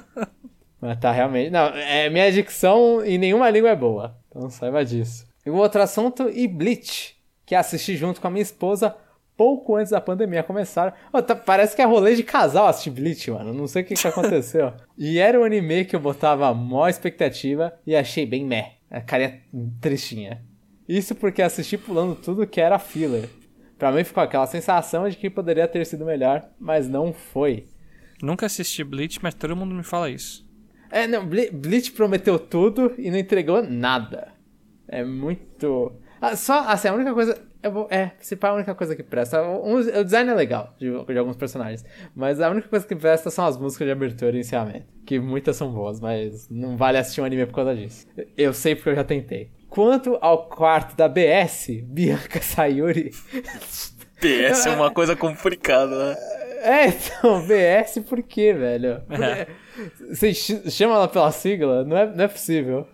Mas 0.80 0.98
tá 0.98 1.12
realmente. 1.12 1.50
Não, 1.50 1.66
é, 1.66 2.08
minha 2.08 2.32
dicção 2.32 3.04
em 3.04 3.18
nenhuma 3.18 3.50
língua 3.50 3.70
é 3.70 3.76
boa. 3.76 4.16
Então 4.28 4.48
saiba 4.48 4.84
disso. 4.84 5.26
E 5.44 5.50
o 5.50 5.54
outro 5.56 5.82
assunto, 5.82 6.30
e 6.30 6.48
Bleach, 6.48 7.16
que 7.44 7.54
assisti 7.54 7.96
junto 7.96 8.20
com 8.20 8.28
a 8.28 8.30
minha 8.30 8.42
esposa 8.42 8.96
pouco 9.36 9.76
antes 9.76 9.90
da 9.90 10.00
pandemia 10.00 10.42
começar. 10.42 10.94
Ô, 11.12 11.22
tá- 11.22 11.34
parece 11.34 11.74
que 11.74 11.82
é 11.82 11.84
rolê 11.84 12.14
de 12.14 12.22
casal 12.22 12.66
assistir 12.66 12.90
Bleach, 12.90 13.30
mano. 13.30 13.52
Não 13.52 13.66
sei 13.66 13.82
o 13.82 13.84
que, 13.84 13.94
que 13.94 14.06
aconteceu. 14.06 14.72
e 14.96 15.18
era 15.18 15.40
um 15.40 15.44
anime 15.44 15.84
que 15.84 15.96
eu 15.96 16.00
botava 16.00 16.52
mó 16.54 16.88
expectativa 16.88 17.72
e 17.86 17.96
achei 17.96 18.24
bem 18.26 18.44
meh. 18.44 18.72
A 18.90 19.00
carinha 19.00 19.40
tristinha. 19.80 20.42
Isso 20.88 21.14
porque 21.14 21.40
assisti 21.40 21.78
pulando 21.78 22.16
tudo 22.16 22.46
que 22.46 22.60
era 22.60 22.78
filler. 22.78 23.28
Pra 23.80 23.90
mim 23.90 24.04
ficou 24.04 24.22
aquela 24.22 24.46
sensação 24.46 25.08
de 25.08 25.16
que 25.16 25.28
poderia 25.28 25.66
ter 25.66 25.84
sido 25.86 26.04
melhor, 26.04 26.48
mas 26.60 26.86
não 26.88 27.12
foi. 27.12 27.66
Nunca 28.22 28.44
assisti 28.46 28.84
Bleach, 28.84 29.18
mas 29.22 29.34
todo 29.34 29.56
mundo 29.56 29.74
me 29.74 29.82
fala 29.82 30.10
isso. 30.10 30.46
É, 30.90 31.06
não, 31.06 31.26
Ble- 31.26 31.50
Bleach 31.50 31.90
prometeu 31.92 32.38
tudo 32.38 32.92
e 32.98 33.10
não 33.10 33.16
entregou 33.18 33.62
nada. 33.62 34.28
É 34.86 35.02
muito. 35.02 35.92
Ah, 36.20 36.36
só, 36.36 36.68
assim, 36.68 36.88
a 36.88 36.92
única 36.94 37.14
coisa. 37.14 37.40
Vou, 37.72 37.86
é, 37.90 38.12
se 38.20 38.36
pá, 38.36 38.48
a 38.50 38.54
única 38.54 38.74
coisa 38.74 38.94
que 38.96 39.02
presta. 39.02 39.42
Um- 39.42 39.76
o 39.76 40.04
design 40.04 40.30
é 40.30 40.34
legal 40.34 40.74
de, 40.78 40.90
de 41.04 41.18
alguns 41.18 41.36
personagens. 41.36 41.84
Mas 42.14 42.40
a 42.40 42.50
única 42.50 42.68
coisa 42.68 42.86
que 42.86 42.94
presta 42.96 43.30
são 43.30 43.46
as 43.46 43.56
músicas 43.56 43.86
de 43.86 43.92
abertura 43.92 44.36
e 44.36 44.40
encerramento. 44.40 44.86
Que 45.06 45.18
muitas 45.18 45.56
são 45.56 45.72
boas, 45.72 46.00
mas 46.00 46.48
não 46.50 46.76
vale 46.76 46.98
assistir 46.98 47.20
um 47.22 47.24
anime 47.24 47.46
por 47.46 47.54
causa 47.54 47.74
disso. 47.74 48.06
Eu 48.36 48.52
sei 48.52 48.74
porque 48.74 48.90
eu 48.90 48.94
já 48.96 49.04
tentei. 49.04 49.50
Quanto 49.70 50.18
ao 50.20 50.48
quarto 50.48 50.96
da 50.96 51.08
BS, 51.08 51.80
Bianca 51.84 52.42
Sayuri. 52.42 53.10
PS 54.20 54.66
é 54.66 54.70
uma 54.74 54.90
coisa 54.92 55.14
complicada, 55.16 56.10
né? 56.10 56.16
É, 56.62 56.86
então, 56.88 57.40
BS 57.46 58.00
por 58.06 58.22
quê, 58.22 58.52
velho? 58.52 59.00
É. 59.10 59.46
Você 60.10 60.34
ch- 60.34 60.68
chama 60.70 60.94
ela 60.96 61.08
pela 61.08 61.30
sigla? 61.32 61.84
Não 61.84 61.96
é, 61.96 62.06
não 62.14 62.24
é 62.24 62.28
possível. 62.28 62.86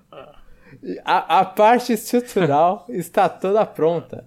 A, 1.04 1.40
a 1.40 1.44
parte 1.44 1.92
estrutural 1.94 2.84
está 2.90 3.28
toda 3.28 3.64
pronta. 3.66 4.24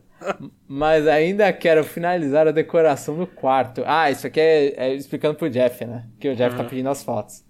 Mas 0.68 1.08
ainda 1.08 1.54
quero 1.54 1.84
finalizar 1.86 2.48
a 2.48 2.52
decoração 2.52 3.16
do 3.16 3.26
quarto. 3.26 3.84
Ah, 3.86 4.12
isso 4.12 4.28
aqui 4.28 4.40
é, 4.42 4.74
é 4.90 4.94
explicando 4.94 5.36
pro 5.36 5.50
Jeff, 5.50 5.86
né? 5.86 6.06
Que 6.20 6.28
o 6.30 6.36
Jeff 6.36 6.58
tá 6.58 6.64
pedindo 6.66 6.90
as 6.90 7.02
fotos. 7.04 7.46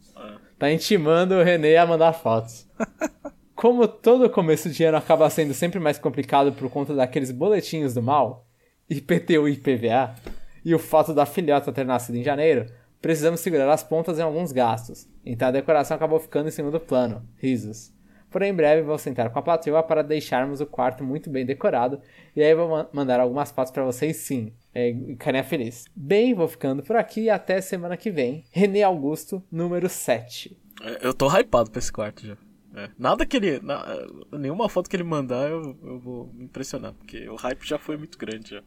Tá 0.60 0.70
intimando 0.70 1.36
o 1.36 1.44
René 1.44 1.78
a 1.78 1.88
mandar 1.88 2.14
fotos. 2.14 2.68
Como 3.60 3.86
todo 3.90 4.30
começo 4.30 4.70
de 4.70 4.86
ano 4.86 4.96
acaba 4.98 5.30
sendo 5.30 5.54
sempre 5.54 5.82
mais 5.82 6.00
complicado 6.00 6.54
por 6.54 6.70
conta 6.70 6.94
daqueles 6.96 7.30
boletinhos 7.30 7.94
do 7.94 8.02
mal, 8.02 8.48
IPTU 8.90 9.50
e 9.50 9.52
IPVA, 9.52 10.16
e 10.64 10.74
o 10.74 10.80
fato 10.80 11.14
da 11.14 11.26
filhota 11.26 11.70
ter 11.74 11.86
nascido 11.86 12.16
em 12.16 12.24
janeiro, 12.24 12.68
precisamos 13.02 13.42
segurar 13.42 13.70
as 13.70 13.84
pontas 13.84 14.18
em 14.18 14.22
alguns 14.22 14.54
gastos. 14.54 15.10
Então 15.26 15.50
a 15.50 15.52
decoração 15.52 15.96
acabou 15.98 16.22
ficando 16.22 16.48
em 16.48 16.52
segundo 16.52 16.80
plano. 16.80 17.22
Risos. 17.36 17.92
Porém, 18.32 18.52
em 18.52 18.56
breve 18.56 18.82
vou 18.84 18.98
sentar 18.98 19.30
com 19.30 19.40
a 19.40 19.42
patroa 19.42 19.84
para 19.84 20.04
deixarmos 20.04 20.62
o 20.62 20.66
quarto 20.66 21.04
muito 21.04 21.30
bem 21.30 21.46
decorado. 21.46 22.00
E 22.34 22.42
aí 22.42 22.56
vou 22.56 22.70
ma- 22.70 22.88
mandar 22.94 23.20
algumas 23.20 23.52
fotos 23.52 23.74
para 23.74 23.84
vocês 23.84 24.16
sim. 24.18 24.54
É, 24.74 24.94
carinha 25.18 25.44
feliz. 25.44 25.84
Bem, 25.94 26.34
vou 26.34 26.48
ficando 26.48 26.82
por 26.82 26.96
aqui 26.96 27.24
e 27.24 27.30
até 27.30 27.60
semana 27.60 27.98
que 27.98 28.10
vem. 28.10 28.46
René 28.52 28.84
Augusto, 28.84 29.44
número 29.52 29.90
7. 29.90 30.56
É, 30.82 31.06
Eu 31.06 31.14
tô 31.14 31.28
hypado 31.28 31.70
pra 31.72 31.80
esse 31.80 31.92
quarto 31.92 32.26
já. 32.26 32.38
É. 32.86 32.90
Nada 32.98 33.26
que 33.26 33.38
ele. 33.38 33.60
na- 33.62 33.86
nenhuma 34.32 34.70
foto 34.70 34.90
que 34.90 34.96
ele 34.96 35.04
mandar 35.04 35.50
eu, 35.50 35.78
eu 35.84 36.00
vou 36.00 36.32
me 36.34 36.46
impressionar, 36.46 36.94
porque 36.94 37.28
o 37.30 37.36
hype 37.36 37.64
já 37.68 37.78
foi 37.78 37.98
muito 37.98 38.18
grande 38.18 38.52
já. 38.52 38.62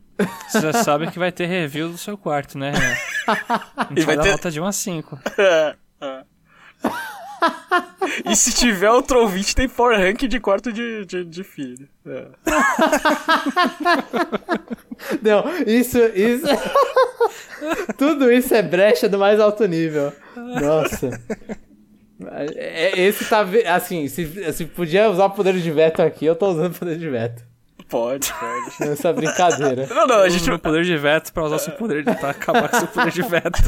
Você 0.49 0.61
já 0.61 0.73
sabe 0.73 1.11
que 1.11 1.19
vai 1.19 1.33
ter 1.33 1.47
review 1.47 1.89
do 1.89 1.99
seu 1.99 2.17
quarto, 2.19 2.59
né? 2.59 2.73
Renan? 2.73 2.95
A 3.77 3.85
gente 3.89 4.03
E 4.03 4.05
vai 4.05 4.05
vai 4.05 4.17
dar 4.17 4.23
ter- 4.25 4.31
nota 4.33 4.51
de 4.51 4.61
1 4.61 4.65
a 4.67 4.73
5. 4.73 5.19
É, 5.39 5.75
é. 6.01 6.23
e 8.31 8.37
se 8.37 8.53
tiver 8.55 8.91
outro 8.91 9.21
ouvinte, 9.21 9.55
tem 9.55 9.69
power 9.69 9.99
rank 9.99 10.23
de 10.29 10.39
quarto 10.41 10.73
de, 10.73 11.05
de, 11.07 11.25
de 11.25 11.45
filho. 11.45 11.89
É. 12.07 12.29
Não, 15.23 15.45
isso, 15.67 15.99
isso. 16.15 16.47
Tudo 17.99 18.31
isso 18.33 18.55
é 18.55 18.63
brecha 18.63 19.09
do 19.09 19.19
mais 19.19 19.41
alto 19.41 19.67
nível. 19.67 20.13
Nossa. 20.37 21.21
É- 22.55 22.99
Esse 23.01 23.25
tá. 23.25 23.45
Assim, 23.75 24.09
se, 24.09 24.53
se 24.53 24.65
podia 24.67 25.11
usar 25.11 25.27
o 25.27 25.31
poder 25.31 25.55
de 25.55 25.71
veto 25.71 26.03
aqui, 26.03 26.25
eu 26.25 26.37
tô 26.37 26.51
usando 26.51 26.75
o 26.75 26.79
poder 26.79 26.99
de 26.99 27.09
veto. 27.09 27.45
Pode, 27.89 28.33
pode. 28.33 28.81
Nessa 28.89 29.13
brincadeira. 29.13 29.87
Não, 29.87 30.07
não, 30.07 30.21
a 30.21 30.29
gente. 30.29 30.43
Usa 30.43 30.53
meu 30.53 30.59
poder 30.59 30.83
de 30.83 30.97
veto 30.97 31.31
pra 31.33 31.45
usar 31.45 31.59
seu 31.59 31.75
poder 31.75 32.03
de 32.03 32.15
pra 32.17 32.31
acabar 32.31 32.69
com 32.71 32.79
seu 32.79 32.89
poder 32.89 33.13
de 33.13 33.23
veto. 33.23 33.59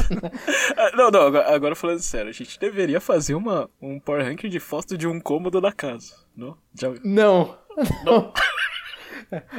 Não, 0.97 1.11
não, 1.11 1.21
agora, 1.27 1.53
agora 1.53 1.75
falando 1.75 1.99
sério, 1.99 2.29
a 2.29 2.33
gente 2.33 2.59
deveria 2.59 2.99
fazer 2.99 3.35
uma, 3.35 3.69
um 3.81 3.99
power 3.99 4.25
rank 4.25 4.43
de 4.45 4.59
foto 4.59 4.97
de 4.97 5.07
um 5.07 5.19
cômodo 5.19 5.59
da 5.61 5.71
casa. 5.71 6.13
Não? 6.35 6.57
Já... 6.73 6.91
Não. 7.03 7.55
Não. 8.03 8.33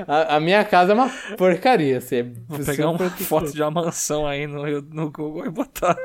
A, 0.06 0.36
a 0.36 0.40
minha 0.40 0.64
casa 0.64 0.92
é 0.92 0.94
uma 0.94 1.10
porcaria. 1.36 1.98
Assim, 1.98 2.16
é 2.16 2.22
Vou 2.48 2.64
pegar 2.64 2.88
uma 2.88 3.10
foto 3.10 3.52
de 3.52 3.60
uma 3.60 3.70
mansão 3.70 4.26
aí 4.26 4.46
no, 4.46 4.62
no 4.80 5.10
Google 5.10 5.44
e 5.46 5.50
botar 5.50 5.96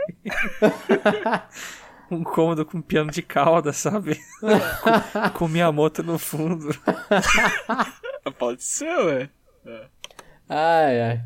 um 2.15 2.23
cômodo 2.23 2.65
com 2.65 2.81
piano 2.81 3.11
de 3.11 3.21
cauda, 3.21 3.73
sabe? 3.73 4.19
com, 4.41 5.29
com 5.39 5.47
Miyamoto 5.47 6.03
no 6.03 6.17
fundo. 6.17 6.69
Pode 8.37 8.63
ser, 8.63 8.97
ué. 9.05 9.29
Ai, 10.49 11.01
ai. 11.01 11.21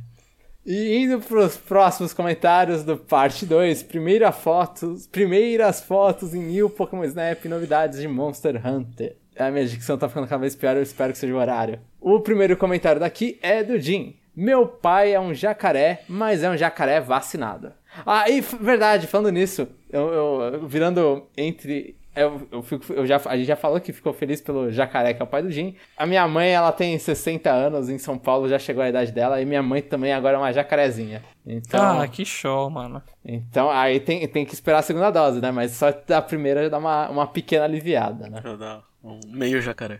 E 0.66 0.98
indo 0.98 1.20
pros 1.20 1.56
próximos 1.58 2.12
comentários 2.12 2.84
do 2.84 2.98
parte 2.98 3.46
2, 3.46 3.84
primeira 3.84 4.32
fotos, 4.32 5.06
primeiras 5.06 5.80
fotos 5.80 6.34
em 6.34 6.42
New 6.42 6.72
Pokémon 6.72 7.04
Snap, 7.04 7.46
novidades 7.46 8.00
de 8.00 8.08
Monster 8.08 8.60
Hunter. 8.66 9.16
A 9.38 9.52
minha 9.52 9.66
dicção 9.66 9.98
tá 9.98 10.08
ficando 10.08 10.28
cada 10.28 10.42
vez 10.42 10.56
pior, 10.56 10.76
eu 10.76 10.82
espero 10.82 11.14
que 11.14 11.20
seja 11.20 11.34
o 11.34 11.38
horário. 11.38 11.80
O 12.02 12.20
primeiro 12.20 12.58
comentário 12.58 13.00
daqui 13.00 13.38
é 13.44 13.64
do 13.64 13.78
Jim. 13.78 14.16
Meu 14.36 14.68
pai 14.68 15.14
é 15.14 15.20
um 15.20 15.34
jacaré, 15.34 16.02
mas 16.10 16.42
é 16.42 16.50
um 16.50 16.58
jacaré 16.58 17.00
vacinado. 17.00 17.72
Ah, 18.06 18.30
e 18.30 18.42
verdade, 18.42 19.08
falando 19.08 19.32
nisso, 19.32 19.68
eu, 19.92 20.08
eu- 20.14 20.68
virando 20.68 21.28
entre 21.38 21.96
eu, 22.16 22.48
eu 22.50 22.62
fico, 22.64 22.94
eu 22.94 23.06
já, 23.06 23.20
a 23.26 23.36
gente 23.36 23.46
já 23.46 23.58
falou 23.58 23.78
que 23.82 23.92
ficou 23.92 24.14
feliz 24.14 24.40
pelo 24.40 24.72
jacaré, 24.72 25.14
que 25.14 25.22
é 25.22 25.26
o 25.26 25.28
pai 25.28 25.42
do 25.44 25.52
Jim. 25.52 25.76
A 25.98 26.06
minha 26.06 26.26
mãe, 26.26 26.50
ela 26.50 26.72
tem 26.72 26.98
60 26.98 27.52
anos 27.52 27.90
em 27.90 27.98
São 27.98 28.18
Paulo, 28.18 28.48
já 28.48 28.58
chegou 28.58 28.82
a 28.82 28.88
idade 28.88 29.12
dela, 29.12 29.42
e 29.42 29.46
minha 29.46 29.62
mãe 29.62 29.82
também 29.82 30.14
agora 30.14 30.36
é 30.38 30.40
uma 30.40 30.54
jacarezinha. 30.54 31.22
Então, 31.46 32.00
Ah, 32.00 32.08
que 32.08 32.24
show, 32.24 32.70
mano. 32.70 33.04
então 33.26 33.70
aí 33.70 34.00
tem, 34.00 34.26
tem 34.30 34.46
que 34.46 34.54
esperar 34.54 34.78
a 34.80 34.82
segunda 34.82 35.12
dose, 35.12 35.42
né? 35.42 35.52
Mas 35.52 35.72
só 35.74 35.92
da 35.92 36.22
primeira 36.22 36.64
já 36.64 36.70
dá 36.70 36.78
uma, 36.78 37.10
uma 37.10 37.28
pequena 37.28 37.66
aliviada, 37.66 38.30
né? 38.30 38.40
Eu 38.46 38.58
dar 38.58 38.82
um 39.04 39.20
meio 39.28 39.62
jacaré. 39.62 40.00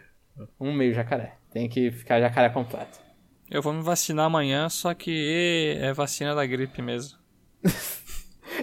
Um 0.58 0.72
meio 0.72 0.94
jacaré. 0.94 1.34
Tem 1.52 1.68
que 1.68 1.92
ficar 1.92 2.22
jacaré 2.22 2.48
completo. 2.48 2.98
Eu 3.52 3.62
vou 3.62 3.74
me 3.74 3.84
vacinar 3.84 4.26
amanhã, 4.28 4.70
só 4.70 4.94
que 4.94 5.78
é 5.82 5.92
vacina 5.92 6.34
da 6.34 6.46
gripe 6.46 6.82
mesmo. 6.82 7.18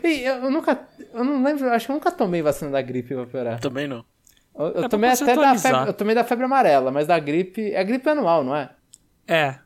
E 0.02 0.22
eu 0.22 0.50
nunca. 0.50 0.88
Eu 1.12 1.24
não 1.24 1.42
lembro, 1.42 1.68
acho 1.70 1.86
que 1.86 1.92
eu 1.92 1.96
nunca 1.96 2.10
tomei 2.10 2.40
vacina 2.40 2.70
da 2.70 2.80
gripe 2.80 3.14
pra 3.14 3.26
piorar. 3.26 3.60
Também 3.60 3.86
não. 3.86 4.04
Eu, 4.54 4.66
eu 4.66 4.72
pra 4.72 4.88
tomei 4.88 5.10
até 5.10 5.34
da 5.34 5.58
febre. 5.58 5.88
Eu 5.88 5.92
tomei 5.92 6.14
da 6.14 6.24
febre 6.24 6.44
amarela, 6.44 6.90
mas 6.90 7.06
da 7.06 7.18
gripe. 7.18 7.72
É 7.72 7.82
gripe 7.84 8.08
anual, 8.08 8.42
não 8.44 8.54
é? 8.56 8.70
É. 9.26 9.58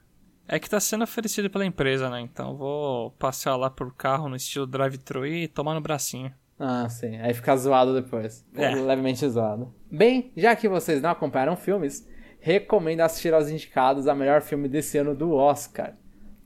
É 0.48 0.58
que 0.58 0.70
tá 0.70 0.78
sendo 0.78 1.02
oferecido 1.04 1.50
pela 1.50 1.64
empresa, 1.64 2.08
né? 2.08 2.20
Então 2.20 2.56
vou 2.56 3.10
passear 3.12 3.56
lá 3.56 3.68
por 3.68 3.94
carro 3.94 4.28
no 4.28 4.36
estilo 4.36 4.66
drive-thru 4.66 5.26
e 5.26 5.48
tomar 5.48 5.74
no 5.74 5.80
bracinho. 5.80 6.32
Ah, 6.58 6.88
sim. 6.88 7.16
Aí 7.18 7.34
fica 7.34 7.56
zoado 7.56 7.94
depois. 7.94 8.44
É. 8.54 8.74
Levemente 8.74 9.28
zoado. 9.28 9.74
Bem, 9.90 10.32
já 10.36 10.54
que 10.54 10.68
vocês 10.68 11.02
não 11.02 11.10
acompanharam 11.10 11.56
filmes, 11.56 12.08
recomendo 12.40 13.00
assistir 13.00 13.34
aos 13.34 13.48
indicados 13.48 14.06
a 14.06 14.14
melhor 14.14 14.40
filme 14.40 14.68
desse 14.68 14.96
ano 14.98 15.14
do 15.14 15.32
Oscar. 15.32 15.94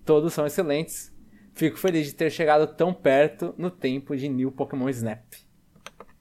Todos 0.04 0.32
são 0.32 0.46
excelentes. 0.46 1.09
Fico 1.60 1.76
feliz 1.76 2.06
de 2.06 2.14
ter 2.14 2.30
chegado 2.30 2.66
tão 2.74 2.90
perto 2.94 3.54
no 3.58 3.70
tempo 3.70 4.16
de 4.16 4.30
New 4.30 4.50
Pokémon 4.50 4.88
Snap. 4.88 5.20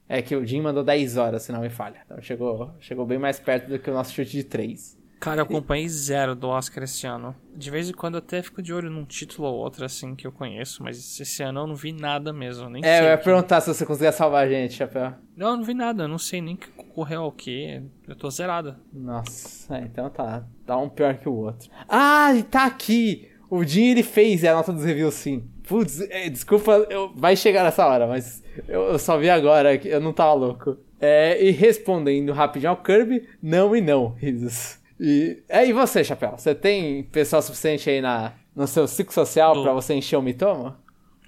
É 0.06 0.20
que 0.20 0.36
o 0.36 0.44
Jim 0.44 0.60
mandou 0.60 0.84
10 0.84 1.16
horas, 1.16 1.44
se 1.44 1.50
não 1.50 1.62
me 1.62 1.70
falha. 1.70 2.02
Então 2.04 2.20
chegou, 2.20 2.74
chegou 2.78 3.06
bem 3.06 3.18
mais 3.18 3.40
perto 3.40 3.66
do 3.70 3.78
que 3.78 3.88
o 3.88 3.94
nosso 3.94 4.12
chute 4.12 4.32
de 4.32 4.44
3. 4.44 4.98
Cara, 5.18 5.40
eu 5.40 5.44
acompanhei 5.44 5.88
zero 5.88 6.34
do 6.34 6.46
Oscar 6.46 6.84
esse 6.84 7.06
ano. 7.06 7.34
De 7.56 7.70
vez 7.70 7.88
em 7.88 7.92
quando 7.94 8.16
eu 8.16 8.18
até 8.18 8.42
fico 8.42 8.60
de 8.60 8.74
olho 8.74 8.90
num 8.90 9.06
título 9.06 9.48
ou 9.48 9.54
outro, 9.54 9.82
assim, 9.82 10.14
que 10.14 10.26
eu 10.26 10.32
conheço, 10.32 10.82
mas 10.82 11.18
esse 11.18 11.42
ano 11.42 11.60
eu 11.60 11.66
não 11.66 11.74
vi 11.74 11.92
nada 11.92 12.34
mesmo, 12.34 12.68
nem 12.68 12.84
É, 12.84 13.00
eu 13.00 13.04
ia 13.04 13.16
que- 13.16 13.24
perguntar 13.24 13.62
se 13.62 13.68
você 13.72 13.86
conseguia 13.86 14.12
salvar 14.12 14.44
a 14.46 14.48
gente, 14.48 14.74
Chapéu. 14.74 15.14
Não, 15.34 15.52
eu 15.52 15.56
não 15.56 15.64
vi 15.64 15.72
nada, 15.72 16.04
eu 16.04 16.08
não 16.08 16.18
sei 16.18 16.42
nem 16.42 16.54
que 16.54 16.68
concorreu 16.68 17.22
ao 17.22 17.32
que. 17.32 17.82
Eu 18.06 18.14
tô 18.14 18.28
zerado. 18.30 18.76
Nossa, 18.92 19.78
então 19.78 20.10
tá. 20.10 20.44
Tá 20.66 20.76
um 20.76 20.90
pior 20.90 21.16
que 21.16 21.28
o 21.30 21.32
outro. 21.34 21.70
Ah, 21.88 22.34
e 22.34 22.42
tá 22.42 22.66
aqui! 22.66 23.29
O 23.50 23.64
Jim 23.64 23.86
ele 23.90 24.02
fez 24.04 24.44
a 24.44 24.54
nota 24.54 24.72
dos 24.72 24.84
reviews 24.84 25.14
sim. 25.14 25.42
Putz, 25.66 26.00
é, 26.02 26.28
desculpa, 26.30 26.86
eu, 26.88 27.12
vai 27.14 27.36
chegar 27.36 27.64
nessa 27.64 27.84
hora, 27.86 28.06
mas 28.06 28.42
eu, 28.68 28.82
eu 28.92 28.98
só 28.98 29.18
vi 29.18 29.28
agora, 29.28 29.76
que 29.76 29.88
eu 29.88 30.00
não 30.00 30.12
tava 30.12 30.32
louco. 30.34 30.76
É, 31.00 31.42
e 31.42 31.50
respondendo 31.50 32.32
rapidinho 32.32 32.70
ao 32.70 32.76
Kirby, 32.76 33.28
não 33.42 33.74
e 33.74 33.80
não, 33.80 34.10
risos. 34.14 34.78
E, 34.98 35.42
é, 35.48 35.66
e 35.66 35.72
você, 35.72 36.04
Chapéu? 36.04 36.32
Você 36.36 36.54
tem 36.54 37.02
pessoal 37.04 37.40
suficiente 37.42 37.88
aí 37.90 38.00
na, 38.00 38.34
no 38.54 38.66
seu 38.66 38.86
ciclo 38.86 39.12
social 39.12 39.54
Do- 39.54 39.62
pra 39.62 39.72
você 39.72 39.94
encher 39.94 40.16
o 40.16 40.22
mitomo? 40.22 40.76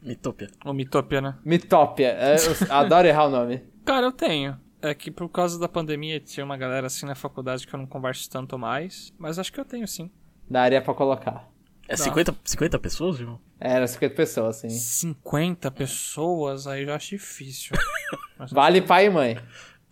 Mitopia. 0.02 0.48
O 0.64 0.72
Mitopia, 0.72 1.20
né? 1.20 1.36
Mitópia, 1.44 2.08
é, 2.18 2.36
eu 2.36 2.66
adoro 2.74 3.06
errar 3.08 3.26
o 3.26 3.30
nome. 3.30 3.62
Cara, 3.84 4.06
eu 4.06 4.12
tenho. 4.12 4.56
É 4.80 4.92
que 4.94 5.10
por 5.12 5.28
causa 5.28 5.58
da 5.60 5.68
pandemia 5.68 6.18
tinha 6.18 6.44
uma 6.44 6.56
galera 6.56 6.88
assim 6.88 7.06
na 7.06 7.14
faculdade 7.14 7.66
que 7.66 7.72
eu 7.72 7.78
não 7.78 7.86
converso 7.86 8.28
tanto 8.28 8.58
mais. 8.58 9.12
Mas 9.16 9.38
acho 9.38 9.52
que 9.52 9.60
eu 9.60 9.64
tenho 9.64 9.86
sim. 9.86 10.10
Daria 10.50 10.82
pra 10.82 10.92
colocar. 10.92 11.48
É 11.92 11.96
50, 11.96 12.34
50 12.44 12.78
pessoas, 12.78 13.20
irmão? 13.20 13.40
Era 13.60 13.86
50 13.86 14.14
pessoas, 14.14 14.56
assim. 14.56 14.68
50 14.70 15.70
pessoas, 15.70 16.66
aí 16.66 16.82
eu 16.82 16.86
já 16.86 16.96
acho 16.96 17.10
difícil. 17.10 17.76
Vale 18.50 18.80
pai 18.82 19.06
e 19.06 19.10
mãe. 19.10 19.38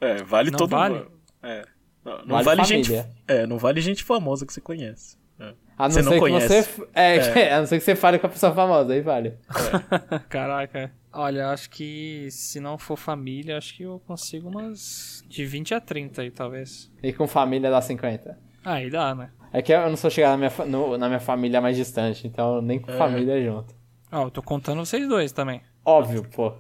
É, 0.01 0.23
vale 0.23 0.51
Não 0.51 0.59
todo 0.59 0.71
vale? 0.71 0.95
mundo. 0.95 1.13
É. 1.43 1.65
Não, 2.05 2.19
não 2.19 2.27
Vale 2.43 2.45
vale, 2.45 2.65
gente. 2.65 2.93
É, 3.29 3.47
não 3.47 3.59
vale 3.59 3.81
gente 3.81 4.03
famosa 4.03 4.47
que 4.47 4.53
você 4.53 4.61
conhece. 4.61 5.19
É. 5.39 5.55
A 5.79 5.85
não 5.85 5.91
Você 5.91 6.03
não 6.03 6.09
ser 6.13 6.15
que 6.15 6.21
conhece. 6.21 6.49
você. 6.49 6.55
f- 6.59 6.89
É, 6.95 7.53
a 7.55 7.59
não 7.61 7.67
ser 7.67 7.79
que 7.79 7.85
você 7.85 7.95
fale 7.95 8.19
com 8.19 8.27
a 8.27 8.31
pessoa 8.31 8.55
famosa, 8.55 8.93
aí 8.95 9.03
vale. 9.03 9.37
Caraca. 10.29 10.93
Olha, 11.13 11.49
acho 11.51 11.69
que 11.71 12.29
se 12.31 12.61
não 12.61 12.79
for 12.79 12.97
família, 12.97 13.59
acho 13.59 13.77
que 13.77 13.83
eu 13.83 14.01
consigo 14.07 14.49
umas 14.49 15.25
de 15.29 15.45
20 15.45 15.75
a 15.75 15.81
30 15.81 16.23
aí, 16.23 16.31
talvez. 16.31 16.91
E 17.03 17.13
com 17.13 17.27
família 17.27 17.71
dá 17.71 17.81
50. 17.81 18.39
Aí 18.65 18.91
dá, 18.91 19.15
né? 19.15 19.31
É 19.53 19.63
que 19.63 19.73
eu 19.73 19.89
não 19.89 19.97
sou 19.97 20.11
chegado 20.11 20.33
na 20.33 20.37
minha, 20.49 20.53
no- 20.67 20.99
na 20.99 21.09
minha 21.09 21.21
família 21.21 21.61
mais 21.61 21.77
distante, 21.77 22.27
então 22.27 22.61
nem 22.63 22.79
com 22.79 22.93
família 22.93 23.43
junto. 23.45 23.75
Ó, 24.13 24.25
eu 24.25 24.31
tô 24.31 24.43
contando 24.43 24.85
vocês 24.85 25.09
dois 25.09 25.33
também. 25.33 25.61
Óbvio, 25.85 26.25
pô. 26.35 26.53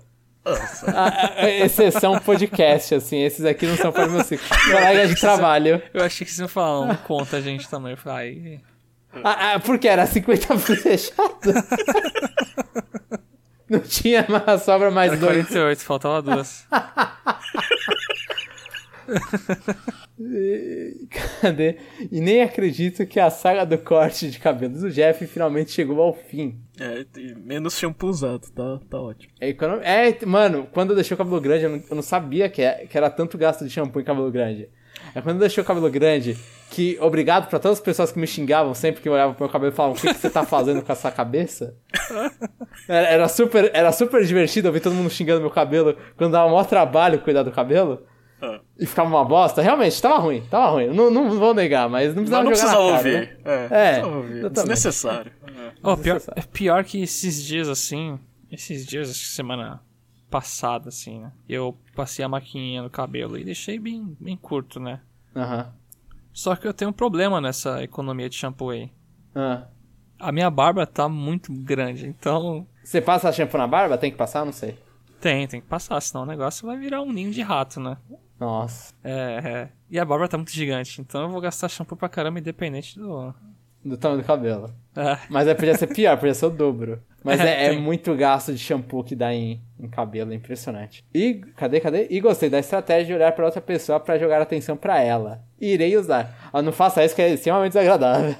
Nossa. 0.45 0.91
A, 0.91 1.43
a- 1.45 1.51
exceção 1.51 2.18
podcast, 2.18 2.95
assim, 2.95 3.18
esses 3.22 3.45
aqui 3.45 3.66
não 3.66 3.76
são 3.76 3.93
para 3.93 4.09
meu 4.09 4.24
ciclo. 4.24 4.47
Colega 4.70 5.07
de 5.07 5.14
trabalho. 5.20 5.80
Eu 5.95 6.03
achei 6.05 6.24
que 6.24 6.30
vocês 6.32 6.41
iam 6.41 6.49
falar, 6.49 6.86
não 6.86 6.97
conta 6.97 7.36
a 7.36 7.41
gente 7.41 7.68
também. 7.68 7.93
Eu 7.93 7.97
falei, 7.99 8.61
aí. 9.12 9.20
Ah, 9.24 9.55
ah, 9.55 9.61
porque 9.61 9.86
era 9.88 10.07
50 10.07 10.57
fechado? 10.59 11.41
Não 13.68 13.78
tinha 13.80 14.26
mais, 14.28 14.62
sobra 14.62 14.91
mais 14.91 15.12
Era 15.12 15.20
dois. 15.20 15.47
48, 15.47 15.80
faltava 15.84 16.22
duas. 16.22 16.66
E- 20.18 21.06
Cadê? 21.40 21.76
E 22.11 22.20
nem 22.20 22.42
acredito 22.42 23.06
que 23.06 23.18
a 23.18 23.30
saga 23.30 23.64
do 23.64 23.78
corte 23.78 24.30
de 24.30 24.38
cabelo 24.38 24.78
do 24.78 24.90
Jeff 24.90 25.26
finalmente 25.26 25.70
chegou 25.70 26.00
ao 26.00 26.12
fim. 26.14 26.61
É, 26.78 27.04
menos 27.42 27.78
shampoo 27.78 28.08
usado, 28.08 28.50
tá, 28.52 28.80
tá 28.88 29.00
ótimo. 29.00 29.32
É, 29.40 29.48
econo- 29.48 29.80
é, 29.82 30.16
mano, 30.26 30.66
quando 30.72 30.90
eu 30.90 30.96
deixei 30.96 31.14
o 31.14 31.18
cabelo 31.18 31.40
grande, 31.40 31.64
eu 31.64 31.70
não, 31.70 31.82
eu 31.90 31.96
não 31.96 32.02
sabia 32.02 32.48
que, 32.48 32.62
é- 32.62 32.86
que 32.86 32.96
era 32.96 33.11
tanto 33.11 33.38
gasto 33.38 33.64
de 33.64 33.70
shampoo 33.70 34.00
em 34.00 34.04
cabelo 34.04 34.30
grande. 34.30 34.68
É 35.14 35.20
quando 35.22 35.36
eu 35.36 35.40
deixei 35.40 35.62
o 35.62 35.66
cabelo 35.66 35.88
grande 35.90 36.36
que, 36.70 36.98
obrigado 37.00 37.48
pra 37.48 37.58
todas 37.58 37.78
as 37.78 37.84
pessoas 37.84 38.12
que 38.12 38.18
me 38.18 38.26
xingavam 38.26 38.74
sempre 38.74 39.00
que 39.00 39.08
olhavam 39.08 39.34
pro 39.34 39.44
meu 39.44 39.52
cabelo 39.52 39.72
e 39.72 39.74
falavam: 39.74 39.96
O 39.96 40.00
que, 40.00 40.08
que 40.12 40.20
você 40.20 40.28
tá 40.28 40.44
fazendo 40.44 40.82
com 40.82 40.92
essa 40.92 41.11
cabeça? 41.11 41.74
Era, 42.88 43.06
era 43.08 43.28
super, 43.28 43.70
era 43.74 43.92
super 43.92 44.24
divertido 44.24 44.66
ouvir 44.68 44.80
todo 44.80 44.94
mundo 44.94 45.11
xingando 45.11 45.40
meu 45.40 45.50
cabelo 45.50 45.96
quando 46.16 46.32
dava 46.32 46.46
o 46.48 46.50
maior 46.50 46.64
trabalho 46.66 47.20
cuidar 47.20 47.42
do 47.42 47.52
cabelo. 47.52 48.02
E 48.78 48.86
ficava 48.86 49.09
uma 49.09 49.24
bosta. 49.24 49.61
Realmente, 49.62 50.01
tava 50.01 50.18
ruim, 50.18 50.43
tava 50.51 50.70
ruim. 50.72 50.88
Não, 50.88 51.11
não 51.11 51.38
vou 51.38 51.53
negar, 51.55 51.88
mas 51.88 52.14
não 52.14 52.22
Mas 52.22 52.30
precisava 52.30 52.45
não 52.45 52.55
jogar 52.55 52.66
na 52.66 52.72
cara, 52.72 52.97
ouvir. 52.97 53.12
né? 53.12 53.36
É, 53.45 53.53
É, 53.55 54.03
não 54.03 54.11
precisava 54.11 54.16
ouvir. 54.16 54.51
Desnecessário. 54.51 55.32
É. 55.47 55.72
Oh, 55.82 55.97
pior, 55.97 56.20
pior 56.53 56.84
que 56.84 57.03
esses 57.03 57.45
dias 57.45 57.68
assim, 57.68 58.18
esses 58.51 58.86
dias, 58.86 59.11
acho 59.11 59.20
que 59.20 59.26
semana 59.28 59.80
passada, 60.30 60.88
assim, 60.88 61.20
né? 61.20 61.32
Eu 61.49 61.76
passei 61.95 62.24
a 62.24 62.28
maquininha 62.28 62.82
no 62.82 62.91
cabelo 62.91 63.36
e 63.36 63.45
deixei 63.45 63.78
bem, 63.78 64.16
bem 64.20 64.36
curto, 64.36 64.78
né? 64.80 65.01
Aham. 65.34 65.72
Só 66.32 66.55
que 66.55 66.66
eu 66.66 66.72
tenho 66.72 66.91
um 66.91 66.95
problema 66.95 67.41
nessa 67.41 67.82
economia 67.82 68.28
de 68.28 68.36
shampoo 68.36 68.70
aí. 68.70 68.91
Ah. 69.34 69.64
A 70.18 70.30
minha 70.30 70.51
barba 70.51 70.86
tá 70.86 71.09
muito 71.09 71.53
grande, 71.53 72.07
então 72.07 72.66
Você 72.84 73.01
passa 73.01 73.32
shampoo 73.32 73.59
na 73.59 73.66
barba? 73.66 73.99
Tem 73.99 74.11
que 74.11 74.16
passar? 74.16 74.45
Não 74.45 74.53
sei. 74.53 74.78
tem, 75.20 75.47
tem 75.49 75.61
que 75.61 75.66
passar, 75.66 76.01
senão 76.01 76.22
o 76.22 76.26
negócio 76.26 76.66
vai 76.66 76.76
virar 76.78 77.03
um 77.03 77.12
ninho 77.12 77.30
de 77.30 77.43
rato, 77.43 77.80
né? 77.80 77.97
Nossa. 78.41 78.95
É, 79.05 79.41
é. 79.45 79.68
E 79.91 79.99
a 79.99 80.05
barba 80.05 80.26
tá 80.26 80.38
muito 80.38 80.51
gigante, 80.51 80.99
então 81.01 81.22
eu 81.22 81.28
vou 81.28 81.43
gastar 81.43 81.68
shampoo 81.68 81.95
pra 81.95 82.09
caramba 82.09 82.38
independente 82.41 82.99
do. 82.99 83.34
Do 83.84 83.97
tamanho 83.97 84.22
do 84.22 84.26
cabelo. 84.26 84.74
É. 84.95 85.18
Mas 85.30 85.49
aí 85.49 85.55
podia 85.55 85.74
ser 85.74 85.86
pior, 85.86 86.16
podia 86.18 86.34
ser 86.34 86.47
o 86.47 86.51
dobro. 86.51 87.03
Mas 87.24 87.41
É, 87.41 87.66
é, 87.66 87.74
é 87.74 87.78
muito 87.78 88.14
gasto 88.14 88.53
de 88.53 88.59
shampoo 88.59 89.05
que 89.05 89.14
dá 89.14 89.32
em, 89.32 89.62
em 89.78 89.88
cabelo, 89.88 90.32
é 90.32 90.34
impressionante. 90.34 91.05
E 91.14 91.34
cadê, 91.57 91.80
cadê? 91.80 92.07
E 92.11 92.20
gostei 92.20 92.51
da 92.51 92.59
estratégia 92.59 93.07
de 93.07 93.14
olhar 93.14 93.32
pra 93.32 93.47
outra 93.47 93.61
pessoa 93.61 94.01
pra 94.01 94.18
jogar 94.18 94.41
atenção 94.41 94.76
pra 94.76 95.01
ela. 95.01 95.43
Irei 95.61 95.97
usar. 95.97 96.51
Ah, 96.53 96.62
não 96.62 96.72
faça 96.72 97.05
isso 97.05 97.14
que 97.14 97.22
é 97.22 97.32
extremamente 97.32 97.72
desagradável. 97.72 98.34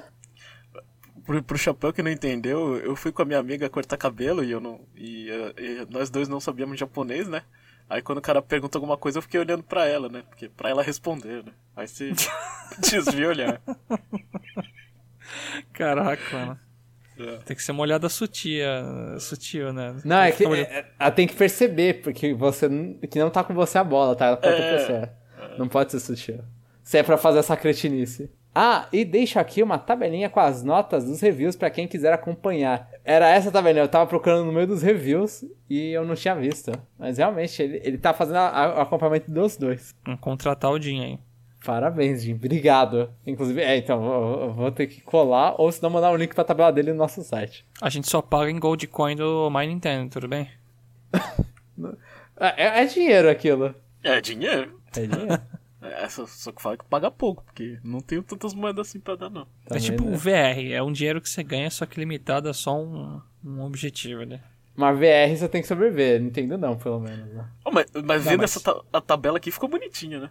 Pro, 1.25 1.43
pro 1.43 1.59
chapéu 1.59 1.93
que 1.93 2.03
não 2.03 2.11
entendeu, 2.11 2.77
eu 2.79 2.97
fui 2.97 3.13
com 3.13 3.23
a 3.23 3.25
minha 3.25 3.39
amiga 3.39 3.69
cortar 3.69 3.97
cabelo 3.97 4.43
e 4.43 4.51
eu 4.51 4.61
não. 4.61 4.81
E, 4.97 5.31
eh, 5.31 5.55
e 5.59 5.87
nós 5.91 6.11
dois 6.11 6.29
não 6.29 6.41
sabíamos 6.41 6.79
japonês, 6.79 7.29
né? 7.29 7.43
Aí 7.91 8.01
quando 8.01 8.19
o 8.19 8.23
cara 8.23 8.41
pergunta 8.41 8.79
alguma 8.79 8.97
coisa, 8.97 9.19
eu 9.19 9.23
fiquei 9.23 9.41
olhando 9.41 9.65
pra 9.65 9.85
ela, 9.85 10.09
né? 10.09 10.23
Porque 10.29 10.49
pra 10.49 10.71
ela 10.71 10.81
responder, 10.83 11.45
né? 11.45 11.53
Aí 11.77 11.89
você 11.89 12.13
desvia 12.81 13.29
olhar. 13.29 13.61
Caraca, 15.73 16.23
mano. 16.37 16.59
É. 17.19 17.37
Tem 17.45 17.57
que 17.57 17.63
ser 17.63 17.73
uma 17.73 17.83
olhada 17.83 18.09
sutia, 18.09 18.83
sutil, 19.19 19.73
né? 19.73 19.95
Não, 20.05 20.21
é 20.21 20.33
que 20.33 20.45
é- 20.45 20.61
é- 20.63 20.91
ela 20.99 21.11
tem 21.11 21.27
que 21.27 21.35
perceber 21.35 22.01
porque 22.03 22.33
você 22.33 22.67
que 23.11 23.19
não 23.19 23.29
tá 23.29 23.45
com 23.45 23.53
você 23.53 23.77
a 23.77 23.85
bola, 23.85 24.17
tá? 24.17 24.27
Ela 24.27 24.35
outra 24.37 24.51
É. 24.51 24.77
pessoa. 24.79 25.13
Não 25.59 25.69
pode 25.69 25.91
ser 25.93 26.01
sutil. 26.01 26.41
Se 26.83 26.97
é 26.99 27.03
pra 27.03 27.19
fazer 27.19 27.41
essa 27.41 27.57
cretinice. 27.57 28.31
Ah, 28.55 28.89
e 28.93 29.05
deixo 29.05 29.39
aqui 29.39 29.63
uma 29.63 29.79
tabelinha 29.79 30.29
com 30.29 30.41
as 30.41 30.63
notas 30.65 31.05
dos 31.05 31.21
reviews 31.21 31.55
pra 31.55 31.71
quem 31.71 31.87
quiser 31.87 32.13
acompanhar. 32.13 32.89
Era 33.05 33.29
essa 33.29 33.51
tabelinha, 33.51 33.85
eu 33.85 33.89
tava 33.89 34.07
procurando 34.07 34.45
no 34.45 34.53
meio 34.53 34.67
dos 34.67 34.83
reviews 34.83 35.45
e 35.69 35.91
eu 35.93 36.05
não 36.05 36.15
tinha 36.17 36.35
visto. 36.35 36.73
Mas 36.99 37.19
realmente, 37.19 37.63
ele, 37.63 37.81
ele 37.85 37.97
tá 37.99 38.13
fazendo 38.13 38.37
o 38.37 38.81
acompanhamento 38.81 39.31
dos 39.31 39.57
dois. 39.57 39.95
Vamos 40.05 40.21
contratar 40.21 40.71
o 40.73 40.81
Jim 40.81 41.01
aí. 41.03 41.19
Parabéns, 41.65 42.23
Jim. 42.23 42.35
Obrigado. 42.35 43.11
Inclusive, 43.27 43.61
é, 43.61 43.77
então, 43.77 44.03
eu, 44.05 44.41
eu 44.45 44.53
vou 44.53 44.73
ter 44.73 44.87
que 44.87 45.01
colar 45.03 45.55
ou 45.61 45.71
se 45.71 45.83
não 45.83 45.91
mandar 45.91 46.11
um 46.11 46.17
link 46.17 46.35
pra 46.35 46.43
tabela 46.43 46.73
dele 46.73 46.91
no 46.93 46.99
nosso 46.99 47.23
site. 47.23 47.65
A 47.81 47.89
gente 47.91 48.09
só 48.09 48.21
paga 48.23 48.51
em 48.51 48.59
Gold 48.59 48.87
Coin 48.89 49.15
do 49.15 49.49
My 49.51 49.67
Nintendo, 49.67 50.11
tudo 50.11 50.27
bem? 50.29 50.49
É, 52.39 52.65
é- 52.65 52.83
é 52.83 52.87
dinheiro 52.87 53.29
aquilo. 53.29 53.75
É 54.03 54.21
dinheiro. 54.21 54.81
É 54.97 55.07
dinheiro. 55.07 55.41
É, 55.93 56.09
só, 56.09 56.53
que 56.53 56.63
fala 56.63 56.77
que 56.77 56.85
paga 56.85 57.11
pouco, 57.11 57.43
porque 57.45 57.79
não 57.83 58.01
tenho 58.01 58.23
tantas 58.23 58.55
moedas 58.55 58.89
assim 58.89 59.01
pra 59.01 59.17
dar, 59.17 59.29
não. 59.31 59.47
é 59.71 59.79
tipo 59.79 60.05
né? 60.05 60.15
o 60.15 60.17
VR, 60.19 60.73
é 60.73 60.83
um 60.83 60.93
dinheiro 60.93 61.21
que 61.21 61.29
você 61.29 61.43
ganha, 61.43 61.71
só 61.71 61.85
que 61.87 61.99
limitado 61.99 62.49
a 62.49 62.55
só 62.55 62.81
um, 62.81 63.21
um 63.45 63.63
objetivo, 63.63 64.25
né? 64.25 64.41
Mas 64.77 64.99
VR 64.99 65.37
você 65.37 65.49
tem 65.49 65.61
que 65.61 65.69
sobreviver, 65.69 66.21
Nintendo 66.21 66.57
não, 66.57 66.77
pelo 66.77 67.01
menos. 67.01 67.27
Né? 67.35 67.49
Oh, 67.65 67.71
mas, 67.71 67.87
mas 68.05 68.25
vendo 68.25 68.39
mas- 68.41 68.57
essa 68.57 68.61
ta- 68.61 68.83
a 68.93 69.01
tabela 69.01 69.37
aqui 69.39 69.51
ficou 69.51 69.69
bonitinha, 69.69 70.21
né? 70.21 70.31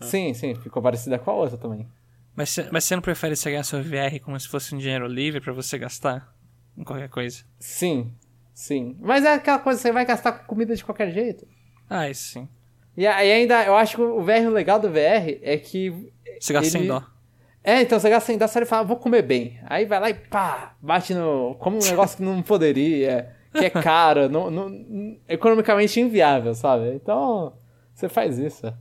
Sim, 0.00 0.34
sim, 0.34 0.54
ficou 0.56 0.82
parecida 0.82 1.18
com 1.18 1.30
a 1.30 1.34
outra 1.34 1.56
também. 1.56 1.86
Mas, 2.34 2.50
cê- 2.50 2.68
mas 2.72 2.84
você 2.84 2.96
não 2.96 3.02
prefere 3.02 3.36
você 3.36 3.50
ganhar 3.50 3.62
seu 3.62 3.82
VR 3.82 4.18
como 4.22 4.38
se 4.40 4.48
fosse 4.48 4.74
um 4.74 4.78
dinheiro 4.78 5.06
livre 5.06 5.40
pra 5.40 5.52
você 5.52 5.78
gastar 5.78 6.34
em 6.76 6.82
qualquer 6.82 7.08
coisa? 7.08 7.44
Sim, 7.60 8.12
sim. 8.52 8.96
Mas 9.00 9.24
é 9.24 9.34
aquela 9.34 9.60
coisa, 9.60 9.80
você 9.80 9.92
vai 9.92 10.04
gastar 10.04 10.32
com 10.32 10.46
comida 10.46 10.74
de 10.74 10.84
qualquer 10.84 11.12
jeito. 11.12 11.46
Ah, 11.88 12.08
isso 12.10 12.24
sim. 12.32 12.48
E 12.96 13.06
aí 13.06 13.30
ainda, 13.32 13.64
eu 13.64 13.74
acho 13.76 13.96
que 13.96 14.02
o 14.02 14.22
VR, 14.22 14.46
o 14.46 14.50
legal 14.50 14.78
do 14.78 14.88
VR 14.88 15.38
é 15.42 15.56
que... 15.56 15.90
Você 16.40 16.52
gasta 16.52 16.70
sem 16.70 16.82
ele- 16.82 16.88
dó. 16.88 17.02
É, 17.62 17.80
então 17.80 17.98
você 17.98 18.10
gasta 18.10 18.26
sem 18.26 18.36
dar, 18.38 18.46
você 18.46 18.64
fala, 18.66 18.84
vou 18.84 18.96
comer 18.96 19.22
bem. 19.22 19.58
Aí 19.66 19.86
vai 19.86 19.98
lá 19.98 20.10
e 20.10 20.14
pá, 20.14 20.74
bate 20.82 21.14
no... 21.14 21.54
Como 21.58 21.76
um 21.78 21.80
negócio 21.84 22.16
que 22.18 22.22
não 22.22 22.42
poderia, 22.42 23.34
que 23.52 23.64
é 23.64 23.70
caro, 23.70 24.28
não, 24.28 24.50
não- 24.50 25.16
economicamente 25.28 25.98
inviável, 26.00 26.54
sabe? 26.54 26.92
Então, 26.94 27.54
você 27.94 28.08
faz 28.08 28.38
isso. 28.38 28.72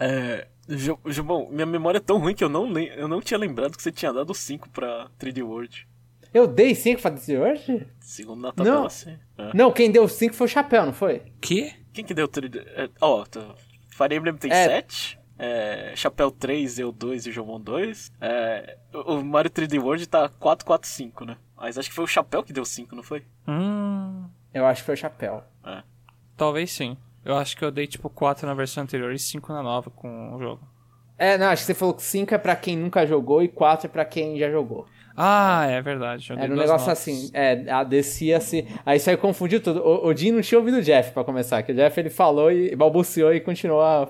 É. 0.00 0.46
Ju- 0.68 0.98
Gilbão, 1.06 1.48
minha 1.50 1.66
memória 1.66 1.98
é 1.98 2.00
tão 2.00 2.18
ruim 2.18 2.34
que 2.34 2.44
eu 2.44 2.48
não, 2.48 2.70
eu 2.78 3.08
não 3.08 3.20
tinha 3.20 3.36
lembrado 3.36 3.76
que 3.76 3.82
você 3.82 3.90
tinha 3.90 4.12
dado 4.12 4.32
5 4.32 4.70
pra 4.70 5.08
3D 5.20 5.42
World. 5.44 5.88
Eu 6.32 6.46
dei 6.46 6.74
5 6.74 7.02
pra 7.02 7.10
dizer 7.10 7.38
hoje? 7.40 7.86
Segundo 8.00 8.40
na 8.40 8.52
tabela, 8.52 8.82
Não. 8.82 8.88
sim. 8.88 9.18
É. 9.36 9.50
Não, 9.52 9.72
quem 9.72 9.90
deu 9.90 10.06
5 10.08 10.34
foi 10.34 10.46
o 10.46 10.48
Chapéu, 10.48 10.86
não 10.86 10.92
foi? 10.92 11.22
Que? 11.40 11.74
Quem 11.92 12.04
que 12.04 12.14
deu 12.14 12.28
3D? 12.28 12.62
é, 12.66 12.88
Ó, 13.00 13.24
tá. 13.24 13.54
Fire 13.88 14.14
Emblem 14.14 14.34
tem 14.36 14.50
É. 14.50 14.66
7. 14.66 15.18
É, 15.38 15.92
Chapéu 15.96 16.30
3, 16.30 16.78
eu 16.78 16.92
2 16.92 17.26
e 17.26 17.32
Jomon 17.32 17.60
2. 17.60 18.12
É, 18.20 18.76
o 18.94 19.14
o 19.14 19.24
Mario 19.24 19.50
3D 19.50 19.78
World 19.82 20.06
tá 20.06 20.28
4, 20.28 20.64
4, 20.64 20.88
5, 20.88 21.24
né? 21.24 21.36
Mas 21.56 21.76
acho 21.78 21.88
que 21.88 21.94
foi 21.94 22.04
o 22.04 22.08
Chapéu 22.08 22.42
que 22.42 22.52
deu 22.52 22.64
5, 22.64 22.94
não 22.94 23.02
foi? 23.02 23.24
Hum. 23.48 24.28
Eu 24.54 24.66
acho 24.66 24.82
que 24.82 24.86
foi 24.86 24.94
o 24.94 24.98
Chapéu. 24.98 25.42
É. 25.64 25.82
Talvez 26.36 26.70
sim. 26.72 26.96
Eu 27.24 27.36
acho 27.36 27.56
que 27.56 27.64
eu 27.64 27.70
dei 27.70 27.86
tipo 27.86 28.08
4 28.10 28.46
na 28.46 28.54
versão 28.54 28.82
anterior 28.82 29.12
e 29.12 29.18
5 29.18 29.52
na 29.52 29.62
nova 29.62 29.90
com 29.90 30.34
o 30.34 30.38
jogo. 30.38 30.68
É, 31.18 31.38
não, 31.38 31.46
acho 31.48 31.62
que 31.62 31.66
você 31.66 31.74
falou 31.74 31.94
que 31.94 32.02
5 32.02 32.34
é 32.34 32.38
pra 32.38 32.56
quem 32.56 32.76
nunca 32.76 33.06
jogou 33.06 33.42
e 33.42 33.48
4 33.48 33.86
é 33.86 33.90
pra 33.90 34.04
quem 34.04 34.38
já 34.38 34.50
jogou. 34.50 34.86
Ah, 35.16 35.66
é 35.66 35.80
verdade. 35.82 36.28
dei 36.28 36.36
Era 36.44 36.52
um 36.52 36.56
negócio 36.56 36.86
notas. 36.86 36.88
assim, 36.88 37.30
é, 37.34 37.70
a 37.70 37.84
descia-se. 37.84 38.66
Aí 38.84 38.96
isso 38.96 39.10
aí 39.10 39.16
confundiu 39.16 39.60
tudo. 39.62 39.80
O, 39.80 40.06
o 40.08 40.16
Jim 40.16 40.30
não 40.32 40.40
tinha 40.40 40.58
ouvido 40.58 40.78
o 40.78 40.82
Jeff 40.82 41.12
pra 41.12 41.22
começar, 41.24 41.62
que 41.62 41.72
o 41.72 41.74
Jeff 41.74 41.98
ele 42.00 42.10
falou 42.10 42.50
e 42.50 42.74
balbuciou 42.74 43.32
e 43.34 43.40
continuou 43.40 43.80
a, 43.82 44.08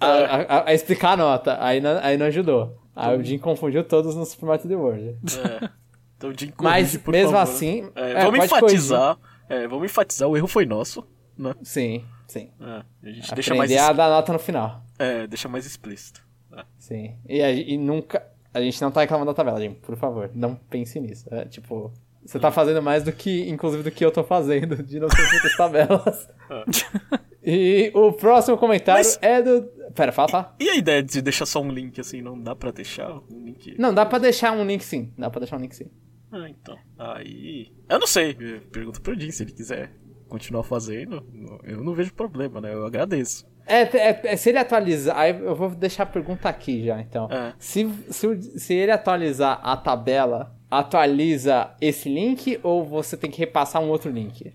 a, 0.00 0.06
a- 0.08 0.68
a 0.70 0.74
explicar 0.74 1.12
a 1.12 1.16
nota. 1.16 1.56
Aí 1.60 1.80
não, 1.80 1.98
aí 2.02 2.16
não 2.16 2.26
ajudou. 2.26 2.76
Aí 2.94 3.16
o 3.16 3.22
Jim 3.22 3.38
confundiu 3.38 3.82
todos 3.84 4.14
no 4.14 4.24
Super 4.26 4.46
Mario 4.46 4.64
3D 4.68 4.76
World. 4.78 5.16
É. 5.64 5.68
Então, 6.16 6.32
Jim, 6.36 6.52
Mas, 6.60 6.96
por 6.98 7.12
mesmo 7.12 7.32
favor. 7.32 7.42
assim, 7.42 7.90
É, 7.96 8.12
é, 8.12 8.24
vamos 8.24 8.44
enfatizar. 8.44 9.16
É, 9.48 9.66
vamos 9.66 9.84
enfatizar, 9.86 10.28
o 10.28 10.36
erro 10.36 10.46
foi 10.46 10.66
nosso, 10.66 11.04
né? 11.36 11.54
Sim, 11.62 12.04
sim. 12.28 12.50
É, 12.60 13.08
a 13.08 13.12
gente 13.12 13.34
deixa 13.34 13.54
mais, 13.54 13.70
Aprender 13.72 13.78
a 13.90 13.92
dar 13.92 14.10
nota 14.10 14.32
no 14.32 14.38
final. 14.38 14.82
é, 14.98 15.26
deixa 15.26 15.48
mais 15.48 15.64
explícito. 15.66 16.20
É. 16.56 16.62
Sim. 16.78 17.16
E, 17.28 17.40
e 17.74 17.78
nunca. 17.78 18.22
A 18.52 18.60
gente 18.60 18.80
não 18.82 18.90
tá 18.90 19.00
reclamando 19.00 19.30
da 19.30 19.34
tabela, 19.34 19.60
Jim. 19.60 19.74
Por 19.74 19.96
favor, 19.96 20.30
não 20.34 20.54
pense 20.54 20.98
nisso. 21.00 21.26
É, 21.32 21.44
tipo, 21.44 21.92
você 22.24 22.38
tá 22.38 22.50
fazendo 22.50 22.82
mais 22.82 23.02
do 23.04 23.12
que, 23.12 23.48
inclusive, 23.48 23.82
do 23.82 23.90
que 23.90 24.04
eu 24.04 24.10
tô 24.10 24.22
fazendo, 24.24 24.82
de 24.82 24.98
não 25.00 25.08
ter 25.08 25.22
muitas 25.30 25.56
tabelas. 25.56 26.28
e 27.42 27.90
o 27.94 28.12
próximo 28.12 28.58
comentário 28.58 29.04
Mas- 29.04 29.18
é 29.22 29.40
do. 29.42 29.62
Pera, 29.94 30.12
fala, 30.12 30.28
fala. 30.28 30.56
E 30.60 30.68
a 30.68 30.76
ideia 30.76 31.02
de 31.02 31.20
deixar 31.22 31.46
só 31.46 31.60
um 31.60 31.70
link 31.70 32.00
assim, 32.00 32.20
não 32.22 32.40
dá 32.40 32.54
pra 32.54 32.70
deixar 32.70 33.12
um 33.30 33.44
link? 33.44 33.74
Não, 33.78 33.92
dá 33.92 34.06
pra 34.06 34.18
deixar 34.18 34.52
um 34.52 34.64
link 34.64 34.84
sim. 34.84 35.12
Dá 35.18 35.28
pra 35.30 35.40
deixar 35.40 35.56
um 35.56 35.60
link 35.60 35.74
sim. 35.74 35.90
Ah, 36.30 36.48
então. 36.48 36.76
Aí. 36.96 37.72
Eu 37.88 37.98
não 37.98 38.06
sei. 38.06 38.34
Pergunta 38.70 39.00
pro 39.00 39.18
Jim 39.18 39.30
se 39.32 39.42
ele 39.42 39.52
quiser 39.52 39.90
continuar 40.28 40.62
fazendo. 40.62 41.26
Eu 41.64 41.82
não 41.82 41.92
vejo 41.92 42.14
problema, 42.14 42.60
né? 42.60 42.72
Eu 42.72 42.86
agradeço. 42.86 43.44
É, 43.70 43.82
é- 43.82 44.20
é, 44.24 44.36
se 44.36 44.48
ele 44.50 44.58
atualizar. 44.58 45.16
Aí 45.18 45.30
eu 45.38 45.54
vou 45.54 45.70
deixar 45.70 46.02
a 46.02 46.06
pergunta 46.06 46.48
aqui 46.48 46.84
já, 46.84 47.00
então. 47.00 47.28
É. 47.30 47.52
Se, 47.58 47.88
se, 48.10 48.58
se 48.58 48.74
ele 48.74 48.90
atualizar 48.92 49.60
a 49.62 49.76
tabela, 49.76 50.54
atualiza 50.70 51.70
esse 51.80 52.08
link 52.08 52.58
ou 52.62 52.84
você 52.84 53.16
tem 53.16 53.30
que 53.30 53.38
repassar 53.38 53.80
um 53.82 53.88
outro 53.88 54.10
link? 54.10 54.52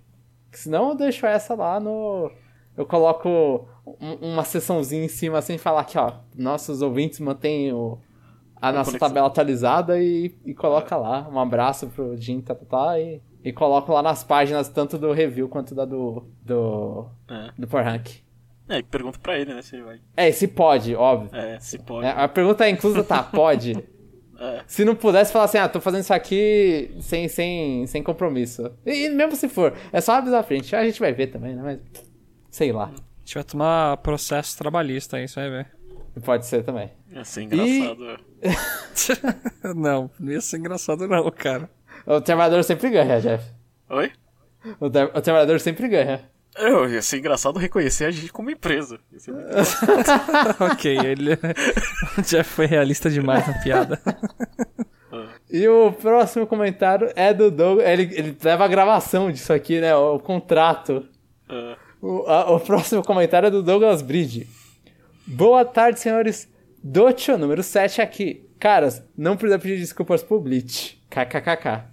Senão 0.52 0.90
eu 0.90 0.96
deixo 0.96 1.26
essa 1.26 1.54
lá 1.56 1.80
no. 1.80 2.32
Eu 2.78 2.86
coloco 2.86 3.68
um- 4.02 4.34
uma 4.34 4.44
seçãozinha 4.44 5.06
em 5.06 5.08
cima 5.10 5.38
assim 5.38 5.56
e 5.56 5.58
falar 5.58 5.82
aqui, 5.82 5.98
ó. 5.98 6.12
Nossos 6.36 6.82
ouvintes 6.82 7.20
mantêm 7.20 7.72
o, 7.74 7.98
a 8.62 8.72
nossa 8.72 8.92
conexão. 8.92 9.08
tabela 9.10 9.28
atualizada 9.28 10.02
e, 10.02 10.34
e 10.46 10.54
coloca 10.54 10.96
lá. 10.98 11.28
Um 11.32 11.40
abraço 11.40 11.88
pro 11.88 12.18
Jim, 12.18 12.42
tá, 12.42 12.54
tá, 12.56 12.66
tá, 12.66 13.00
e, 13.00 13.22
e 13.44 13.54
coloco 13.54 13.92
lá 13.94 14.02
nas 14.02 14.24
páginas, 14.24 14.68
tanto 14.68 14.98
do 14.98 15.12
review 15.14 15.48
quanto 15.48 15.74
da 15.76 15.86
do. 15.86 16.26
do. 16.44 17.08
É. 17.30 17.52
do 17.58 17.68
Power 17.68 17.86
Rank. 17.86 18.25
É, 18.68 18.80
e 18.80 18.84
pergunta 18.84 19.20
pra 19.20 19.38
ele, 19.38 19.54
né, 19.54 19.62
se 19.62 19.76
ele 19.76 19.84
vai. 19.84 20.00
É, 20.18 20.32
se 20.32 20.48
pode, 20.48 20.96
óbvio. 20.96 21.30
É, 21.38 21.60
se 21.60 21.78
pode. 21.80 22.08
É, 22.08 22.10
a 22.12 22.28
pergunta 22.28 22.66
é 22.66 22.70
inclusa, 22.70 23.04
tá, 23.04 23.22
pode. 23.24 23.76
É. 24.38 24.64
Se 24.68 24.84
não 24.84 24.96
pudesse 24.96 25.32
falar 25.32 25.46
assim, 25.46 25.58
ah, 25.58 25.70
tô 25.70 25.80
fazendo 25.80 26.02
isso 26.02 26.14
aqui 26.14 26.94
sem, 27.00 27.26
sem, 27.30 27.88
sem 27.88 28.04
compromisso. 28.04 28.70
E, 28.86 29.06
e 29.06 29.10
mesmo 29.10 29.34
se 29.34 29.48
for, 29.48 29.74
é 29.94 30.02
só 30.02 30.16
avisar 30.16 30.42
a 30.42 30.44
frente. 30.44 30.76
A 30.76 30.84
gente 30.84 31.00
vai 31.00 31.14
ver 31.14 31.28
também, 31.28 31.56
né? 31.56 31.62
Mas. 31.64 31.80
Sei 32.50 32.74
lá. 32.74 32.88
A 32.88 33.20
gente 33.24 33.34
vai 33.36 33.44
tomar 33.46 33.96
processo 33.96 34.58
trabalhista 34.58 35.16
aí, 35.16 35.26
você 35.26 35.40
vai 35.40 35.50
ver. 35.50 35.68
Pode 36.22 36.46
ser 36.48 36.64
também. 36.64 36.92
Ia 37.14 37.24
ser 37.24 37.44
engraçado. 37.44 38.20
não, 39.74 40.12
não 40.20 40.32
ia 40.34 40.42
ser 40.42 40.58
engraçado 40.58 41.08
não, 41.08 41.32
cara. 41.32 41.70
O 42.06 42.20
trabalhador 42.20 42.62
sempre 42.66 42.90
ganha, 42.90 43.22
Jeff. 43.22 43.52
Oi? 43.90 44.12
O, 44.82 44.90
tra- 44.90 45.12
o 45.16 45.22
trabalhador 45.22 45.62
sempre 45.62 45.88
ganha. 45.88 46.30
Eu, 46.58 46.90
ia 46.90 47.02
ser 47.02 47.18
engraçado 47.18 47.60
reconhecer 47.60 48.06
a 48.06 48.12
gente 48.12 48.32
como 48.32 48.50
empresa. 48.50 49.00
Ia 49.12 49.20
ser 49.20 49.32
muito 49.34 49.48
ok, 50.72 50.98
ele. 51.00 51.34
o 52.18 52.22
Jeff 52.22 52.50
foi 52.50 52.66
realista 52.66 53.10
demais 53.10 53.46
na 53.48 53.54
piada. 53.62 54.02
E 55.52 55.68
o 55.68 55.92
próximo 55.92 56.46
comentário 56.48 57.12
é 57.16 57.34
do 57.34 57.52
Douglas. 57.52 57.88
Ele, 57.88 58.04
ele 58.16 58.38
leva 58.44 58.66
a 58.66 58.68
gravação 58.68 59.32
disso 59.32 59.52
aqui, 59.54 59.80
né? 59.80 59.96
O, 59.96 60.20
contrato. 60.20 61.06
É. 61.50 61.76
O, 62.02 62.24
a- 62.28 62.52
o 62.52 62.60
próximo 62.60 63.04
comentário 63.04 63.48
é 63.48 63.52
do 63.52 63.62
Douglas 63.64 64.02
Bridge. 64.02 64.48
Boa 65.28 65.64
tarde, 65.66 66.00
senhores. 66.00 66.50
Docho, 66.84 67.38
número 67.38 67.64
7 67.64 68.02
aqui. 68.02 68.48
Caras, 68.60 69.04
não 69.18 69.36
precisa 69.36 69.60
pedir 69.60 69.78
desculpas 69.80 70.24
pro 70.24 70.40
Bleach. 70.40 71.02
KKKK. 71.10 71.86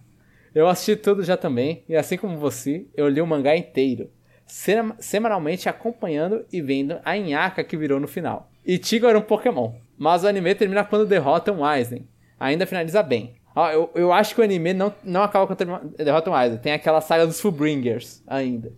Eu 0.55 0.69
assisti 0.69 0.97
tudo 0.97 1.23
já 1.25 1.37
também, 1.37 1.83
e 1.89 1.97
assim 1.97 2.17
como 2.19 2.37
você, 2.37 2.87
eu 2.95 3.09
li 3.09 3.21
o 3.23 3.27
mangá 3.27 3.57
inteiro. 3.57 4.11
Sema- 4.47 4.97
Semanalmente 4.99 5.69
acompanhando 5.69 6.45
e 6.53 6.61
vendo 6.61 6.99
a 7.05 7.17
nhaca 7.17 7.65
que 7.65 7.77
virou 7.77 7.99
no 8.01 8.09
final. 8.09 8.51
Ichigo 8.67 9.07
era 9.07 9.19
um 9.19 9.23
Pokémon, 9.23 9.73
mas 9.99 10.25
o 10.25 10.29
anime 10.29 10.55
termina 10.55 10.85
quando 10.85 11.07
derrotam 11.07 11.59
o 11.59 11.65
Aizen. 11.65 12.07
Ainda 12.39 12.67
finaliza 12.67 13.03
bem. 13.03 13.35
Ó, 13.55 13.71
eu, 13.71 13.91
eu 13.95 14.13
acho 14.13 14.35
que 14.35 14.41
o 14.41 14.45
anime 14.45 14.73
não, 14.73 14.93
não 15.05 15.23
acaba 15.23 15.47
quando 15.47 15.95
derrotam 15.97 16.33
o 16.33 16.37
Aizen. 16.37 16.59
Tem 16.59 16.73
aquela 16.73 17.01
saga 17.01 17.27
dos 17.27 17.41
Fullbringers 17.41 18.23
ainda. 18.27 18.73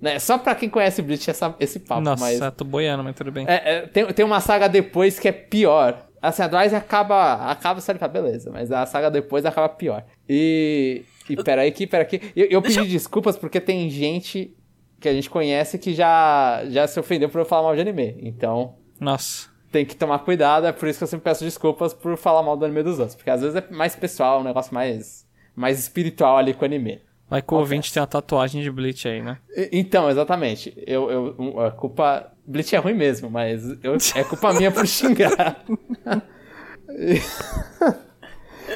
Né? 0.00 0.18
Só 0.18 0.38
pra 0.38 0.54
quem 0.54 0.68
conhece 0.68 1.02
Bleach 1.02 1.28
essa, 1.28 1.54
esse 1.60 1.78
papo, 1.80 2.00
Nossa, 2.00 2.24
mas... 2.24 2.54
tô 2.56 2.64
boiando, 2.64 3.04
mas 3.04 3.14
tudo 3.14 3.30
bem. 3.30 3.44
É, 3.46 3.76
é, 3.76 3.80
tem, 3.82 4.06
tem 4.06 4.24
uma 4.24 4.40
saga 4.40 4.68
depois 4.68 5.18
que 5.18 5.28
é 5.28 5.32
pior. 5.32 6.06
Assim, 6.22 6.42
a 6.42 6.48
do 6.48 6.56
Aizen 6.56 6.78
acaba. 6.78 7.50
Acaba 7.50 7.80
sendo 7.80 7.98
beleza, 8.08 8.50
mas 8.50 8.70
a 8.70 8.84
saga 8.86 9.10
depois 9.10 9.44
acaba 9.44 9.68
pior. 9.68 10.04
E. 10.28 11.02
E 11.28 11.36
peraí, 11.36 11.70
que, 11.70 11.86
peraí, 11.86 12.06
que. 12.06 12.32
Eu, 12.34 12.46
eu 12.46 12.62
pedi 12.62 12.86
desculpas 12.88 13.36
porque 13.36 13.60
tem 13.60 13.88
gente 13.88 14.54
que 15.00 15.08
a 15.08 15.12
gente 15.12 15.30
conhece 15.30 15.78
que 15.78 15.94
já, 15.94 16.62
já 16.68 16.86
se 16.86 17.00
ofendeu 17.00 17.28
por 17.28 17.40
eu 17.40 17.44
falar 17.44 17.62
mal 17.62 17.74
de 17.74 17.80
anime. 17.80 18.16
Então, 18.20 18.74
Nossa. 19.00 19.48
tem 19.72 19.84
que 19.84 19.96
tomar 19.96 20.18
cuidado. 20.20 20.66
É 20.66 20.72
por 20.72 20.88
isso 20.88 20.98
que 20.98 21.04
eu 21.04 21.08
sempre 21.08 21.24
peço 21.24 21.42
desculpas 21.42 21.94
por 21.94 22.16
falar 22.18 22.42
mal 22.42 22.56
do 22.56 22.64
anime 22.64 22.82
dos 22.82 22.98
outros. 22.98 23.16
Porque 23.16 23.30
às 23.30 23.40
vezes 23.40 23.56
é 23.56 23.64
mais 23.70 23.96
pessoal, 23.96 24.40
um 24.40 24.44
negócio 24.44 24.74
mais, 24.74 25.26
mais 25.56 25.78
espiritual 25.78 26.36
ali 26.36 26.52
com 26.52 26.62
o 26.62 26.66
anime. 26.66 27.00
Vai 27.30 27.40
que 27.40 27.54
o 27.54 27.56
ouvinte 27.56 27.92
tem 27.92 28.00
uma 28.00 28.08
tatuagem 28.08 28.60
de 28.60 28.70
Bleach 28.70 29.06
aí, 29.06 29.22
né? 29.22 29.38
Então, 29.70 30.10
exatamente. 30.10 30.74
Eu, 30.84 31.10
eu, 31.10 31.60
a 31.60 31.70
culpa. 31.70 32.32
Bleach 32.44 32.74
é 32.74 32.78
ruim 32.78 32.94
mesmo, 32.94 33.30
mas 33.30 33.64
eu, 33.84 33.96
é 34.16 34.24
culpa 34.24 34.52
minha 34.58 34.72
por 34.72 34.86
xingar. 34.86 35.64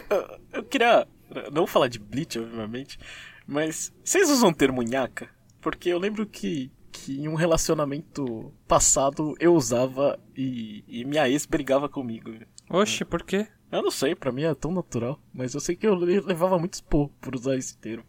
Eu, 0.08 0.38
eu 0.52 0.62
queria 0.62 1.06
não 1.52 1.66
falar 1.66 1.88
de 1.88 1.98
Bleach, 1.98 2.38
obviamente, 2.38 2.96
mas 3.44 3.92
vocês 4.04 4.30
usam 4.30 4.50
o 4.50 4.54
termo 4.54 4.82
nhaca? 4.82 5.28
Porque 5.64 5.88
eu 5.88 5.98
lembro 5.98 6.24
que, 6.26 6.70
que 6.92 7.18
em 7.20 7.26
um 7.26 7.34
relacionamento 7.34 8.52
passado 8.68 9.34
eu 9.40 9.54
usava 9.54 10.18
e, 10.36 10.84
e 10.86 11.04
minha 11.04 11.28
ex 11.28 11.44
brigava 11.46 11.88
comigo. 11.88 12.30
Oxe, 12.70 13.04
por 13.04 13.22
quê? 13.24 13.48
Eu 13.72 13.82
não 13.82 13.90
sei, 13.90 14.14
pra 14.14 14.30
mim 14.30 14.42
é 14.44 14.54
tão 14.54 14.70
natural, 14.70 15.18
mas 15.32 15.54
eu 15.54 15.60
sei 15.60 15.74
que 15.74 15.86
eu 15.86 15.94
le- 15.96 16.20
levava 16.20 16.58
muito 16.58 16.74
expor 16.74 17.08
por 17.20 17.34
usar 17.34 17.56
esse 17.56 17.76
termo. 17.78 18.04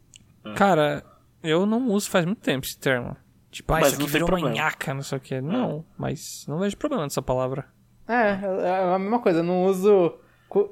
Cara, 0.56 1.03
eu 1.41 1.66
não 1.66 1.88
uso 1.89 2.10
faz 2.10 2.26
muito 2.26 2.41
tempo 2.41 2.66
esse 2.66 2.78
termo. 2.78 3.16
Tipo, 3.49 3.74
ah, 3.74 3.80
Mas 3.80 3.93
isso 3.93 4.01
aqui 4.01 4.12
virou 4.12 4.28
problema. 4.28 4.49
manhaca, 4.49 4.93
não 4.93 5.01
sei 5.01 5.18
o 5.18 5.22
quê. 5.22 5.41
Não, 5.41 5.86
mas 5.97 6.45
não 6.47 6.60
vejo 6.60 6.78
problema 6.78 7.03
nessa 7.03 7.22
palavra. 7.22 7.66
É, 8.08 8.38
é 8.68 8.93
a 8.93 8.99
mesma 8.99 9.20
coisa. 9.20 9.39
Eu 9.39 9.43
não 9.43 9.64
uso 9.66 10.14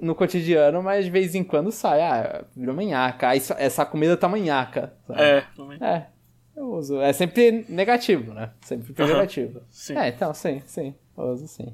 no 0.02 0.14
cotidiano, 0.14 0.84
mas 0.84 1.06
de 1.06 1.12
vez 1.12 1.34
em 1.34 1.44
quando 1.44 1.72
sai. 1.72 2.02
Ah, 2.02 2.46
virou 2.56 2.76
manhaca. 2.76 3.30
Ah, 3.30 3.36
isso- 3.36 3.54
essa 3.58 3.86
comida 3.86 4.16
tá 4.18 4.28
manhaca. 4.30 4.94
sabe? 5.08 5.22
É, 5.22 5.42
também. 5.56 5.78
É, 5.82 6.08
eu 6.56 6.66
uso. 6.74 7.00
É 7.02 7.12
sempre 7.14 7.66
negativo, 7.70 8.34
né? 8.34 8.52
Sempre 8.62 8.94
pejorativo. 8.94 9.62
sim. 9.70 9.98
É, 9.98 10.10
então, 10.10 10.34
sim, 10.34 10.62
sim. 10.66 10.94
Eu 11.18 11.24
uso 11.26 11.48
sim. 11.48 11.74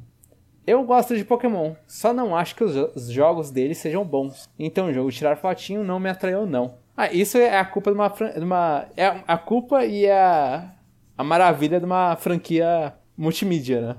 Eu 0.68 0.84
gosto 0.84 1.16
de 1.18 1.26
Pokémon, 1.26 1.74
só 1.88 2.14
não 2.14 2.36
acho 2.36 2.56
que 2.56 2.64
os, 2.64 2.74
jo- 2.74 2.92
os 2.96 3.08
jogos 3.10 3.50
deles 3.50 3.78
sejam 3.80 4.06
bons. 4.06 4.48
Então 4.58 4.88
o 4.88 4.94
jogo 4.94 5.12
tirar 5.12 5.36
fotinho 5.38 5.84
não 5.84 6.00
me 6.00 6.10
atraiu, 6.10 6.46
não. 6.46 6.76
Ah, 6.96 7.12
isso 7.12 7.38
é 7.38 7.58
a 7.58 7.66
culpa 7.66 7.92
de 7.92 7.96
uma. 7.98 8.10
fran- 8.10 8.34
de 8.34 8.40
uma 8.44 8.88
é 8.96 9.06
a 9.28 9.38
culpa 9.38 9.86
e 9.86 10.08
a, 10.10 10.72
a 11.18 11.24
maravilha 11.24 11.80
de 11.80 11.86
uma 11.86 12.16
franquia 12.18 12.94
multimídia, 13.18 13.82
né? 13.82 13.96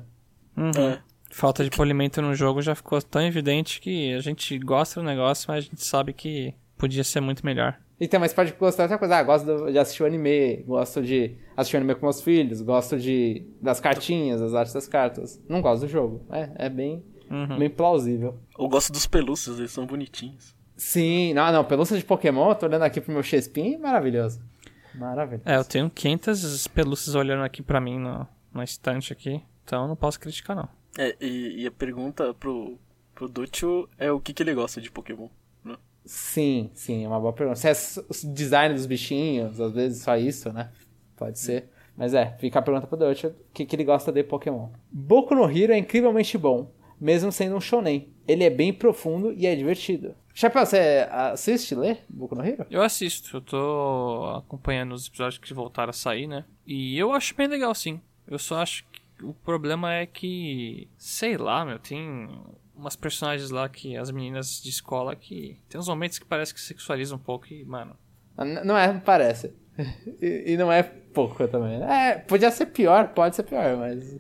Uhum. 0.56 0.90
É. 0.92 1.00
Falta 1.32 1.64
de 1.64 1.70
polimento 1.70 2.20
no 2.20 2.34
jogo 2.34 2.60
já 2.60 2.74
ficou 2.74 3.00
tão 3.00 3.22
evidente 3.22 3.80
que 3.80 4.12
a 4.14 4.20
gente 4.20 4.58
gosta 4.58 5.00
do 5.00 5.06
negócio, 5.06 5.46
mas 5.48 5.58
a 5.64 5.68
gente 5.68 5.82
sabe 5.84 6.12
que 6.12 6.54
podia 6.76 7.02
ser 7.04 7.20
muito 7.20 7.44
melhor. 7.46 7.78
Então, 8.01 8.18
mas 8.18 8.32
pode 8.32 8.53
gostar 8.53 8.86
de 8.86 8.92
outra 8.94 8.98
coisa. 8.98 9.16
Ah, 9.16 9.22
gosto 9.22 9.44
do- 9.44 9.70
de 9.70 9.78
assistir 9.78 10.03
o 10.03 10.07
anime, 10.07 10.62
gosto 10.66 11.03
de 11.03 11.36
assistir 11.57 11.76
o 11.76 11.80
anime 11.80 11.94
com 11.94 12.07
meus 12.07 12.22
filhos, 12.22 12.62
gosto 12.62 12.98
de 12.98 13.46
das 13.61 13.78
cartinhas, 13.78 14.40
das 14.40 14.55
artes 14.55 14.72
das 14.72 14.88
cartas. 14.88 15.38
Não 15.48 15.61
gosto 15.61 15.82
do 15.82 15.88
jogo. 15.88 16.24
É, 16.30 16.66
é 16.66 16.68
bem, 16.70 17.05
Uhum. 17.30 17.59
bem 17.59 17.68
plausível. 17.68 18.38
Eu 18.59 18.68
gosto 18.68 18.90
dos 18.92 19.07
pelúcios, 19.07 19.59
eles 19.59 19.70
são 19.70 19.84
bonitinhos. 19.86 20.55
Sim, 20.76 21.34
não, 21.34 21.53
não, 21.53 21.62
pelúcia 21.64 21.96
de 21.98 22.03
Pokémon, 22.05 22.48
eu 22.48 22.55
tô 22.55 22.64
olhando 22.66 22.82
aqui 22.82 23.03
pro 23.03 23.12
meu 23.12 23.22
Chespin, 23.22 23.76
maravilhoso. 23.76 24.40
Maravilhoso. 24.94 25.44
É, 25.46 25.57
eu 25.57 25.64
tenho 25.64 25.90
500 25.90 26.66
pelúcias 26.68 27.14
olhando 27.14 27.44
aqui 27.44 27.62
pra 27.62 27.80
mim 27.80 27.98
no, 27.98 28.26
na 28.53 28.64
estante 28.64 29.12
aqui, 29.12 29.42
então 29.64 29.86
não 29.86 29.94
posso 29.94 30.18
criticar 30.18 30.57
não. 30.57 30.68
É, 30.98 31.14
e, 31.20 31.62
e 31.62 31.66
a 31.66 31.70
pergunta 31.70 32.32
pro, 32.34 32.78
pro 33.14 33.28
Ducho 33.28 33.88
é 33.98 34.11
o 34.11 34.18
que, 34.18 34.32
que 34.32 34.42
ele 34.42 34.55
gosta 34.55 34.80
de 34.80 34.90
Pokémon. 34.90 35.28
Sim, 36.05 36.70
sim, 36.74 37.05
é 37.05 37.09
uma 37.09 37.20
boa 37.20 37.32
pergunta. 37.32 37.57
Se 37.57 38.01
é 38.01 38.03
o 38.03 38.32
design 38.32 38.74
dos 38.74 38.86
bichinhos, 38.86 39.61
às 39.61 39.72
vezes 39.72 40.03
só 40.03 40.16
isso, 40.16 40.53
né? 40.53 40.70
Pode 41.16 41.38
ser. 41.38 41.68
Mas 41.96 42.14
é, 42.14 42.34
fica 42.38 42.59
a 42.59 42.62
pergunta 42.62 42.86
pro 42.86 42.96
Dutch, 42.96 43.24
o 43.24 43.34
que, 43.53 43.66
que 43.66 43.76
ele 43.76 43.84
gosta 43.84 44.11
de 44.11 44.24
Pokémon. 44.24 44.70
Boku 44.90 45.34
no 45.34 45.44
Hero 45.51 45.72
é 45.72 45.78
incrivelmente 45.78 46.38
bom, 46.38 46.72
mesmo 46.98 47.30
sendo 47.30 47.57
um 47.57 47.61
shonen. 47.61 48.09
Ele 48.26 48.44
é 48.44 48.51
bem 48.51 48.72
profundo 48.72 49.32
e 49.32 49.46
é 49.46 49.55
divertido. 49.55 50.14
Chapéu, 50.32 50.64
você 50.64 51.07
assiste, 51.11 51.74
lê 51.74 51.98
Boku 52.09 52.34
no 52.34 52.42
Hero? 52.42 52.64
Eu 52.70 52.82
assisto, 52.82 53.36
eu 53.36 53.40
tô 53.42 54.24
acompanhando 54.36 54.92
os 54.92 55.09
episódios 55.09 55.38
que 55.38 55.53
voltaram 55.53 55.90
a 55.90 55.92
sair, 55.92 56.26
né? 56.26 56.44
E 56.66 56.98
eu 56.98 57.12
acho 57.12 57.34
bem 57.34 57.48
legal, 57.48 57.74
sim. 57.74 58.01
Eu 58.26 58.38
só 58.38 58.62
acho 58.62 58.84
que 58.90 59.24
o 59.24 59.34
problema 59.34 59.92
é 59.92 60.07
que, 60.07 60.88
sei 60.96 61.36
lá, 61.36 61.64
meu, 61.64 61.78
tem 61.78 62.28
umas 62.80 62.96
personagens 62.96 63.50
lá 63.50 63.68
que 63.68 63.96
as 63.96 64.10
meninas 64.10 64.60
de 64.62 64.70
escola 64.70 65.14
que 65.14 65.58
tem 65.68 65.78
uns 65.78 65.88
momentos 65.88 66.18
que 66.18 66.24
parece 66.24 66.54
que 66.54 66.60
sexualizam 66.60 67.18
um 67.18 67.20
pouco 67.20 67.52
e, 67.52 67.64
mano, 67.64 67.94
Ah, 68.36 68.44
Não 68.44 68.76
é, 68.76 68.92
parece. 69.04 69.52
e, 70.20 70.52
e 70.52 70.56
não 70.56 70.72
é 70.72 70.82
pouco 70.82 71.46
também. 71.46 71.82
É, 71.82 72.16
podia 72.18 72.50
ser 72.50 72.66
pior, 72.66 73.08
pode 73.08 73.36
ser 73.36 73.42
pior, 73.44 73.76
mas. 73.76 74.18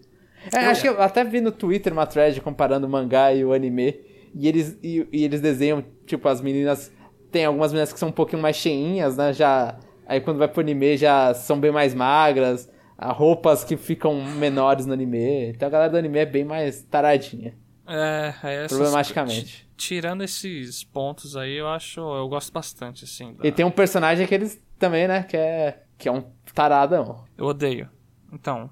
É, 0.54 0.66
acho 0.66 0.82
que 0.82 0.88
eu 0.88 1.00
até 1.02 1.22
vi 1.24 1.40
no 1.40 1.52
Twitter 1.52 1.92
uma 1.92 2.06
thread 2.06 2.40
comparando 2.40 2.86
o 2.86 2.90
mangá 2.90 3.32
e 3.32 3.44
o 3.44 3.52
anime. 3.52 4.00
E 4.34 4.46
eles, 4.48 4.78
e, 4.82 5.06
e 5.12 5.24
eles 5.24 5.40
desenham, 5.40 5.84
tipo, 6.06 6.28
as 6.28 6.40
meninas. 6.40 6.92
Tem 7.30 7.44
algumas 7.44 7.72
meninas 7.72 7.92
que 7.92 7.98
são 7.98 8.08
um 8.08 8.12
pouquinho 8.12 8.40
mais 8.42 8.56
cheinhas, 8.56 9.16
né? 9.16 9.32
Já. 9.32 9.78
Aí 10.06 10.20
quando 10.20 10.38
vai 10.38 10.48
pro 10.48 10.60
anime 10.60 10.96
já 10.96 11.32
são 11.34 11.58
bem 11.60 11.70
mais 11.70 11.94
magras. 11.94 12.68
há 12.98 13.12
roupas 13.12 13.64
que 13.64 13.76
ficam 13.76 14.22
menores 14.36 14.86
no 14.86 14.92
anime. 14.92 15.50
Então 15.50 15.68
a 15.68 15.70
galera 15.70 15.90
do 15.90 15.96
anime 15.96 16.18
é 16.18 16.26
bem 16.26 16.44
mais 16.44 16.82
taradinha. 16.82 17.54
É, 17.90 18.34
é 18.42 18.54
essas- 18.64 18.78
Problematicamente. 18.78 19.68
Tirando 19.76 20.22
esses 20.22 20.84
pontos 20.84 21.36
aí, 21.36 21.54
eu 21.54 21.68
acho, 21.68 22.00
eu 22.00 22.28
gosto 22.28 22.52
bastante, 22.52 23.04
assim. 23.04 23.34
da- 23.34 23.46
E 23.46 23.52
tem 23.52 23.64
um 23.64 23.70
personagem 23.70 24.26
que 24.26 24.34
eles 24.34 24.62
também, 24.78 25.08
né? 25.08 25.22
Que 25.22 25.36
é, 25.36 25.82
que 25.98 26.08
é 26.08 26.12
um 26.12 26.22
taradão. 26.54 27.24
Eu 27.36 27.46
odeio. 27.46 27.88
Então, 28.32 28.70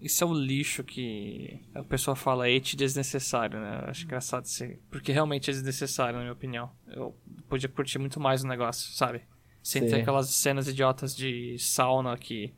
isso 0.00 0.22
é 0.22 0.26
o 0.26 0.32
lixo 0.32 0.84
que 0.84 1.60
a 1.74 1.82
pessoa 1.82 2.14
fala 2.14 2.46
hate 2.46 2.76
desnecessário, 2.76 3.58
né? 3.60 3.80
Eu 3.84 3.90
acho 3.90 4.04
engraçado 4.04 4.44
ser. 4.46 4.80
Porque 4.90 5.12
realmente 5.12 5.50
é 5.50 5.52
desnecessário, 5.52 6.14
na 6.16 6.20
minha 6.22 6.32
opinião. 6.32 6.70
Eu 6.88 7.16
podia 7.48 7.68
curtir 7.68 7.98
muito 7.98 8.20
mais 8.20 8.44
o 8.44 8.46
negócio, 8.48 8.92
sabe? 8.94 9.22
Sem 9.62 9.82
ter 9.82 9.90
Sim. 9.96 10.00
aquelas 10.02 10.28
cenas 10.30 10.68
idiotas 10.68 11.14
de 11.14 11.56
sauna 11.58 12.16
que 12.16 12.54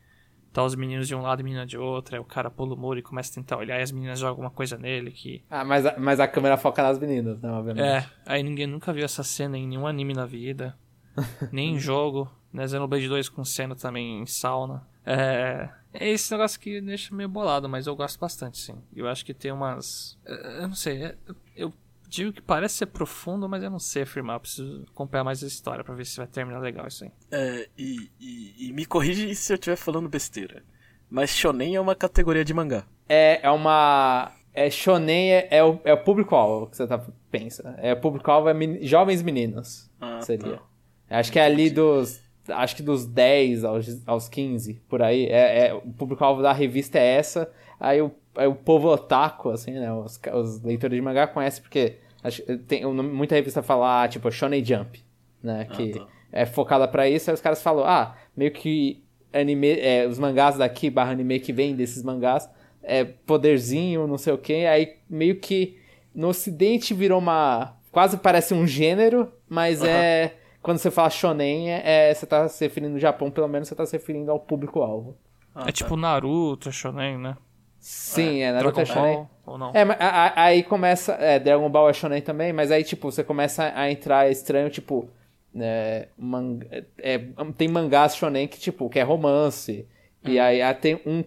tá 0.52 0.62
os 0.62 0.74
meninos 0.74 1.08
de 1.08 1.14
um 1.14 1.22
lado 1.22 1.40
e 1.40 1.44
menina 1.44 1.64
de 1.64 1.78
outro, 1.78 2.14
aí 2.14 2.20
o 2.20 2.24
cara 2.24 2.50
pula 2.50 2.74
o 2.74 2.76
muro 2.76 2.98
e 2.98 3.02
começa 3.02 3.30
a 3.30 3.34
tentar 3.34 3.56
olhar 3.56 3.78
e 3.78 3.82
as 3.82 3.90
meninas 3.90 4.18
jogam 4.18 4.32
alguma 4.32 4.50
coisa 4.50 4.76
nele 4.76 5.10
que. 5.10 5.42
Ah, 5.50 5.64
mas 5.64 5.86
a, 5.86 5.98
mas 5.98 6.20
a 6.20 6.28
câmera 6.28 6.56
foca 6.56 6.82
nas 6.82 6.98
meninas, 6.98 7.40
né? 7.40 7.50
Obviamente. 7.50 7.84
É, 7.84 8.06
aí 8.26 8.42
ninguém 8.42 8.66
nunca 8.66 8.92
viu 8.92 9.04
essa 9.04 9.22
cena 9.22 9.56
em 9.56 9.66
nenhum 9.66 9.86
anime 9.86 10.12
na 10.14 10.26
vida, 10.26 10.76
nem 11.50 11.74
em 11.74 11.78
jogo. 11.78 12.30
né? 12.52 12.68
Xenoblade 12.68 13.08
2 13.08 13.28
com 13.28 13.44
cena 13.44 13.74
também 13.74 14.20
em 14.20 14.26
sauna. 14.26 14.86
É, 15.04 15.68
é 15.92 16.10
esse 16.10 16.30
negócio 16.30 16.60
que 16.60 16.80
deixa 16.80 17.14
meio 17.14 17.28
bolado, 17.28 17.68
mas 17.68 17.86
eu 17.86 17.96
gosto 17.96 18.20
bastante, 18.20 18.58
sim. 18.58 18.76
Eu 18.94 19.08
acho 19.08 19.24
que 19.24 19.34
tem 19.34 19.50
umas. 19.50 20.18
Eu 20.24 20.68
não 20.68 20.74
sei, 20.74 21.14
eu 21.56 21.72
digo 22.12 22.32
que 22.32 22.42
parece 22.42 22.74
ser 22.76 22.86
profundo, 22.86 23.48
mas 23.48 23.62
eu 23.62 23.70
não 23.70 23.78
sei 23.78 24.02
afirmar. 24.02 24.34
Eu 24.36 24.40
preciso 24.40 24.84
acompanhar 24.92 25.24
mais 25.24 25.42
a 25.42 25.46
história 25.46 25.82
pra 25.82 25.94
ver 25.94 26.04
se 26.06 26.16
vai 26.18 26.26
terminar 26.26 26.60
legal 26.60 26.86
isso 26.86 27.04
aí. 27.04 27.10
É, 27.30 27.68
e, 27.78 28.10
e, 28.20 28.68
e 28.68 28.72
me 28.72 28.84
corrige 28.84 29.34
se 29.34 29.52
eu 29.52 29.54
estiver 29.56 29.76
falando 29.76 30.08
besteira. 30.08 30.62
Mas 31.10 31.30
shonen 31.30 31.74
é 31.76 31.80
uma 31.80 31.94
categoria 31.94 32.44
de 32.44 32.54
mangá. 32.54 32.84
É, 33.08 33.40
é 33.42 33.50
uma. 33.50 34.32
É 34.54 34.68
shonen 34.70 35.30
é, 35.32 35.48
é 35.50 35.64
o, 35.64 35.80
é 35.84 35.92
o 35.94 36.02
público-alvo 36.04 36.66
que 36.68 36.76
você 36.76 36.86
tá, 36.86 37.02
pensa. 37.30 37.74
É 37.78 37.92
o 37.94 38.00
público-alvo 38.00 38.48
é 38.48 38.54
men- 38.54 38.82
jovens 38.86 39.22
meninos. 39.22 39.90
Ah, 40.00 40.20
seria. 40.22 40.56
tá. 40.58 41.18
Acho 41.18 41.32
que 41.32 41.38
é 41.38 41.44
ali 41.44 41.70
dos. 41.70 42.20
Acho 42.48 42.74
que 42.76 42.82
dos 42.82 43.06
10 43.06 43.62
aos, 43.64 44.02
aos 44.06 44.28
15, 44.28 44.74
por 44.88 45.00
aí. 45.02 45.26
É, 45.26 45.68
é- 45.68 45.74
o 45.74 45.80
público-alvo 45.92 46.42
da 46.42 46.52
revista 46.52 46.98
é 46.98 47.16
essa. 47.16 47.50
Aí 47.78 48.00
o, 48.02 48.10
aí 48.36 48.46
o 48.46 48.54
povo 48.54 48.88
otaku, 48.88 49.50
assim, 49.50 49.72
né? 49.72 49.92
Os, 49.92 50.18
os 50.34 50.62
leitores 50.62 50.96
de 50.96 51.02
mangá 51.02 51.26
conhecem 51.26 51.62
porque 51.62 51.98
acho, 52.22 52.42
tem, 52.66 52.84
muita 52.86 53.34
revista 53.34 53.62
fala, 53.62 54.04
ah, 54.04 54.08
tipo, 54.08 54.30
Shonen 54.30 54.64
Jump, 54.64 55.02
né? 55.42 55.64
Que 55.66 55.92
tá. 55.92 56.06
é 56.30 56.46
focada 56.46 56.86
pra 56.86 57.08
isso. 57.08 57.30
Aí 57.30 57.34
os 57.34 57.40
caras 57.40 57.62
falam, 57.62 57.84
ah, 57.84 58.16
meio 58.36 58.50
que 58.52 59.02
anime, 59.32 59.78
é, 59.78 60.06
os 60.06 60.18
mangás 60.18 60.56
daqui, 60.58 60.90
barra 60.90 61.12
anime 61.12 61.40
que 61.40 61.52
vem 61.52 61.74
desses 61.74 62.02
mangás, 62.02 62.48
é 62.82 63.04
poderzinho, 63.04 64.06
não 64.06 64.18
sei 64.18 64.32
o 64.32 64.38
que. 64.38 64.66
Aí 64.66 64.96
meio 65.08 65.36
que 65.36 65.78
no 66.14 66.28
ocidente 66.28 66.94
virou 66.94 67.18
uma. 67.18 67.76
Quase 67.90 68.16
parece 68.16 68.54
um 68.54 68.66
gênero, 68.66 69.30
mas 69.48 69.82
Aham. 69.82 69.90
é. 69.90 70.34
Quando 70.62 70.78
você 70.78 70.90
fala 70.92 71.10
shonen, 71.10 71.70
é, 71.70 72.10
é- 72.10 72.14
você 72.14 72.24
tá 72.24 72.48
se 72.48 72.64
referindo 72.64 72.92
no 72.92 72.98
Japão, 73.00 73.30
pelo 73.30 73.48
menos 73.48 73.66
você 73.66 73.74
tá 73.74 73.84
se 73.84 73.96
referindo 73.96 74.30
ao 74.30 74.38
público-alvo. 74.38 75.16
Ah, 75.52 75.62
é 75.62 75.66
tá. 75.66 75.72
tipo 75.72 75.96
Naruto, 75.96 76.70
Shonen, 76.70 77.18
né? 77.18 77.36
Sim, 77.82 78.40
é, 78.42 78.52
Naruto 78.52 78.80
é 78.80 78.84
Dragon 78.84 79.00
shonen. 79.00 79.14
Ball, 79.16 79.30
ou 79.44 79.58
não? 79.58 79.70
É, 79.74 79.84
mas 79.84 79.96
aí 80.36 80.62
começa. 80.62 81.14
É, 81.14 81.38
Dragon 81.38 81.68
Ball 81.68 81.90
é 81.90 81.92
shonen 81.92 82.22
também, 82.22 82.52
mas 82.52 82.70
aí, 82.70 82.84
tipo, 82.84 83.10
você 83.10 83.24
começa 83.24 83.72
a 83.74 83.90
entrar 83.90 84.30
estranho, 84.30 84.70
tipo. 84.70 85.08
É, 85.54 86.08
man- 86.16 86.60
é, 86.98 87.18
tem 87.58 87.68
mangás 87.68 88.16
shonen 88.16 88.46
que, 88.48 88.58
tipo, 88.58 88.88
que 88.88 88.98
é 88.98 89.02
romance. 89.02 89.86
E 90.24 90.38
aí 90.38 90.62
ah, 90.62 90.72
tem 90.72 91.00
um. 91.04 91.24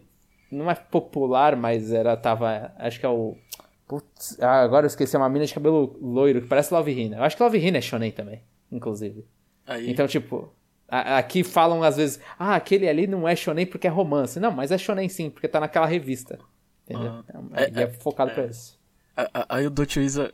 Não 0.49 0.71
é 0.71 0.75
popular, 0.75 1.55
mas 1.57 1.91
era. 1.91 2.15
Tava. 2.15 2.71
Acho 2.79 2.99
que 2.99 3.05
é 3.05 3.09
o. 3.09 3.35
Putz, 3.87 4.37
ah, 4.41 4.61
agora 4.61 4.85
eu 4.85 4.87
esqueci, 4.87 5.15
é 5.15 5.19
uma 5.19 5.29
mina 5.29 5.45
de 5.45 5.53
cabelo 5.53 5.95
loiro, 6.01 6.41
que 6.41 6.47
parece 6.47 6.73
Love 6.73 6.91
Hina. 6.91 7.17
Eu 7.17 7.23
acho 7.23 7.35
que 7.37 7.43
Love 7.43 7.57
Hina 7.59 7.77
é 7.77 7.81
shonen 7.81 8.11
também, 8.11 8.41
inclusive. 8.71 9.25
Aí, 9.67 9.91
Então, 9.91 10.07
tipo, 10.07 10.51
aqui 10.87 11.43
falam 11.43 11.81
às 11.83 11.97
vezes, 11.97 12.19
ah, 12.37 12.55
aquele 12.55 12.87
ali 12.87 13.07
não 13.07 13.27
é 13.27 13.35
shonen 13.35 13.65
porque 13.65 13.87
é 13.87 13.89
romance. 13.89 14.39
Não, 14.39 14.51
mas 14.51 14.71
é 14.71 14.77
shonen 14.77 15.09
sim, 15.09 15.29
porque 15.29 15.47
tá 15.47 15.59
naquela 15.59 15.85
revista. 15.85 16.39
Entendeu? 16.87 17.23
Então, 17.27 17.49
É, 17.53 17.69
e 17.69 17.79
é, 17.79 17.83
é, 17.83 17.87
focado 17.87 18.31
pra 18.31 18.45
isso. 18.45 18.79
aí 19.49 19.65
o 19.65 19.69
Dutch 19.71 19.97
usa, 19.97 20.31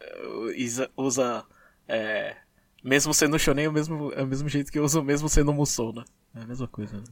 usa, 0.57 0.89
usa 0.97 1.43
é, 1.87 2.35
mesmo 2.83 3.13
sendo 3.13 3.39
shonen, 3.39 3.65
é 3.65 3.69
o 3.69 3.71
mesmo, 3.71 4.11
é 4.13 4.21
o 4.23 4.27
mesmo 4.27 4.49
jeito 4.49 4.71
que 4.71 4.77
eu 4.79 4.83
uso 4.83 5.01
mesmo 5.01 5.29
sendo 5.29 5.53
Musou, 5.53 5.93
né? 5.93 6.03
É 6.35 6.41
a 6.41 6.45
mesma 6.45 6.67
coisa. 6.67 6.97
Né? 6.97 7.03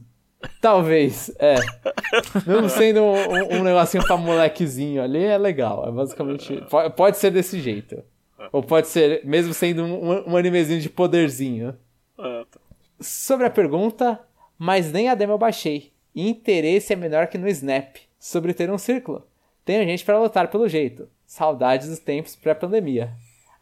Talvez, 0.60 1.30
é. 1.38 1.54
Mesmo 2.46 2.68
sendo 2.70 3.02
um, 3.02 3.58
um- 3.58 3.62
negocinho 3.62 4.02
pra 4.06 4.16
molequezinho 4.16 5.02
ali, 5.02 5.22
é 5.22 5.36
legal. 5.36 5.86
É 5.86 5.92
basicamente. 5.92 6.62
po- 6.70 6.90
Pode 6.92 7.18
ser 7.18 7.30
desse 7.30 7.60
jeito. 7.60 8.02
Ou 8.50 8.62
pode 8.62 8.88
ser, 8.88 9.22
mesmo 9.24 9.52
sendo 9.52 9.82
um, 9.84 10.30
um 10.32 10.36
animezinho 10.38 10.80
de 10.80 10.88
poderzinho. 10.88 11.76
Ah, 12.18 12.44
tá. 12.50 12.58
Sobre 13.00 13.46
a 13.46 13.50
pergunta, 13.50 14.20
mas 14.58 14.92
nem 14.92 15.08
a 15.08 15.14
demo 15.14 15.32
eu 15.34 15.38
baixei. 15.38 15.92
E 16.14 16.28
interesse 16.28 16.92
é 16.92 16.96
menor 16.96 17.26
que 17.28 17.38
no 17.38 17.48
Snap. 17.48 17.96
Sobre 18.18 18.52
ter 18.52 18.70
um 18.70 18.76
círculo. 18.78 19.26
Tenho 19.64 19.84
gente 19.84 20.04
pra 20.04 20.18
lutar 20.20 20.48
pelo 20.48 20.68
jeito. 20.68 21.08
Saudades 21.26 21.88
dos 21.88 21.98
tempos 21.98 22.36
pré-pandemia. 22.36 23.12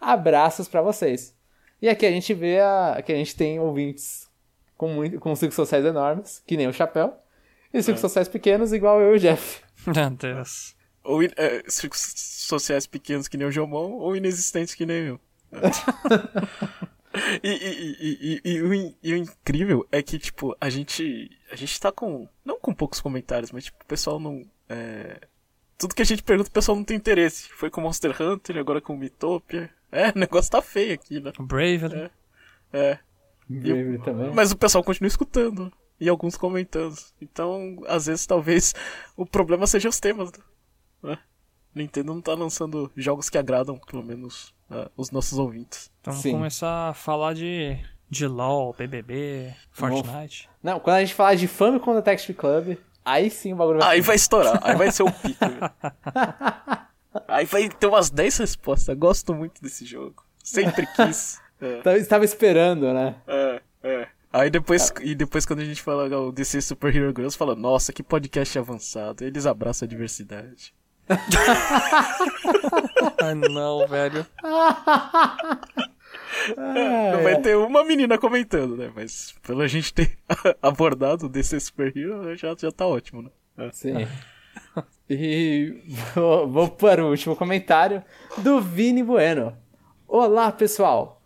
Abraços 0.00 0.68
pra 0.68 0.82
vocês. 0.82 1.34
E 1.80 1.88
aqui 1.88 2.06
a 2.06 2.10
gente 2.10 2.32
vê 2.34 2.58
a, 2.60 3.00
que 3.04 3.12
a 3.12 3.16
gente 3.16 3.36
tem 3.36 3.60
ouvintes 3.60 4.28
com, 4.76 4.88
muito, 4.88 5.20
com 5.20 5.34
ciclos 5.36 5.54
sociais 5.54 5.84
enormes, 5.84 6.42
que 6.46 6.56
nem 6.56 6.66
o 6.66 6.72
Chapéu. 6.72 7.14
E 7.72 7.82
ciclos 7.82 8.00
sociais 8.00 8.26
pequenos, 8.28 8.72
igual 8.72 9.00
eu 9.00 9.12
e 9.14 9.16
o 9.16 9.20
Jeff. 9.20 9.60
Meu 9.86 10.10
Deus. 10.10 10.74
Ou 11.04 11.22
in- 11.22 11.30
é, 11.36 11.62
círculos 11.68 12.12
sociais 12.16 12.86
pequenos 12.86 13.28
que 13.28 13.36
nem 13.36 13.46
o 13.46 13.50
Jomon, 13.52 13.92
ou 13.92 14.16
inexistentes 14.16 14.74
que 14.74 14.86
nem 14.86 14.96
eu. 15.08 15.20
e, 17.42 17.48
e, 17.48 17.96
e, 18.00 18.40
e, 18.44 18.52
e 18.52 18.62
o 18.62 18.74
e 19.02 19.12
o 19.12 19.16
incrível 19.16 19.86
é 19.90 20.02
que, 20.02 20.18
tipo, 20.18 20.56
a 20.60 20.68
gente. 20.68 21.30
A 21.50 21.56
gente 21.56 21.78
tá 21.80 21.90
com. 21.90 22.28
Não 22.44 22.58
com 22.58 22.74
poucos 22.74 23.00
comentários, 23.00 23.52
mas 23.52 23.64
tipo, 23.64 23.82
o 23.82 23.86
pessoal 23.86 24.20
não. 24.20 24.44
é, 24.68 25.20
tudo 25.78 25.94
que 25.94 26.02
a 26.02 26.04
gente 26.04 26.22
pergunta, 26.22 26.50
o 26.50 26.52
pessoal 26.52 26.76
não 26.76 26.84
tem 26.84 26.96
interesse. 26.96 27.48
Foi 27.50 27.70
com 27.70 27.80
Monster 27.80 28.20
Hunter, 28.20 28.56
agora 28.58 28.80
com 28.80 28.96
Mitopia. 28.96 29.70
É, 29.90 30.10
o 30.10 30.18
negócio 30.18 30.50
tá 30.50 30.60
feio 30.60 30.92
aqui, 30.92 31.20
né? 31.20 31.32
Bravely. 31.38 32.10
É. 32.72 32.98
Bravery 33.48 33.98
também. 34.02 34.34
Mas 34.34 34.52
o 34.52 34.56
pessoal 34.56 34.84
continua 34.84 35.08
escutando. 35.08 35.72
E 36.00 36.08
alguns 36.08 36.36
comentando. 36.36 36.96
Então, 37.20 37.80
às 37.86 38.06
vezes, 38.06 38.26
talvez 38.26 38.74
o 39.16 39.24
problema 39.24 39.66
seja 39.66 39.88
os 39.88 40.00
temas. 40.00 40.30
Né? 41.02 41.18
Nintendo 41.74 42.12
não 42.14 42.20
tá 42.20 42.34
lançando 42.34 42.90
jogos 42.96 43.28
que 43.30 43.38
agradam, 43.38 43.78
pelo 43.78 44.02
menos, 44.02 44.54
ah, 44.70 44.90
os 44.96 45.10
nossos 45.10 45.38
ouvintes. 45.38 45.90
Então 46.00 46.12
vamos 46.12 46.30
começar 46.30 46.88
a 46.90 46.94
falar 46.94 47.34
de, 47.34 47.78
de 48.10 48.26
LoL, 48.26 48.74
BBB, 48.76 49.54
Fortnite. 49.70 50.48
Não, 50.62 50.80
quando 50.80 50.96
a 50.96 51.00
gente 51.00 51.14
falar 51.14 51.34
de 51.34 51.46
Famicom 51.46 51.94
Detective 51.94 52.34
Club, 52.34 52.76
aí 53.04 53.30
sim 53.30 53.52
o 53.52 53.56
bagulho 53.56 53.78
vai 53.78 53.88
Aí 53.96 54.00
vai 54.00 54.16
estourar, 54.16 54.58
aí 54.62 54.76
vai 54.76 54.90
ser 54.90 55.02
o 55.04 55.12
pico. 55.12 55.38
velho. 55.46 55.70
aí 57.28 57.44
vai 57.46 57.68
ter 57.68 57.86
umas 57.86 58.10
10 58.10 58.38
respostas. 58.38 58.96
Gosto 58.96 59.34
muito 59.34 59.62
desse 59.62 59.84
jogo. 59.84 60.24
Sempre 60.42 60.86
quis. 60.94 61.40
É, 61.60 61.80
Tava- 61.82 61.98
Estava 61.98 62.24
esperando, 62.24 62.94
né? 62.94 63.16
é, 63.26 63.60
é. 63.82 64.08
Aí 64.32 64.48
depois, 64.48 64.92
e 65.02 65.12
depois 65.12 65.44
quando 65.44 65.58
a 65.58 65.64
gente 65.64 65.82
fala 65.82 66.04
o 66.20 66.30
DC 66.30 66.60
Super 66.60 66.94
Hero 66.94 67.08
Girls, 67.08 67.36
fala, 67.36 67.56
nossa, 67.56 67.92
que 67.92 68.00
podcast 68.00 68.56
avançado. 68.56 69.24
Eles 69.24 69.44
abraçam 69.44 69.84
a 69.84 69.88
diversidade. 69.88 70.72
Ai 73.22 73.34
não, 73.34 73.86
velho. 73.86 74.26
Não 76.56 77.22
vai 77.22 77.40
ter 77.40 77.56
uma 77.56 77.84
menina 77.84 78.18
comentando, 78.18 78.76
né? 78.76 78.90
Mas 78.94 79.34
pela 79.42 79.66
gente 79.66 79.92
ter 79.92 80.18
abordado 80.62 81.26
o 81.26 81.28
DC 81.28 81.58
Super 81.60 81.96
Hero, 81.96 82.36
já, 82.36 82.54
já 82.56 82.70
tá 82.70 82.86
ótimo, 82.86 83.22
né? 83.22 83.30
É. 83.56 83.70
Sim. 83.72 84.06
E 85.08 85.82
vou, 86.14 86.48
vou 86.48 86.68
para 86.68 87.04
o 87.04 87.10
último 87.10 87.34
comentário 87.34 88.02
do 88.38 88.60
Vini 88.60 89.02
Bueno. 89.02 89.56
Olá, 90.06 90.52
pessoal. 90.52 91.20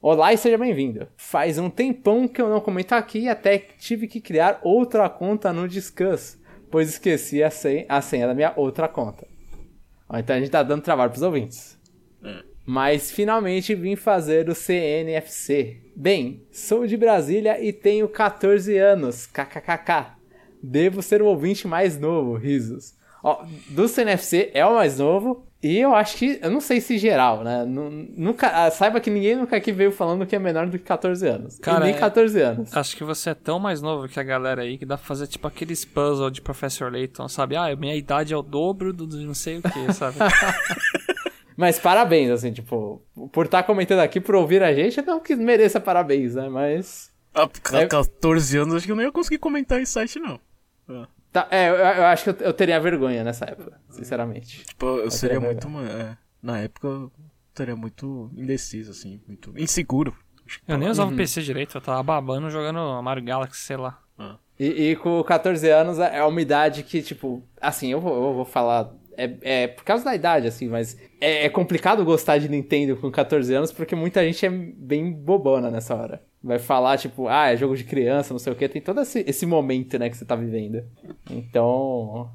Olá 0.00 0.32
e 0.32 0.38
seja 0.38 0.58
bem-vindo. 0.58 1.08
Faz 1.16 1.58
um 1.58 1.70
tempão 1.70 2.28
que 2.28 2.40
eu 2.40 2.48
não 2.48 2.60
comento 2.60 2.94
aqui 2.94 3.20
e 3.20 3.28
até 3.28 3.58
que 3.58 3.78
tive 3.78 4.06
que 4.06 4.20
criar 4.20 4.60
outra 4.62 5.08
conta 5.08 5.52
no 5.52 5.68
Discuss, 5.68 6.38
pois 6.70 6.88
esqueci 6.88 7.42
a 7.42 7.50
senha, 7.50 7.86
a 7.88 8.00
senha 8.00 8.26
da 8.26 8.34
minha 8.34 8.52
outra 8.56 8.88
conta. 8.88 9.26
Então 10.14 10.36
a 10.36 10.38
gente 10.38 10.50
tá 10.50 10.62
dando 10.62 10.82
trabalho 10.82 11.10
pros 11.10 11.22
ouvintes. 11.22 11.78
Mas 12.64 13.10
finalmente 13.10 13.74
vim 13.74 13.96
fazer 13.96 14.48
o 14.48 14.54
CNFC. 14.54 15.80
Bem, 15.96 16.46
sou 16.52 16.86
de 16.86 16.96
Brasília 16.96 17.62
e 17.62 17.72
tenho 17.72 18.08
14 18.08 18.76
anos. 18.76 19.26
KKKK. 19.26 20.18
Devo 20.62 21.00
ser 21.02 21.22
o 21.22 21.26
ouvinte 21.26 21.66
mais 21.66 21.98
novo, 21.98 22.34
risos. 22.34 22.94
Ó, 23.22 23.44
do 23.70 23.88
CNFC 23.88 24.50
é 24.52 24.64
o 24.66 24.74
mais 24.74 24.98
novo. 24.98 25.47
E 25.60 25.76
eu 25.78 25.92
acho 25.94 26.16
que. 26.16 26.38
Eu 26.40 26.50
não 26.50 26.60
sei 26.60 26.80
se 26.80 26.96
geral, 26.98 27.42
né? 27.42 27.64
Nu- 27.64 27.90
Nunca, 27.90 28.48
ah, 28.48 28.70
saiba 28.70 29.00
que 29.00 29.10
ninguém 29.10 29.34
nunca 29.34 29.56
aqui 29.56 29.72
veio 29.72 29.90
falando 29.90 30.24
que 30.24 30.36
é 30.36 30.38
menor 30.38 30.66
do 30.66 30.78
que 30.78 30.84
14 30.84 31.26
anos. 31.26 31.58
Cara, 31.58 31.80
e 31.80 31.88
nem 31.88 31.94
é- 31.96 31.98
14 31.98 32.40
anos. 32.40 32.76
Acho 32.76 32.96
que 32.96 33.02
você 33.02 33.30
é 33.30 33.34
tão 33.34 33.58
mais 33.58 33.82
novo 33.82 34.08
que 34.08 34.20
a 34.20 34.22
galera 34.22 34.62
aí 34.62 34.78
que 34.78 34.86
dá 34.86 34.96
pra 34.96 35.04
fazer 35.04 35.26
tipo 35.26 35.48
aqueles 35.48 35.84
puzzles 35.84 36.32
de 36.32 36.40
Professor 36.40 36.92
Layton, 36.92 37.28
sabe? 37.28 37.56
Ah, 37.56 37.74
minha 37.74 37.96
idade 37.96 38.32
é 38.32 38.36
o 38.36 38.42
dobro 38.42 38.92
do 38.92 39.06
não 39.06 39.34
sei 39.34 39.58
o 39.58 39.62
que, 39.62 39.92
sabe? 39.94 40.16
Mas 41.56 41.76
parabéns, 41.78 42.30
assim, 42.30 42.52
tipo, 42.52 43.02
por 43.32 43.46
estar 43.46 43.64
comentando 43.64 43.98
aqui, 43.98 44.20
por 44.20 44.36
ouvir 44.36 44.62
a 44.62 44.72
gente, 44.72 45.02
não 45.02 45.18
que 45.18 45.34
mereça 45.34 45.80
parabéns, 45.80 46.36
né? 46.36 46.48
Mas. 46.48 47.10
Ah, 47.34 47.48
com 47.68 47.76
É- 47.76 47.86
14 47.86 48.58
anos, 48.58 48.74
acho 48.74 48.86
que 48.86 48.92
eu 48.92 48.96
não 48.96 49.02
ia 49.02 49.10
conseguir 49.10 49.38
comentar 49.38 49.80
esse 49.82 49.90
site, 49.92 50.20
não. 50.20 50.38
É. 50.88 51.04
Tá, 51.42 51.48
é, 51.50 51.68
eu, 51.68 51.74
eu 51.76 52.06
acho 52.06 52.24
que 52.24 52.30
eu, 52.30 52.46
eu 52.46 52.52
teria 52.52 52.80
vergonha 52.80 53.22
nessa 53.24 53.44
época, 53.44 53.80
sinceramente. 53.90 54.64
Tipo, 54.64 54.86
eu 54.86 55.10
seria 55.10 55.36
teria 55.40 55.52
muito. 55.52 55.66
uma- 55.68 55.84
é, 55.88 56.16
na 56.42 56.58
época, 56.60 56.86
eu 56.88 57.12
teria 57.54 57.76
muito 57.76 58.30
indeciso, 58.36 58.90
assim, 58.90 59.20
muito 59.26 59.52
inseguro. 59.58 60.14
Eu 60.66 60.78
nem 60.78 60.88
usava 60.88 61.12
o 61.12 61.16
PC 61.16 61.42
direito, 61.42 61.76
eu 61.76 61.80
tava 61.80 62.02
babando 62.02 62.48
jogando 62.50 63.02
Mario 63.02 63.22
Galaxy, 63.24 63.60
sei 63.60 63.76
lá. 63.76 64.00
E, 64.58 64.90
e 64.90 64.96
com 64.96 65.22
14 65.22 65.68
anos 65.70 65.98
é 66.00 66.22
uma 66.24 66.40
idade 66.40 66.82
que, 66.82 67.00
tipo, 67.02 67.42
assim, 67.60 67.92
eu 67.92 68.00
vou, 68.00 68.14
eu 68.28 68.34
vou 68.34 68.44
falar. 68.44 68.92
É, 69.16 69.36
é 69.42 69.68
por 69.68 69.84
causa 69.84 70.04
da 70.04 70.14
idade, 70.14 70.46
assim, 70.46 70.68
mas 70.68 70.96
é, 71.20 71.44
é 71.46 71.48
complicado 71.48 72.04
gostar 72.04 72.38
de 72.38 72.48
Nintendo 72.48 72.96
com 72.96 73.10
14 73.10 73.52
anos 73.54 73.72
porque 73.72 73.94
muita 73.96 74.24
gente 74.24 74.46
é 74.46 74.48
bem 74.50 75.12
bobona 75.12 75.70
nessa 75.70 75.94
hora. 75.94 76.22
Vai 76.42 76.58
falar, 76.58 76.96
tipo, 76.98 77.28
ah, 77.28 77.48
é 77.48 77.56
jogo 77.56 77.76
de 77.76 77.84
criança, 77.84 78.32
não 78.32 78.38
sei 78.38 78.52
o 78.52 78.56
que. 78.56 78.68
Tem 78.68 78.80
todo 78.82 79.00
esse, 79.00 79.24
esse 79.26 79.44
momento, 79.46 79.98
né, 79.98 80.08
que 80.08 80.16
você 80.16 80.24
tá 80.24 80.36
vivendo. 80.36 80.84
Então, 81.30 82.30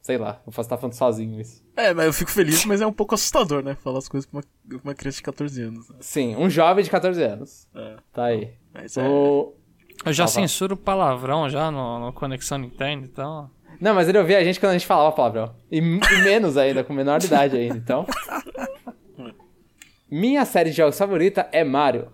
sei 0.00 0.16
lá, 0.16 0.40
eu 0.46 0.52
posso 0.52 0.66
estar 0.66 0.76
falando 0.76 0.94
sozinho 0.94 1.40
isso. 1.40 1.62
É, 1.76 1.92
mas 1.92 2.06
eu 2.06 2.12
fico 2.12 2.30
feliz, 2.30 2.64
mas 2.64 2.80
é 2.80 2.86
um 2.86 2.92
pouco 2.92 3.14
assustador, 3.14 3.62
né? 3.62 3.74
Falar 3.76 3.98
as 3.98 4.08
coisas 4.08 4.28
pra 4.28 4.40
uma, 4.40 4.80
uma 4.84 4.94
criança 4.94 5.18
de 5.18 5.22
14 5.22 5.62
anos. 5.62 5.88
Né? 5.88 5.96
Sim, 6.00 6.36
um 6.36 6.48
jovem 6.48 6.84
de 6.84 6.90
14 6.90 7.22
anos. 7.22 7.68
É, 7.74 7.96
Tá 8.12 8.24
aí. 8.24 8.52
mas 8.72 8.96
é. 8.96 9.08
O... 9.08 9.54
Eu 10.04 10.12
já 10.12 10.26
fala. 10.28 10.46
censuro 10.46 10.76
palavrão 10.76 11.48
já 11.50 11.70
no, 11.70 11.98
no 11.98 12.12
Conexão 12.12 12.58
Nintendo, 12.58 13.04
então. 13.04 13.50
Não, 13.80 13.94
mas 13.94 14.08
ele 14.08 14.18
ouvia 14.18 14.38
a 14.38 14.44
gente 14.44 14.58
quando 14.58 14.70
a 14.70 14.78
gente 14.78 14.86
falava 14.86 15.14
palavrão. 15.14 15.54
E, 15.70 15.78
e 15.78 16.22
menos 16.22 16.56
ainda, 16.56 16.82
com 16.82 16.92
menor 16.92 17.22
idade 17.22 17.56
ainda, 17.56 17.76
então. 17.76 18.06
Minha 20.10 20.44
série 20.44 20.70
de 20.70 20.76
jogos 20.76 20.96
favorita 20.96 21.48
é 21.52 21.62
Mario. 21.62 22.08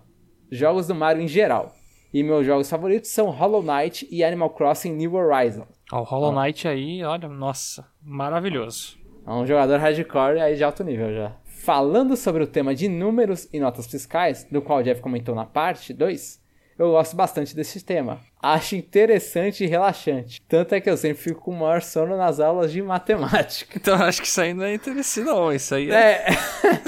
Jogos 0.51 0.87
do 0.87 0.95
Mario 0.95 1.21
em 1.21 1.27
geral. 1.27 1.73
E 2.13 2.23
meus 2.23 2.45
jogos 2.45 2.69
favoritos 2.69 3.09
são 3.09 3.29
Hollow 3.29 3.61
Knight 3.61 4.07
e 4.09 4.23
Animal 4.23 4.49
Crossing 4.51 4.93
New 4.93 5.15
Horizon. 5.15 5.67
Ó, 5.91 5.99
o 5.99 6.03
Hollow 6.03 6.31
Knight 6.31 6.67
aí, 6.67 7.03
olha, 7.03 7.27
nossa, 7.27 7.85
maravilhoso. 8.01 8.97
É 9.27 9.31
um 9.31 9.45
jogador 9.45 9.79
hardcore 9.79 10.39
aí 10.39 10.55
de 10.55 10.63
alto 10.63 10.83
nível 10.83 11.13
já. 11.13 11.35
Falando 11.43 12.15
sobre 12.15 12.43
o 12.43 12.47
tema 12.47 12.75
de 12.75 12.87
números 12.87 13.49
e 13.51 13.59
notas 13.59 13.87
fiscais, 13.87 14.45
do 14.49 14.61
qual 14.61 14.79
o 14.79 14.83
Jeff 14.83 15.01
comentou 15.01 15.33
na 15.33 15.45
parte 15.45 15.93
2, 15.93 16.39
eu 16.77 16.91
gosto 16.91 17.15
bastante 17.15 17.55
desse 17.55 17.83
tema. 17.83 18.19
Acho 18.41 18.75
interessante 18.75 19.63
e 19.63 19.67
relaxante. 19.67 20.41
Tanto 20.47 20.75
é 20.75 20.81
que 20.81 20.89
eu 20.89 20.97
sempre 20.97 21.23
fico 21.23 21.41
com 21.41 21.51
o 21.51 21.59
maior 21.59 21.81
sono 21.81 22.15
nas 22.17 22.39
aulas 22.39 22.71
de 22.71 22.81
matemática. 22.81 23.75
Então 23.85 23.95
acho 23.95 24.21
que 24.21 24.27
isso 24.27 24.41
aí 24.41 24.53
não 24.53 24.65
é 24.65 24.73
interesse, 24.73 25.21
não. 25.21 25.51
Isso 25.51 25.73
aí 25.73 25.89
é. 25.89 26.27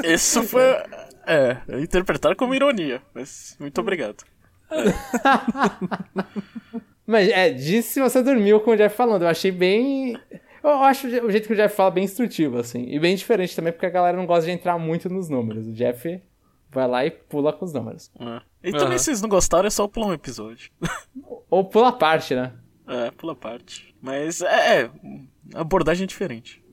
É, 0.03 0.13
Isso 0.13 0.43
foi. 0.43 0.61
É, 1.27 1.57
interpretar 1.81 2.35
como 2.35 2.55
ironia, 2.55 3.01
mas 3.13 3.57
muito 3.59 3.79
obrigado. 3.81 4.23
mas 7.05 7.29
é, 7.29 7.51
disse 7.51 7.93
se 7.93 8.01
você 8.01 8.23
dormiu 8.23 8.59
com 8.61 8.71
o 8.71 8.77
Jeff 8.77 8.95
falando. 8.95 9.23
Eu 9.23 9.27
achei 9.27 9.51
bem. 9.51 10.17
Eu 10.63 10.83
acho 10.83 11.07
o 11.07 11.31
jeito 11.31 11.47
que 11.47 11.53
o 11.53 11.55
Jeff 11.55 11.75
fala 11.75 11.91
bem 11.91 12.05
instrutivo, 12.05 12.57
assim. 12.57 12.85
E 12.89 12.99
bem 12.99 13.15
diferente 13.15 13.55
também, 13.55 13.73
porque 13.73 13.85
a 13.85 13.89
galera 13.89 14.15
não 14.15 14.25
gosta 14.25 14.45
de 14.45 14.51
entrar 14.51 14.77
muito 14.77 15.09
nos 15.09 15.29
números. 15.29 15.67
O 15.67 15.73
Jeff 15.73 16.21
vai 16.69 16.87
lá 16.87 17.05
e 17.05 17.11
pula 17.11 17.53
com 17.53 17.65
os 17.65 17.73
números. 17.73 18.11
É. 18.19 18.41
E 18.69 18.71
também, 18.71 18.87
Aham. 18.87 18.97
se 18.97 19.05
vocês 19.05 19.21
não 19.21 19.29
gostaram, 19.29 19.67
é 19.67 19.69
só 19.69 19.87
pular 19.87 20.07
um 20.07 20.13
episódio. 20.13 20.71
Ou 21.49 21.65
pula 21.65 21.89
a 21.89 21.93
parte, 21.93 22.35
né? 22.35 22.53
É, 22.87 23.11
pula 23.11 23.33
a 23.33 23.35
parte. 23.35 23.95
Mas 24.01 24.41
é, 24.41 24.83
é, 24.83 24.89
abordagem 25.53 26.03
é 26.03 26.07
diferente. 26.07 26.63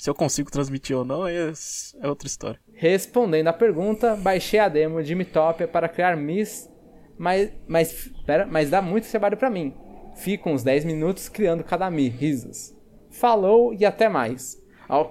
Se 0.00 0.08
eu 0.08 0.14
consigo 0.14 0.50
transmitir 0.50 0.96
ou 0.96 1.04
não, 1.04 1.26
é, 1.26 1.52
é 2.00 2.08
outra 2.08 2.26
história. 2.26 2.58
Respondendo 2.72 3.48
à 3.48 3.52
pergunta, 3.52 4.16
baixei 4.16 4.58
a 4.58 4.66
demo 4.66 5.02
de 5.02 5.14
Mitopia 5.14 5.68
para 5.68 5.90
criar 5.90 6.16
Miss, 6.16 6.70
mas, 7.18 7.52
mas, 7.68 8.10
pera, 8.24 8.46
mas 8.46 8.70
dá 8.70 8.80
muito 8.80 9.10
trabalho 9.10 9.36
pra 9.36 9.50
mim. 9.50 9.74
Fico 10.16 10.48
uns 10.48 10.62
10 10.62 10.86
minutos 10.86 11.28
criando 11.28 11.62
cada 11.62 11.90
Mi, 11.90 12.08
risos. 12.08 12.74
Falou 13.10 13.74
e 13.74 13.84
até 13.84 14.08
mais. 14.08 14.56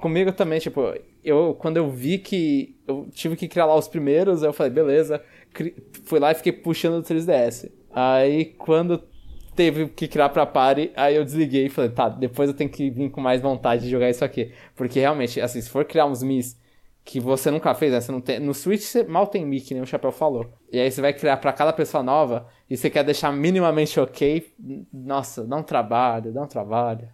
Comigo 0.02 0.32
também, 0.32 0.58
tipo, 0.58 0.82
eu 1.24 1.56
quando 1.60 1.78
eu 1.78 1.88
vi 1.92 2.18
que 2.18 2.76
eu 2.88 3.08
tive 3.12 3.36
que 3.36 3.48
criar 3.48 3.68
lá 3.68 3.76
os 3.76 3.88
primeiros, 3.88 4.42
eu 4.42 4.52
falei, 4.52 4.74
beleza, 4.74 5.24
fui 6.04 6.20
lá 6.20 6.32
e 6.32 6.36
fiquei 6.36 6.52
puxando 6.52 6.96
o 6.96 7.04
3DS. 7.04 7.72
Aí 7.92 8.46
quando 8.58 9.04
teve 9.60 9.90
que 9.90 10.08
criar 10.08 10.30
pra 10.30 10.46
party, 10.46 10.90
aí 10.96 11.18
eu 11.18 11.26
desliguei 11.26 11.66
e 11.66 11.70
falei, 11.70 11.90
tá, 11.90 12.08
depois 12.08 12.48
eu 12.48 12.56
tenho 12.56 12.70
que 12.70 12.90
vir 12.90 13.10
com 13.10 13.20
mais 13.20 13.42
vontade 13.42 13.84
de 13.84 13.90
jogar 13.90 14.10
isso 14.10 14.24
aqui. 14.24 14.54
Porque 14.74 15.02
realmente, 15.02 15.42
assim, 15.42 15.60
se 15.60 15.70
for 15.70 15.84
criar 15.84 16.06
uns 16.06 16.24
Mis 16.24 16.58
que 17.04 17.20
você 17.20 17.52
nunca 17.52 17.74
fez, 17.76 17.92
né? 17.92 18.00
Você 18.00 18.10
não 18.10 18.22
tem... 18.22 18.40
No 18.40 18.54
Switch 18.54 18.84
você 18.84 19.04
mal 19.04 19.28
tem 19.28 19.46
Mi, 19.46 19.60
que 19.60 19.74
nem 19.74 19.84
o 19.84 19.86
Chapéu 19.86 20.14
falou. 20.14 20.50
E 20.72 20.80
aí 20.80 20.90
você 20.90 21.02
vai 21.02 21.12
criar 21.12 21.36
pra 21.38 21.52
cada 21.52 21.74
pessoa 21.74 22.02
nova 22.02 22.48
e 22.70 22.78
você 22.78 22.90
quer 22.90 23.04
deixar 23.04 23.34
minimamente 23.34 24.00
ok. 24.00 24.50
Nossa, 24.94 25.46
dá 25.46 25.58
um 25.58 25.64
trabalho, 25.64 26.32
dá 26.32 26.42
um 26.42 26.48
trabalho. 26.48 27.10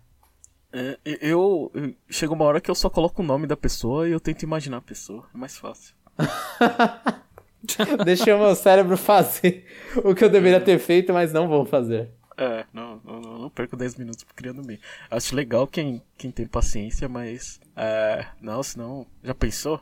É, 0.71 0.99
eu. 1.03 1.71
Chega 2.07 2.31
uma 2.31 2.45
hora 2.45 2.61
que 2.61 2.69
eu 2.69 2.75
só 2.75 2.91
coloco 2.91 3.23
o 3.23 3.25
nome 3.25 3.47
da 3.47 3.57
pessoa 3.57 4.07
e 4.07 4.11
eu 4.11 4.19
tento 4.19 4.43
imaginar 4.43 4.77
a 4.77 4.81
pessoa. 4.81 5.25
É 5.33 5.37
mais 5.37 5.57
fácil. 5.57 5.95
Deixa 8.05 8.35
o 8.35 8.39
meu 8.39 8.53
cérebro 8.53 8.97
fazer 8.97 9.65
o 10.03 10.13
que 10.13 10.23
eu 10.23 10.29
deveria 10.29 10.61
ter 10.61 10.77
feito, 10.77 11.11
mas 11.11 11.33
não 11.33 11.47
vou 11.47 11.65
fazer. 11.65 12.11
É, 12.37 12.65
não, 12.73 12.99
não, 13.03 13.21
não 13.21 13.49
perco 13.49 13.77
10 13.77 13.95
minutos 13.95 14.25
criando 14.35 14.65
mim. 14.65 14.77
Acho 15.09 15.35
legal 15.35 15.65
quem, 15.67 16.01
quem 16.17 16.31
tem 16.31 16.45
paciência, 16.45 17.07
mas. 17.07 17.59
É, 17.75 18.25
não, 18.41 18.61
senão. 18.61 19.07
Já 19.23 19.33
pensou? 19.33 19.79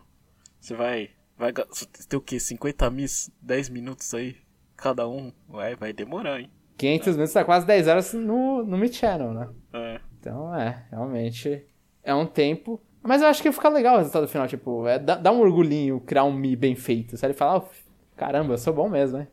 Você 0.59 0.75
vai. 0.75 1.09
Vai 1.37 1.51
ter 1.51 2.15
o 2.15 2.21
quê? 2.21 2.39
50 2.39 2.89
mis? 2.89 3.31
10 3.41 3.69
minutos 3.69 4.13
aí? 4.13 4.37
Cada 4.77 5.07
um? 5.07 5.31
Vai, 5.47 5.75
vai 5.75 5.91
demorar, 5.91 6.39
hein? 6.39 6.51
500 6.77 7.15
minutos 7.15 7.33
tá 7.33 7.43
quase 7.43 7.65
10 7.65 7.87
horas 7.87 8.13
no, 8.13 8.63
no 8.63 8.77
Mid 8.77 8.93
Channel, 8.93 9.33
né? 9.33 9.49
É. 9.73 9.99
Então 10.19 10.55
é, 10.55 10.85
realmente 10.89 11.65
é 12.03 12.13
um 12.13 12.25
tempo. 12.25 12.81
Mas 13.01 13.21
eu 13.21 13.27
acho 13.27 13.41
que 13.41 13.51
fica 13.51 13.69
legal 13.69 13.95
o 13.95 13.97
resultado 13.97 14.27
final, 14.27 14.47
tipo, 14.47 14.87
é, 14.87 14.97
dá, 14.97 15.15
dá 15.15 15.31
um 15.31 15.41
orgulhinho 15.41 15.99
criar 15.99 16.23
um 16.23 16.33
Mi 16.33 16.55
bem 16.55 16.75
feito. 16.75 17.17
Sabe? 17.17 17.31
Ele 17.31 17.37
fala, 17.37 17.59
"Ah, 17.59 17.69
caramba, 18.15 18.53
eu 18.53 18.57
sou 18.57 18.73
bom 18.73 18.89
mesmo, 18.89 19.19
hein? 19.19 19.27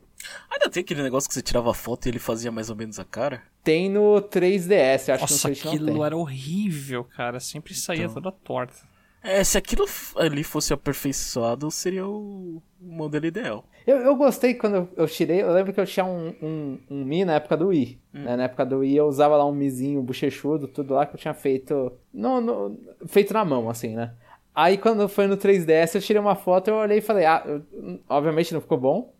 Ainda 0.51 0.69
tem 0.71 0.83
aquele 0.83 1.03
negócio 1.03 1.29
que 1.29 1.35
você 1.35 1.43
tirava 1.43 1.73
foto 1.75 2.07
e 2.07 2.09
ele 2.11 2.19
fazia 2.19 2.51
mais 2.53 2.69
ou 2.71 2.77
menos 2.77 2.99
a 2.99 3.05
cara? 3.05 3.43
Tem 3.65 3.89
no 3.91 4.21
3DS, 4.23 5.09
eu 5.09 5.15
acho 5.15 5.23
Nossa, 5.25 5.51
que 5.51 5.65
no 5.65 5.65
não 5.65 5.73
aquilo 5.73 6.05
era 6.05 6.17
horrível, 6.17 7.05
cara. 7.05 7.41
Sempre 7.41 7.75
saía 7.75 8.03
Então. 8.05 8.15
toda 8.15 8.33
torta. 8.33 8.75
É, 9.23 9.45
se 9.45 9.59
aquilo 9.59 9.85
ali 10.17 10.43
fosse 10.43 10.73
aperfeiçoado, 10.73 11.71
seria 11.71 12.07
o 12.07 12.63
o 12.83 12.91
modelo 12.91 13.27
ideal. 13.27 13.67
Eu, 13.87 13.99
eu 13.99 14.17
gostei 14.17 14.55
quando 14.55 14.77
eu, 14.77 14.89
eu 14.97 15.07
tirei. 15.07 15.43
Eu 15.43 15.53
lembro 15.53 15.71
que 15.71 15.79
eu 15.79 15.85
tinha 15.85 16.07
um, 16.07 16.29
um, 16.41 16.79
um 16.91 17.05
Mi 17.05 17.27
na 17.27 17.35
época 17.35 17.59
do 17.59 17.67
Wii. 17.69 18.01
né? 18.11 18.35
Na 18.35 18.45
época 18.45 18.65
do 18.65 18.79
Wii 18.79 18.97
eu 18.97 19.07
usava 19.07 19.37
lá 19.37 19.45
um 19.45 19.53
Mizinho 19.55 20.03
bochechudo, 20.03 20.67
tudo 20.67 20.95
lá 20.95 21.05
que 21.05 21.15
eu 21.15 21.21
tinha 21.21 21.35
feito. 21.35 21.93
No, 22.11 22.41
no- 22.41 22.79
feito 23.07 23.35
na 23.35 23.45
mão, 23.45 23.69
assim, 23.69 23.95
né? 23.95 24.15
Aí 24.55 24.79
quando 24.79 25.07
foi 25.11 25.27
no 25.27 25.37
3DS 25.37 25.95
eu 25.95 26.01
tirei 26.01 26.21
uma 26.23 26.35
foto, 26.35 26.69
eu 26.69 26.77
olhei 26.77 26.99
e 26.99 27.03
falei, 27.03 27.27
ah, 27.27 27.43
eu- 27.47 27.63
obviamente 28.09 28.55
não 28.55 28.63
ficou 28.63 28.79
bom. 28.79 29.13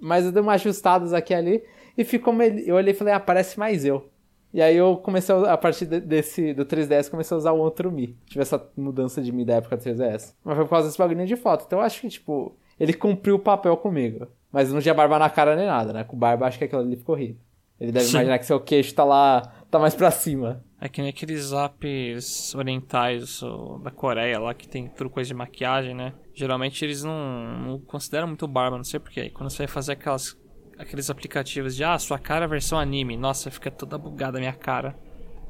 Mas 0.00 0.24
eu 0.24 0.32
dei 0.32 0.42
umas 0.42 0.60
ajustadas 0.60 1.12
aqui 1.12 1.32
e 1.32 1.36
ali 1.36 1.62
e 1.96 2.04
ficou. 2.04 2.34
Eu 2.42 2.76
olhei 2.76 2.92
e 2.92 2.96
falei, 2.96 3.14
ah, 3.14 3.20
parece 3.20 3.58
mais 3.58 3.84
eu. 3.84 4.08
E 4.52 4.62
aí 4.62 4.76
eu 4.76 4.96
comecei 4.96 5.34
a, 5.34 5.52
a 5.52 5.56
partir 5.58 5.84
de- 5.86 6.00
desse 6.00 6.54
do 6.54 6.64
3DS 6.64 7.10
comecei 7.10 7.34
a 7.34 7.38
usar 7.38 7.52
o 7.52 7.58
outro 7.58 7.92
Mi. 7.92 8.16
Tive 8.26 8.40
essa 8.40 8.64
mudança 8.76 9.20
de 9.20 9.30
Mi 9.30 9.44
da 9.44 9.56
época 9.56 9.76
do 9.76 9.82
3DS. 9.82 10.34
Mas 10.44 10.56
foi 10.56 10.64
por 10.64 10.70
causa 10.70 10.86
desse 10.88 10.98
bagulho 10.98 11.26
de 11.26 11.36
foto. 11.36 11.64
Então 11.66 11.80
eu 11.80 11.84
acho 11.84 12.00
que, 12.00 12.08
tipo, 12.08 12.56
ele 12.80 12.94
cumpriu 12.94 13.34
o 13.36 13.38
papel 13.40 13.76
comigo. 13.76 14.26
Mas 14.50 14.72
não 14.72 14.80
tinha 14.80 14.94
barba 14.94 15.18
na 15.18 15.28
cara 15.28 15.54
nem 15.54 15.66
nada, 15.66 15.92
né? 15.92 16.04
Com 16.04 16.16
barba 16.16 16.46
acho 16.46 16.56
que 16.56 16.64
aquilo 16.64 16.80
ali 16.80 16.96
ficou 16.96 17.14
horrível. 17.14 17.36
Ele 17.78 17.92
deve 17.92 18.06
Sim. 18.06 18.12
imaginar 18.16 18.38
que 18.38 18.46
seu 18.46 18.58
queixo 18.58 18.94
tá 18.94 19.04
lá, 19.04 19.42
tá 19.70 19.78
mais 19.78 19.94
pra 19.94 20.10
cima. 20.10 20.64
É 20.80 20.88
que 20.88 21.00
nem 21.02 21.10
aqueles 21.10 21.52
apps 21.52 22.54
orientais 22.54 23.42
ou 23.42 23.78
da 23.80 23.90
Coreia 23.90 24.38
lá 24.38 24.54
que 24.54 24.66
tem 24.68 24.88
tudo 24.88 25.10
coisa 25.10 25.28
de 25.28 25.34
maquiagem, 25.34 25.94
né? 25.94 26.12
Geralmente 26.38 26.84
eles 26.84 27.02
não, 27.02 27.58
não 27.66 27.80
consideram 27.80 28.28
muito 28.28 28.46
barba, 28.46 28.76
não 28.76 28.84
sei 28.84 29.00
porquê. 29.00 29.28
Quando 29.28 29.50
você 29.50 29.58
vai 29.58 29.66
fazer 29.66 29.94
aquelas, 29.94 30.38
aqueles 30.78 31.10
aplicativos 31.10 31.74
de, 31.74 31.82
ah, 31.82 31.98
sua 31.98 32.16
cara 32.16 32.44
é 32.44 32.48
versão 32.48 32.78
anime, 32.78 33.16
nossa, 33.16 33.50
fica 33.50 33.72
toda 33.72 33.98
bugada 33.98 34.38
a 34.38 34.40
minha 34.40 34.52
cara. 34.52 34.96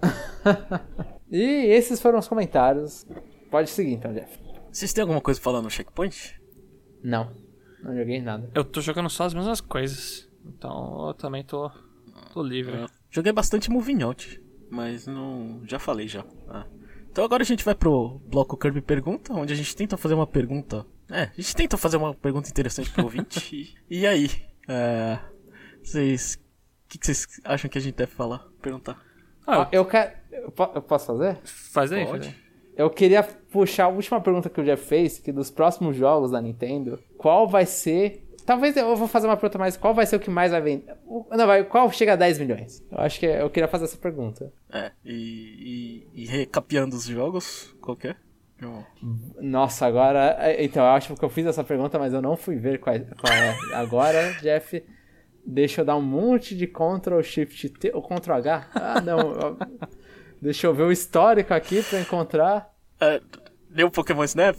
E 1.31 1.43
esses 1.43 2.01
foram 2.01 2.19
os 2.19 2.27
comentários. 2.27 3.07
Pode 3.51 3.69
seguir 3.69 3.93
então, 3.93 4.11
Jeff. 4.15 4.39
Vocês 4.73 4.95
têm 4.95 5.03
alguma 5.03 5.21
coisa 5.21 5.39
pra 5.39 5.45
falar 5.45 5.61
no 5.61 5.69
checkpoint? 5.69 6.41
Não, 7.05 7.31
não 7.83 7.95
joguei 7.95 8.23
nada. 8.23 8.51
Eu 8.55 8.65
tô 8.65 8.81
jogando 8.81 9.11
só 9.11 9.25
as 9.25 9.35
mesmas 9.35 9.61
coisas. 9.61 10.27
Então 10.47 11.09
eu 11.09 11.13
também 11.13 11.45
tô, 11.45 11.71
tô 12.33 12.43
livre. 12.43 12.75
É. 12.75 12.87
Joguei 13.11 13.31
bastante 13.31 13.71
Moving 13.71 14.05
Out, 14.05 14.43
mas 14.71 15.07
não. 15.07 15.61
Já 15.67 15.79
falei 15.79 16.09
já. 16.09 16.25
Ah. 16.49 16.65
Então 17.11 17.25
agora 17.25 17.43
a 17.43 17.47
gente 17.47 17.65
vai 17.65 17.75
pro 17.75 18.21
bloco 18.27 18.57
Kirby 18.57 18.81
Pergunta, 18.81 19.33
onde 19.33 19.53
a 19.53 19.57
gente 19.57 19.75
tenta 19.75 19.97
fazer 19.97 20.15
uma 20.15 20.27
pergunta. 20.27 20.87
É, 21.11 21.23
a 21.23 21.33
gente 21.37 21.57
tenta 21.57 21.77
fazer 21.77 21.97
uma 21.97 22.15
pergunta 22.15 22.49
interessante 22.49 22.91
pro 22.91 23.05
ouvinte. 23.05 23.77
e, 23.91 23.99
e 24.01 24.07
aí? 24.07 24.31
É, 24.69 25.19
Vocês. 25.83 26.35
O 26.35 26.89
que, 26.89 26.99
que 26.99 27.07
vocês 27.07 27.27
acham 27.45 27.69
que 27.71 27.77
a 27.79 27.81
gente 27.81 27.95
deve 27.97 28.13
falar? 28.13 28.47
Perguntar. 28.63 29.03
Ah, 29.47 29.69
eu 29.73 29.85
quero. 29.85 30.13
Eu 30.31 30.51
po- 30.51 30.71
eu 30.75 30.83
posso 30.83 31.07
fazer? 31.07 31.37
faz 31.45 31.91
aí, 31.93 32.07
Pode. 32.07 32.35
Eu 32.77 32.89
queria 32.91 33.23
puxar 33.25 33.85
a 33.87 33.89
última 33.89 34.21
pergunta 34.21 34.49
que 34.49 34.61
o 34.61 34.65
Jeff 34.65 34.87
fez, 34.87 35.19
que 35.19 35.33
dos 35.33 35.51
próximos 35.51 35.97
jogos 35.97 36.31
da 36.31 36.41
Nintendo, 36.41 36.99
qual 37.17 37.49
vai 37.49 37.67
ser. 37.67 38.28
Talvez 38.49 38.75
eu 38.79 38.97
vou 38.97 39.07
fazer 39.07 39.27
uma 39.27 39.37
pergunta 39.37 39.59
mais. 39.59 39.77
Qual 39.77 39.93
vai 39.93 40.07
ser 40.07 40.17
o 40.17 40.21
que 40.21 40.31
mais 40.31 40.53
vai 40.53 40.61
vender? 40.63 40.95
Não, 41.31 41.47
vai. 41.47 41.63
Qual 41.65 41.93
chega 41.93 42.15
a 42.15 42.17
10 42.17 42.39
milhões? 42.39 42.83
Eu 42.91 42.99
acho 42.99 43.21
que 43.21 43.27
eu 43.27 43.51
queria 43.51 43.69
fazer 43.69 43.85
essa 43.85 43.99
pergunta. 43.99 44.51
É, 44.73 44.91
e, 45.05 46.09
e, 46.15 46.23
e 46.23 46.27
recapeando 46.27 46.97
os 46.97 47.05
jogos, 47.05 47.77
qualquer. 47.83 48.17
Eu- 48.59 48.87
Nossa, 49.39 49.85
agora. 49.85 50.35
é, 50.41 50.65
Então, 50.65 50.83
eu 50.83 50.89
acho 50.93 51.15
que 51.15 51.23
eu 51.23 51.29
fiz 51.29 51.45
essa 51.45 51.63
pergunta, 51.63 51.99
mas 51.99 52.15
eu 52.15 52.23
não 52.23 52.39
fui 52.39 52.57
ver 52.57 52.81
qual, 52.81 52.97
qual 53.21 53.31
é. 53.35 53.55
Agora, 53.75 54.33
Jeff, 54.41 54.83
deixa 55.45 55.83
eu 55.83 55.85
dar 55.85 55.97
um 55.97 56.03
monte 56.03 56.57
de 56.57 56.67
Ctrl 56.67 57.21
Shift 57.21 57.69
T 57.69 57.91
ou 57.93 58.01
Ctrl 58.03 58.33
H. 58.33 58.71
Ah, 58.75 59.01
não. 59.03 59.59
Deixa 60.41 60.67
eu 60.67 60.73
ver 60.73 60.85
o 60.85 60.91
histórico 60.91 61.53
aqui 61.53 61.83
pra 61.83 62.01
encontrar. 62.01 62.75
É, 62.99 63.21
New 63.71 63.91
Pokémon 63.91 64.25
Snap? 64.25 64.57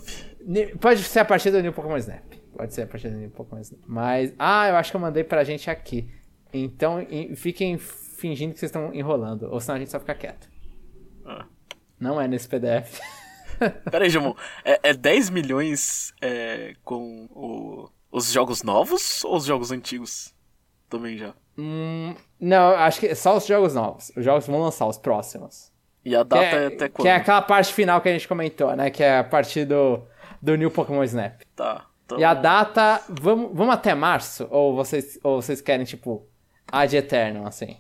Pode 0.80 1.02
ser 1.04 1.22
a 1.22 1.26
partir 1.26 1.50
do 1.50 1.60
New 1.60 1.74
Pokémon 1.74 1.98
Snap. 1.98 2.38
Pode 2.60 2.74
ser 2.74 2.82
a 2.82 2.88
partir 2.88 3.10
de 3.10 3.26
um 3.26 3.30
pouco 3.30 3.56
mais. 3.56 3.74
Mas. 3.88 4.34
Ah, 4.38 4.68
eu 4.68 4.76
acho 4.76 4.92
que 4.92 4.98
eu 4.98 5.00
mandei 5.02 5.24
pra 5.24 5.46
gente 5.46 5.70
aqui. 5.70 6.12
Então 6.52 7.00
em- 7.10 7.34
fiquem 7.34 7.78
fingindo 7.78 8.52
que 8.54 8.60
vocês 8.60 8.70
estão 8.70 8.94
enrolando. 8.94 9.44
Ou 9.50 9.62
senão 9.62 9.78
a 9.78 9.80
gente 9.80 9.90
só 9.90 9.98
fica 9.98 10.14
quieto. 10.14 10.50
Ah. 11.26 11.46
Não 11.98 12.20
é 12.20 12.28
nesse 12.28 12.50
PDF. 12.50 13.00
Pera 13.90 14.04
aí, 14.04 14.10
Jamon. 14.10 14.34
É, 14.66 14.90
é 14.90 14.94
10 14.94 15.30
milhões 15.30 16.14
é, 16.22 16.74
com 16.84 17.30
o- 17.32 17.90
os 18.12 18.30
jogos 18.30 18.62
novos 18.62 19.24
ou 19.24 19.38
os 19.38 19.46
jogos 19.46 19.72
antigos? 19.72 20.36
Também 20.90 21.18
já. 21.18 21.34
Hum, 21.58 22.14
não, 22.38 22.72
acho 22.72 23.00
que 23.00 23.08
é 23.08 23.16
só 23.16 23.38
os 23.38 23.46
jogos 23.48 23.74
novos. 23.74 24.12
Os 24.18 24.26
jogos 24.26 24.46
vão 24.48 24.60
lançar, 24.62 24.86
os 24.86 24.98
próximos. 24.98 25.72
E 26.04 26.14
a 26.14 26.24
data 26.24 26.44
é, 26.44 26.64
é, 26.64 26.68
até 26.68 26.90
quando? 26.90 27.06
que 27.06 27.08
é 27.08 27.16
aquela 27.16 27.42
parte 27.42 27.74
final 27.74 28.02
que 28.02 28.10
a 28.10 28.12
gente 28.12 28.28
comentou, 28.28 28.76
né? 28.76 28.90
Que 28.90 29.02
é 29.02 29.20
a 29.20 29.24
partir 29.24 29.64
do, 29.64 30.04
do 30.42 30.58
New 30.58 30.70
Pokémon 30.72 31.04
Snap. 31.06 31.42
Tá. 31.56 31.86
Então, 32.10 32.20
E 32.20 32.24
a 32.24 32.34
data. 32.34 33.02
Vamos, 33.08 33.52
vamos 33.54 33.74
até 33.74 33.94
março? 33.94 34.48
Ou 34.50 34.76
vocês, 34.76 35.20
ou 35.24 35.42
vocês 35.42 35.62
querem, 35.62 35.86
tipo, 35.86 36.28
a 36.72 36.86
de 36.86 36.98
eterno, 36.98 37.46
assim? 37.46 37.78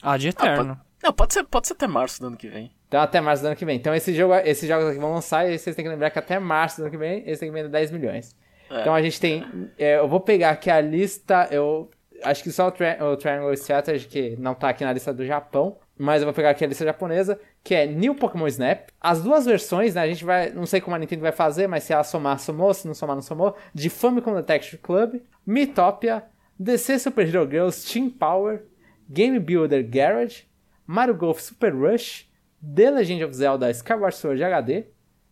Ah, 0.00 0.16
de 0.16 0.28
Ah, 0.28 0.30
eterno. 0.30 0.76
pode, 0.76 0.80
não, 1.02 1.12
pode 1.12 1.34
ser, 1.34 1.44
pode 1.44 1.66
ser 1.66 1.72
até 1.74 1.86
março 1.86 2.20
do 2.20 2.28
ano 2.28 2.36
que 2.36 2.48
vem. 2.48 2.72
Então 2.88 3.00
até 3.00 3.20
março 3.20 3.42
do 3.42 3.46
ano 3.46 3.56
que 3.56 3.64
vem. 3.64 3.76
Então 3.76 3.94
esse 3.94 4.14
jogo, 4.14 4.34
esses 4.34 4.68
jogos 4.68 4.86
aqui 4.88 4.98
vão 4.98 5.12
lançar 5.14 5.48
e 5.50 5.58
vocês 5.58 5.74
têm 5.74 5.84
que 5.84 5.88
lembrar 5.90 6.10
que 6.10 6.18
até 6.18 6.38
março 6.38 6.76
do 6.76 6.82
ano 6.82 6.90
que 6.90 6.96
vem 6.98 7.22
eles 7.26 7.38
têm 7.38 7.48
que 7.48 7.54
vender 7.54 7.68
10 7.70 7.90
milhões. 7.90 8.36
É. 8.70 8.80
Então 8.80 8.94
a 8.94 9.00
gente 9.02 9.18
tem. 9.20 9.70
é, 9.78 9.98
eu 9.98 10.06
vou 10.08 10.20
pegar 10.20 10.50
aqui 10.50 10.70
a 10.70 10.80
lista. 10.80 11.48
Eu 11.50 11.90
acho 12.22 12.42
que 12.42 12.52
só 12.52 12.68
o, 12.68 12.70
Tri 12.70 12.86
o 13.02 13.16
Triangle 13.16 13.52
Strategy, 13.54 14.06
que 14.06 14.36
não 14.38 14.54
tá 14.54 14.68
aqui 14.68 14.84
na 14.84 14.92
lista 14.92 15.12
do 15.12 15.24
Japão. 15.24 15.78
Mas 15.98 16.20
eu 16.22 16.26
vou 16.26 16.34
pegar 16.34 16.50
aqui 16.50 16.64
a 16.64 16.68
lista 16.68 16.84
japonesa, 16.84 17.38
que 17.64 17.74
é 17.74 17.86
New 17.86 18.14
Pokémon 18.14 18.46
Snap. 18.48 18.88
As 19.00 19.22
duas 19.22 19.46
versões, 19.46 19.94
né? 19.94 20.02
A 20.02 20.06
gente 20.08 20.24
vai. 20.24 20.50
Não 20.50 20.66
sei 20.66 20.80
como 20.80 20.96
a 20.96 20.98
Nintendo 20.98 21.22
vai 21.22 21.32
fazer, 21.32 21.66
mas 21.66 21.84
se 21.84 21.92
ela 21.92 22.04
somar, 22.04 22.38
somou. 22.38 22.74
Se 22.74 22.86
não 22.86 22.94
somar, 22.94 23.14
não 23.14 23.22
somou. 23.22 23.56
De 23.74 23.88
Famicom 23.88 24.34
Detective 24.34 24.78
Club, 24.78 25.20
Miitopia, 25.46 26.24
DC 26.58 26.98
Super 26.98 27.28
Hero 27.28 27.48
Girls 27.48 27.90
Team 27.90 28.10
Power, 28.10 28.64
Game 29.08 29.38
Builder 29.38 29.88
Garage, 29.88 30.44
Mario 30.86 31.14
Golf 31.14 31.40
Super 31.40 31.74
Rush, 31.74 32.28
The 32.62 32.90
Legend 32.90 33.24
of 33.24 33.34
Zelda 33.34 33.70
Skyward 33.70 34.14
Sword 34.14 34.40
HD, 34.40 34.86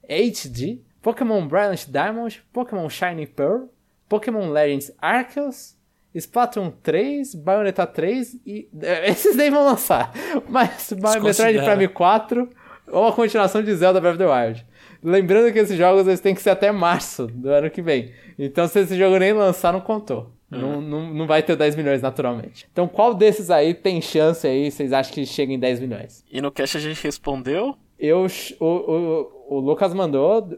HD, 0.08 0.82
Pokémon 1.02 1.48
Brilliant 1.48 1.90
Diamond, 1.90 2.42
Pokémon 2.52 2.88
Shiny 2.88 3.26
Pearl, 3.26 3.68
Pokémon 4.08 4.50
Legends 4.50 4.90
Arceus, 5.00 5.76
Splatoon 6.14 6.72
3, 6.82 7.34
Bayonetta 7.34 7.86
3 7.86 8.36
e. 8.46 8.68
eh, 8.82 9.10
Esses 9.10 9.36
daí 9.36 9.50
vão 9.50 9.64
lançar. 9.64 10.12
Mas 10.48 10.92
Metroid. 10.92 11.58
Prime 11.64 11.88
4 11.88 12.48
ou 12.92 13.06
a 13.06 13.12
continuação 13.12 13.62
de 13.62 13.74
Zelda 13.74 14.00
Breath 14.00 14.14
of 14.16 14.24
the 14.24 14.26
Wild. 14.26 14.66
Lembrando 15.02 15.52
que 15.52 15.58
esses 15.58 15.78
jogos 15.78 16.06
eles 16.06 16.20
têm 16.20 16.34
que 16.34 16.42
ser 16.42 16.50
até 16.50 16.70
março 16.72 17.26
do 17.28 17.48
ano 17.48 17.70
que 17.70 17.80
vem. 17.80 18.12
Então, 18.38 18.66
se 18.66 18.80
esse 18.80 18.98
jogo 18.98 19.18
nem 19.18 19.32
lançar, 19.32 19.72
não 19.72 19.80
contou. 19.80 20.30
Não, 20.50 20.80
não, 20.80 21.14
não 21.14 21.26
vai 21.28 21.42
ter 21.44 21.54
10 21.54 21.76
milhões 21.76 22.02
naturalmente. 22.02 22.66
Então, 22.72 22.88
qual 22.88 23.14
desses 23.14 23.50
aí 23.50 23.72
tem 23.72 24.02
chance 24.02 24.44
aí? 24.46 24.68
Vocês 24.70 24.92
acham 24.92 25.14
que 25.14 25.24
chega 25.24 25.52
em 25.52 25.58
10 25.58 25.78
milhões? 25.80 26.24
E 26.30 26.40
no 26.40 26.50
cast 26.50 26.76
a 26.76 26.80
gente 26.80 27.00
respondeu 27.04 27.76
Eu, 27.96 28.26
o, 28.58 28.64
o, 28.66 29.56
o 29.56 29.60
Lucas 29.60 29.94
mandou. 29.94 30.48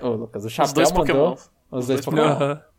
O 0.00 0.08
Lucas, 0.08 0.46
o 0.46 0.50
Chapéu 0.50 0.72
dois 0.72 0.92
mandou. 0.92 1.04
Pokémon. 1.04 1.34
Os 1.70 1.86
dois 1.86 2.00
dois 2.00 2.04
Pokémon. 2.06 2.26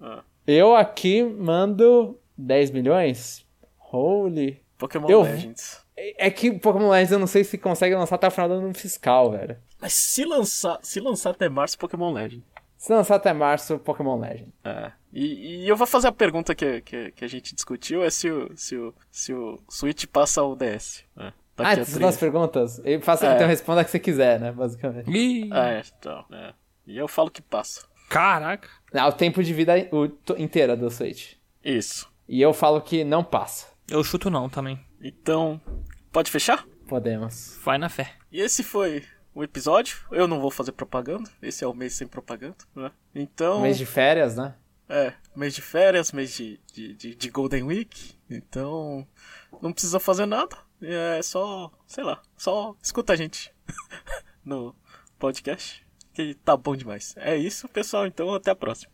Aham. 0.01 0.23
Eu 0.47 0.75
aqui 0.75 1.23
mando 1.23 2.19
10 2.37 2.71
milhões? 2.71 3.45
Holy. 3.91 4.61
Pokémon 4.77 5.09
Eu- 5.09 5.21
Legends. 5.23 5.83
É 5.97 6.29
que 6.29 6.51
Pokémon 6.51 6.89
Legends 6.89 7.13
eu 7.13 7.19
não 7.19 7.27
sei 7.27 7.43
se 7.45 7.57
consegue 7.57 7.95
lançar 7.95 8.15
até 8.15 8.27
o 8.27 8.31
final 8.31 8.49
do 8.49 8.55
ano 8.55 8.73
fiscal, 8.73 9.31
velho. 9.31 9.57
Mas 9.79 9.93
se 9.93 10.25
lançar, 10.25 10.77
se 10.81 10.99
lançar 10.99 11.29
até 11.29 11.47
março, 11.47 11.77
Pokémon 11.77 12.11
Legend. 12.11 12.43
Se 12.77 12.91
lançar 12.91 13.15
até 13.15 13.31
março, 13.31 13.79
Pokémon 13.79 14.19
Legend. 14.19 14.53
É. 14.63 14.91
E, 15.13 15.63
e 15.63 15.67
eu 15.69 15.75
vou 15.77 15.87
fazer 15.87 16.09
a 16.09 16.11
pergunta 16.11 16.53
que, 16.53 16.81
que, 16.81 17.11
que 17.11 17.23
a 17.23 17.27
gente 17.27 17.55
discutiu, 17.55 18.03
é 18.03 18.09
se 18.09 18.29
o, 18.29 18.51
se 18.57 18.75
o, 18.75 18.93
se 19.09 19.33
o 19.33 19.57
Switch 19.69 20.05
passa 20.07 20.43
o 20.43 20.53
DS. 20.55 21.05
É. 21.17 21.31
Ah, 21.57 21.71
essas 21.71 21.87
são 21.87 21.95
três- 21.99 22.13
as 22.15 22.19
perguntas? 22.19 22.81
Eu 22.83 22.99
faço, 23.01 23.25
É. 23.25 23.33
Então 23.35 23.47
responda 23.47 23.79
a 23.79 23.85
que 23.85 23.91
você 23.91 23.99
quiser, 23.99 24.37
né, 24.41 24.51
basicamente. 24.51 25.09
Ih, 25.09 25.47
Ah, 25.53 25.69
é, 25.69 25.81
então, 25.97 26.25
é. 26.33 26.53
E 26.85 26.97
eu 26.97 27.07
falo 27.07 27.31
que 27.31 27.41
passa. 27.41 27.85
Caraca. 28.15 28.69
Ah, 28.93 29.09
o 29.09 29.11
tempo 29.11 29.43
de 29.43 29.53
vida 29.53 29.73
inteira 30.37 30.77
do 30.77 30.89
Switch. 30.89 31.33
Isso. 31.61 32.09
E 32.29 32.41
eu 32.41 32.53
falo 32.53 32.79
que 32.79 33.03
não 33.03 33.21
passa. 33.21 33.67
Eu 33.89 34.01
chuto 34.05 34.29
não 34.29 34.47
também. 34.47 34.79
Então, 35.01 35.59
pode 36.13 36.31
fechar? 36.31 36.65
Podemos. 36.87 37.59
Vai 37.61 37.77
na 37.77 37.89
fé. 37.89 38.13
E 38.31 38.39
esse 38.39 38.63
foi 38.63 39.03
o 39.33 39.43
episódio. 39.43 39.97
Eu 40.09 40.29
não 40.29 40.39
vou 40.39 40.49
fazer 40.49 40.71
propaganda. 40.71 41.29
Esse 41.41 41.65
é 41.65 41.67
o 41.67 41.73
mês 41.73 41.93
sem 41.93 42.07
propaganda, 42.07 42.55
né? 42.73 42.89
Então. 43.13 43.59
Mês 43.61 43.77
de 43.77 43.85
férias, 43.85 44.37
né? 44.37 44.55
É, 44.87 45.11
mês 45.35 45.53
de 45.53 45.61
férias, 45.61 46.13
mês 46.13 46.37
de, 46.37 46.57
de, 46.71 46.93
de, 46.93 47.15
de 47.15 47.29
Golden 47.29 47.63
Week. 47.63 48.17
Então, 48.29 49.05
não 49.61 49.73
precisa 49.73 49.99
fazer 49.99 50.25
nada. 50.25 50.55
É 50.81 51.21
só, 51.21 51.69
sei 51.85 52.05
lá, 52.05 52.21
só 52.37 52.77
escuta 52.81 53.11
a 53.11 53.15
gente 53.17 53.53
no 54.45 54.73
podcast. 55.19 55.84
Que 56.15 56.33
tá 56.33 56.55
bom 56.55 56.75
demais. 56.75 57.13
É 57.17 57.35
isso, 57.35 57.67
pessoal. 57.67 58.07
Então, 58.07 58.33
até 58.33 58.49
a 58.49 58.55
próxima. 58.55 58.91